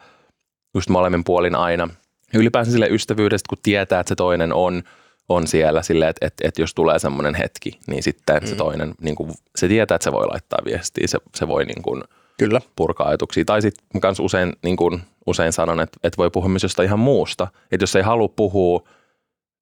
just 0.75 0.89
molemmin 0.89 1.25
puolin 1.25 1.55
aina, 1.55 1.89
ylipäänsä 2.35 2.73
sille 2.73 2.89
ystävyydestä, 2.89 3.49
kun 3.49 3.59
tietää, 3.63 4.01
että 4.01 4.09
se 4.09 4.15
toinen 4.15 4.53
on, 4.53 4.83
on 5.29 5.47
siellä 5.47 5.83
sille, 5.83 6.09
että, 6.09 6.27
että, 6.27 6.49
että 6.49 6.63
jos 6.63 6.75
tulee 6.75 6.99
semmoinen 6.99 7.35
hetki, 7.35 7.79
niin 7.87 8.03
sitten 8.03 8.37
mm. 8.43 8.47
se 8.47 8.55
toinen, 8.55 8.95
niin 9.01 9.15
kuin, 9.15 9.31
se 9.57 9.69
tietää, 9.69 9.95
että 9.95 10.05
se 10.05 10.13
voi 10.13 10.27
laittaa 10.27 10.59
viestiä, 10.65 11.07
se, 11.07 11.19
se 11.35 11.49
voi 11.49 11.65
niin 11.65 11.83
kuin, 11.83 12.03
Kyllä. 12.39 12.61
purkaa 12.77 13.09
ajatuksia. 13.09 13.45
Tai 13.45 13.63
sitten 13.63 13.85
mä 13.95 14.01
kans 14.01 14.21
usein, 14.21 14.53
niin 14.63 14.77
kuin, 14.77 15.03
usein 15.27 15.53
sanon, 15.53 15.81
että, 15.81 15.99
että 16.03 16.17
voi 16.17 16.31
puhua 16.31 16.49
myös 16.49 16.63
jostain 16.63 16.87
ihan 16.87 16.99
muusta. 16.99 17.49
Että 17.73 17.83
jos 17.83 17.97
ei 17.97 18.03
halua 18.03 18.29
puhua, 18.29 18.89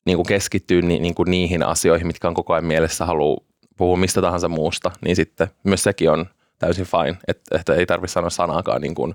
niin 0.07 0.17
kuin 0.17 0.27
keskittyä 0.27 0.83
ni, 0.83 0.99
niin 0.99 1.15
kuin 1.15 1.31
niihin 1.31 1.63
asioihin, 1.63 2.07
mitkä 2.07 2.29
on 2.29 2.35
koko 2.35 2.53
ajan 2.53 2.65
mielessä, 2.65 3.07
haluaa 3.07 3.41
puhua 3.77 3.97
mistä 3.97 4.21
tahansa 4.21 4.49
muusta, 4.49 4.91
niin 5.01 5.17
sitten 5.17 5.49
myös 5.65 5.83
sekin 5.83 6.11
on 6.11 6.27
täysin 6.59 6.87
fine. 6.87 7.19
Että, 7.29 7.59
että 7.59 7.75
ei 7.75 7.87
tarvitse 7.87 8.13
sanoa 8.13 8.31
sanaakaan 8.31 8.81
niin 8.81 8.95
kuin, 8.95 9.15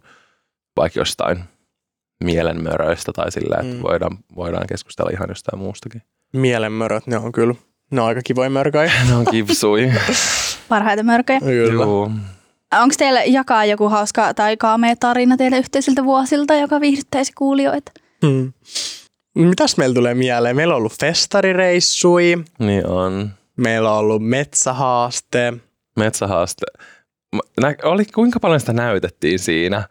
vaikka 0.77 0.99
jostain 0.99 1.43
mielenmöröistä 2.24 3.11
tai 3.11 3.32
sillä, 3.32 3.55
että 3.61 3.74
Mm. 3.76 3.82
voidaan, 3.84 4.17
voidaan 4.36 4.67
keskustella 4.67 5.11
ihan 5.13 5.30
jostain 5.30 5.59
muustakin. 5.59 6.01
Mielenmöröt, 6.34 7.07
ne 7.07 7.17
on 7.17 7.32
kyllä. 7.32 7.55
Ne 7.91 8.01
on 8.01 8.07
aika 8.07 8.21
kivoja 8.24 8.49
mörköjä. 8.49 8.91
Ne 9.09 9.15
on 9.15 9.26
kipsui. 9.26 9.91
Parhaita 10.69 11.03
mörköjä. 11.03 11.39
kyllä. 11.39 11.84
Juu. 11.84 12.11
Onko 12.82 12.95
teillä 12.97 13.24
jakaa 13.24 13.65
joku 13.65 13.89
hauska 13.89 14.34
tai 14.34 14.57
kaamea 14.57 14.95
tarina 14.99 15.38
teille 15.38 15.57
yhteisiltä 15.57 16.03
vuosilta, 16.03 16.55
joka 16.55 16.82
viihdyttäisi 16.82 17.32
kuulijoita? 17.38 17.91
Hmm. 18.26 18.53
Mitäs 19.36 19.78
meillä 19.78 19.93
tulee 19.95 20.13
mieleen? 20.13 20.55
Meillä 20.55 20.74
on 20.74 20.78
ollut 20.78 20.99
festarireissui, 20.99 22.43
Niin 22.59 22.88
on. 22.88 23.30
meillä 23.57 23.91
on 23.91 23.97
ollut 23.97 24.24
metsähaaste. 24.28 25.53
Metsähaaste. 25.99 26.65
Nä, 27.61 27.76
oli, 27.84 28.05
kuinka 28.05 28.39
paljon 28.39 28.59
sitä 28.59 28.74
näytettiin 28.74 29.39
siinä? 29.39 29.88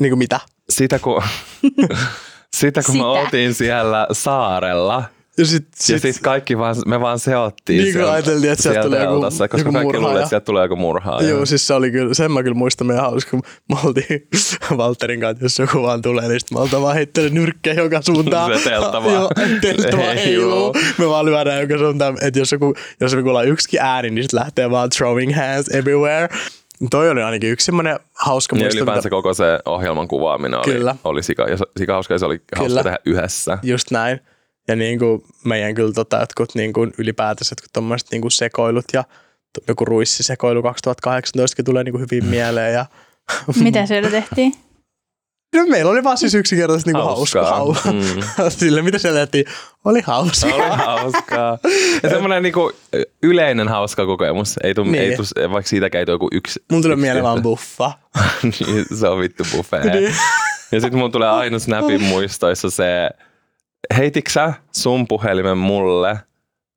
Niin 0.00 0.10
kuin 0.10 0.18
mitä? 0.18 0.40
Sitä 0.70 0.98
kun, 0.98 1.22
sitä 2.56 2.82
kun 2.82 2.92
Sitä. 2.92 3.04
me 3.04 3.08
oltiin 3.10 3.54
siellä 3.54 4.06
saarella. 4.12 5.04
Ja 5.38 5.46
sit, 5.46 5.66
Sit, 5.74 6.02
sitten 6.02 6.22
kaikki 6.22 6.58
vaan, 6.58 6.76
me 6.86 7.00
vaan 7.00 7.18
seottiin 7.18 7.82
Niin 7.82 7.92
sieltä- 7.92 8.12
ajateltiin, 8.12 8.52
että 8.52 8.62
sieltä 8.62 8.82
tulee 8.82 9.04
joku- 9.04 9.20
koska 9.20 9.58
joku 9.58 9.72
kaikki 9.72 9.72
murhaaja. 9.84 10.00
luulee, 10.00 10.16
että 10.22 10.28
sieltä 10.28 10.44
tulee 10.44 10.64
joku 10.64 10.76
murhaaja. 10.76 11.28
Joo, 11.28 11.46
siis 11.46 11.66
se 11.66 11.74
oli 11.74 11.90
kyllä, 11.90 12.14
sen 12.14 12.32
mä 12.32 12.42
kyllä 12.42 12.54
muistan 12.54 12.86
meidän 12.86 13.04
hauska, 13.04 13.30
kun 13.30 13.42
me 13.68 13.76
oltiin 13.84 14.28
Valterin 14.76 15.20
kanssa, 15.20 15.44
jos 15.44 15.58
joku 15.58 15.82
vaan 15.82 16.02
tulee, 16.02 16.28
niin 16.28 16.40
sitten 16.40 16.58
me 16.58 16.62
oltaan 16.62 16.82
vaan 16.82 16.94
heittänyt 16.94 17.32
nyrkkejä 17.32 17.74
joka 17.82 18.02
suuntaan. 18.02 18.58
Se 18.58 18.70
teltta 18.70 19.02
vaan. 19.04 19.14
Joo, 19.14 19.30
teltta 19.60 19.96
vaan 19.96 20.08
Ei, 20.18 20.24
heiluu. 20.24 20.50
joo. 20.50 20.74
Me 20.98 21.08
vaan 21.08 21.24
lyödään 21.26 21.60
joka 21.60 21.78
suuntaan, 21.78 22.18
että 22.22 22.38
jos 22.38 22.52
joku, 22.52 22.74
jos 23.00 23.14
me 23.16 23.22
kuullaan 23.22 23.48
yksikin 23.48 23.80
ääni, 23.80 24.10
niin 24.10 24.22
sitten 24.24 24.40
lähtee 24.40 24.70
vaan 24.70 24.90
throwing 24.90 25.36
hands 25.36 25.68
everywhere. 25.68 26.28
Toi 26.90 27.10
oli 27.10 27.22
ainakin 27.22 27.50
yksi 27.50 27.64
semmoinen 27.66 27.98
hauska 28.14 28.56
Ja 28.56 28.62
muisto. 28.62 28.78
ylipäänsä 28.78 29.10
koko 29.10 29.34
se 29.34 29.58
ohjelman 29.64 30.08
kuvaaminen 30.08 30.58
oli, 30.58 30.72
Kyllä. 30.72 30.96
oli 31.04 31.22
sika, 31.22 31.42
ja 31.48 31.56
se- 31.56 31.64
sika 31.76 31.92
hauska 31.92 32.14
ja 32.14 32.18
se 32.18 32.26
oli 32.26 32.40
hauska 32.56 32.68
Kyllä. 32.68 32.82
tehdä 32.82 32.98
yhdessä. 33.06 33.58
Just 33.62 33.90
näin. 33.90 34.20
Ja 34.68 34.76
niin 34.76 34.98
kuin 34.98 35.22
meidän 35.44 35.74
kyllä 35.74 35.92
tota, 35.92 36.16
jotkut 36.20 36.54
niin 36.54 36.72
kuin 36.72 36.92
ylipäätänsä 36.98 37.52
jotkut 37.52 37.70
tommoset 37.72 38.08
niin 38.10 38.20
kuin 38.22 38.32
sekoilut 38.32 38.84
ja 38.92 39.04
joku 39.68 39.84
ruissisekoilu 39.84 40.62
2018 40.62 41.62
tulee 41.62 41.84
niin 41.84 41.92
kuin 41.92 42.00
hyvin 42.10 42.24
mieleen. 42.30 42.72
Ja 42.74 42.86
Mitä 43.62 43.86
siellä 43.86 44.10
tehtiin? 44.10 44.52
No, 45.56 45.66
meillä 45.66 45.90
oli 45.90 46.04
vaan 46.04 46.18
siis 46.18 46.34
yksinkertaisesti 46.34 46.92
niinku 46.92 47.06
hauska. 47.08 47.42
Hauskaa. 47.44 47.92
hauska. 47.92 47.92
Mm. 47.92 48.50
Sille, 48.58 48.82
mitä 48.82 48.98
siellä 48.98 49.20
tehtiin, 49.20 49.44
oli 49.84 50.00
hauska. 50.00 50.46
Oli 50.54 50.76
hauskaa. 50.76 51.58
Ja 52.02 52.08
semmoinen 52.08 52.42
niinku 52.42 52.72
yleinen 53.22 53.68
hauska 53.68 54.06
kokemus. 54.06 54.54
Ei 54.62 54.74
tuu, 54.74 54.84
Niin. 54.84 55.02
ei 55.10 55.16
tuu, 55.16 55.50
vaikka 55.52 55.68
siitäkään 55.68 56.00
ei 56.00 56.06
tuu 56.06 56.14
joku 56.14 56.28
yksi. 56.32 56.64
Mun 56.72 56.82
tulee 56.82 56.96
mieleen 56.96 57.24
vaan 57.24 57.42
buffa. 57.42 57.92
niin, 58.42 58.84
se 58.98 59.08
on 59.08 59.20
vittu 59.20 59.44
buffet. 59.56 59.84
Niin. 59.84 60.14
Ja 60.72 60.80
sitten 60.80 60.98
mun 60.98 61.12
tulee 61.12 61.28
aina 61.28 61.58
Snapin 61.58 62.02
muistoissa 62.02 62.70
se, 62.70 63.10
heititkö 63.96 64.30
sä 64.30 64.52
sun 64.72 65.08
puhelimen 65.08 65.58
mulle 65.58 66.18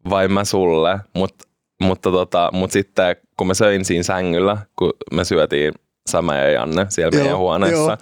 vai 0.09 0.27
mä 0.27 0.45
sulle? 0.45 0.99
Mut, 1.15 1.33
mutta 1.81 2.11
tota, 2.11 2.49
mut 2.53 2.71
sitten 2.71 3.15
kun 3.37 3.47
mä 3.47 3.53
söin 3.53 3.85
siinä 3.85 4.03
sängyllä, 4.03 4.57
kun 4.75 4.93
me 5.13 5.23
syötiin 5.23 5.73
Sama 6.09 6.35
ja 6.35 6.49
Janne 6.51 6.85
siellä 6.89 7.15
Joo, 7.15 7.23
meidän 7.23 7.37
huoneessa, 7.37 7.77
joo. 7.77 7.97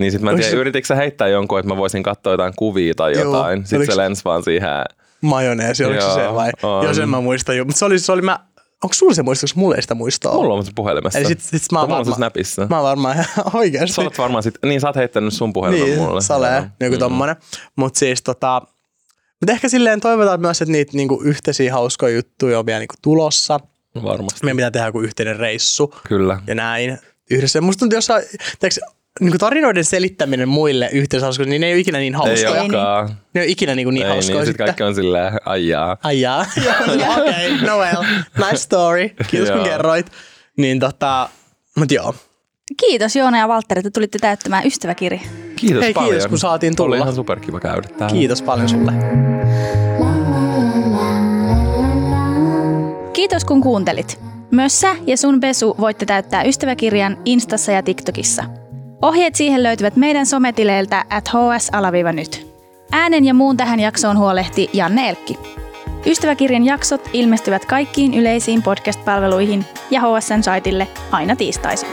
Niin 0.00 0.10
sitten 0.12 0.24
mä 0.24 0.30
en 0.30 0.36
tiedä, 0.36 0.50
se- 0.50 0.56
yrititkö 0.56 0.86
sä 0.86 0.94
heittää 0.94 1.28
jonkun, 1.28 1.58
että 1.58 1.68
mä 1.72 1.76
voisin 1.76 2.02
katsoa 2.02 2.32
jotain 2.32 2.52
kuvia 2.56 2.94
tai 2.94 3.12
Joo, 3.12 3.22
jotain. 3.24 3.62
Sitten 3.62 3.76
oliko 3.78 3.92
se 3.92 3.94
se- 3.94 4.00
lensi 4.02 4.24
vaan 4.24 4.42
siihen. 4.42 4.68
Majoneesi, 5.20 5.84
oliko 5.84 6.00
se 6.08 6.14
se 6.14 6.20
Joo, 6.22 6.34
vai? 6.34 6.50
on. 6.62 6.84
Joo, 6.84 6.94
sen 6.94 7.08
mä 7.08 7.20
muistan 7.20 7.56
jo. 7.56 7.64
Mutta 7.64 7.78
se 7.78 7.84
oli, 7.84 7.98
se 7.98 8.12
oli 8.12 8.22
mä, 8.22 8.38
onko 8.84 8.94
sulla 8.94 9.14
se 9.14 9.22
muisto, 9.22 9.44
koska 9.44 9.60
mulla 9.60 9.76
ei 9.76 9.82
sitä 9.82 9.94
muistoa 9.94 10.32
Mulla 10.34 10.54
on 10.54 10.64
se 10.64 10.72
puhelimessa. 10.74 11.18
Eli 11.18 11.26
sit, 11.28 11.40
sit 11.40 11.72
mä, 11.72 11.78
oon 11.80 11.88
mulla 11.88 11.98
on 11.98 12.04
se 12.04 12.10
varma, 12.10 12.16
Snapissa. 12.16 12.66
mä 12.70 12.76
oon 12.76 12.84
varmaan 12.84 13.16
ihan 13.20 13.28
oikeasti. 13.54 13.94
Sä 13.94 14.02
oot 14.02 14.18
varmaan 14.18 14.42
sit, 14.42 14.54
niin 14.66 14.80
sä 14.80 14.86
oot 14.86 14.96
heittänyt 14.96 15.34
sun 15.34 15.52
puhelimen 15.52 15.86
niin, 15.88 15.98
mulle. 15.98 16.20
Sale, 16.20 16.48
Joo. 16.56 16.64
joku 16.80 16.94
Mm. 16.94 16.98
tommonen. 16.98 17.36
Mutta 17.76 17.98
siis 17.98 18.22
tota, 18.22 18.62
mutta 19.40 19.52
ehkä 19.52 19.68
silleen 19.68 20.00
toivotaan 20.00 20.40
myös, 20.40 20.62
että 20.62 20.72
niitä 20.72 20.92
niinku 20.96 21.20
yhteisiä 21.24 21.72
hauskoja 21.72 22.14
juttuja 22.16 22.58
on 22.58 22.66
vielä 22.66 22.78
niinku 22.78 22.94
tulossa. 23.02 23.60
Varmasti. 24.02 24.40
Meidän 24.42 24.56
pitää 24.56 24.70
tehdä 24.70 24.86
joku 24.86 25.00
yhteinen 25.00 25.36
reissu. 25.36 25.94
Kyllä. 26.08 26.40
ja 26.46 26.54
näin 26.54 26.98
yhdessä. 27.30 27.60
Musta 27.60 27.78
tuntuu 27.80 27.96
jossain, 27.96 28.24
tiiäks, 28.58 28.80
niin 29.20 29.38
tarinoiden 29.38 29.84
selittäminen 29.84 30.48
muille 30.48 30.88
yhteishauskoille, 30.92 31.50
niin 31.50 31.60
ne 31.60 31.66
ei 31.66 31.72
ole 31.72 31.80
ikinä 31.80 31.98
niin 31.98 32.14
Ei 32.14 32.18
hauskoja. 32.18 32.62
olekaan. 32.62 33.08
Ne 33.08 33.40
ei 33.40 33.44
ole 33.44 33.50
ikinä 33.50 33.74
niin, 33.74 33.86
kuin 33.86 33.94
niin 33.94 34.06
Ei, 34.06 34.12
hauskoja 34.12 34.38
niin, 34.38 34.46
sit 34.46 34.52
sitten. 34.52 34.66
kaikki 34.66 34.82
on 34.82 34.94
silleen, 34.94 35.32
ai 35.44 35.68
jaa. 35.68 35.96
Ai 36.02 36.20
jaa. 36.20 36.40
Okei, 37.18 37.54
okay, 37.54 37.66
no 37.66 37.78
well. 37.78 38.02
Nice 38.38 38.56
story. 38.56 39.08
Kiitos 39.30 39.50
kun 39.50 39.64
kerroit. 39.64 40.06
Niin 40.56 40.80
tota, 40.80 41.28
mut 41.76 41.92
joo. 41.92 42.14
Kiitos 42.80 43.16
Joona 43.16 43.38
ja 43.38 43.48
Valtteri, 43.48 43.78
että 43.78 43.90
tulitte 43.90 44.18
täyttämään 44.18 44.66
ystäväkirja. 44.66 45.20
Kiitos 45.56 45.82
Hei, 45.82 45.92
paljon. 45.92 46.10
kiitos, 46.10 46.28
kun 46.28 46.38
saatiin 46.38 46.76
tulla. 46.76 46.94
Oli 46.94 47.02
ihan 47.02 47.14
superkiva 47.14 47.60
käydä 47.60 47.88
täällä. 47.88 48.16
Kiitos 48.16 48.42
paljon 48.42 48.68
sulle. 48.68 48.92
Kiitos 53.12 53.44
kun 53.44 53.60
kuuntelit. 53.60 54.20
Myös 54.50 54.80
sä 54.80 54.96
ja 55.06 55.16
sun 55.16 55.40
Besu 55.40 55.76
voitte 55.80 56.06
täyttää 56.06 56.42
ystäväkirjan 56.42 57.18
Instassa 57.24 57.72
ja 57.72 57.82
TikTokissa. 57.82 58.44
Ohjeet 59.02 59.34
siihen 59.34 59.62
löytyvät 59.62 59.96
meidän 59.96 60.26
sometileiltä 60.26 61.04
at 61.10 61.28
hs-nyt. 61.28 62.46
Äänen 62.92 63.24
ja 63.24 63.34
muun 63.34 63.56
tähän 63.56 63.80
jaksoon 63.80 64.18
huolehti 64.18 64.70
Janne 64.72 65.08
Elkki. 65.08 65.38
Ystäväkirjan 66.06 66.64
jaksot 66.64 67.10
ilmestyvät 67.12 67.64
kaikkiin 67.64 68.14
yleisiin 68.14 68.62
podcast-palveluihin 68.62 69.64
ja 69.90 70.00
HSN-saitille 70.00 70.88
aina 71.10 71.36
tiistaisin. 71.36 71.88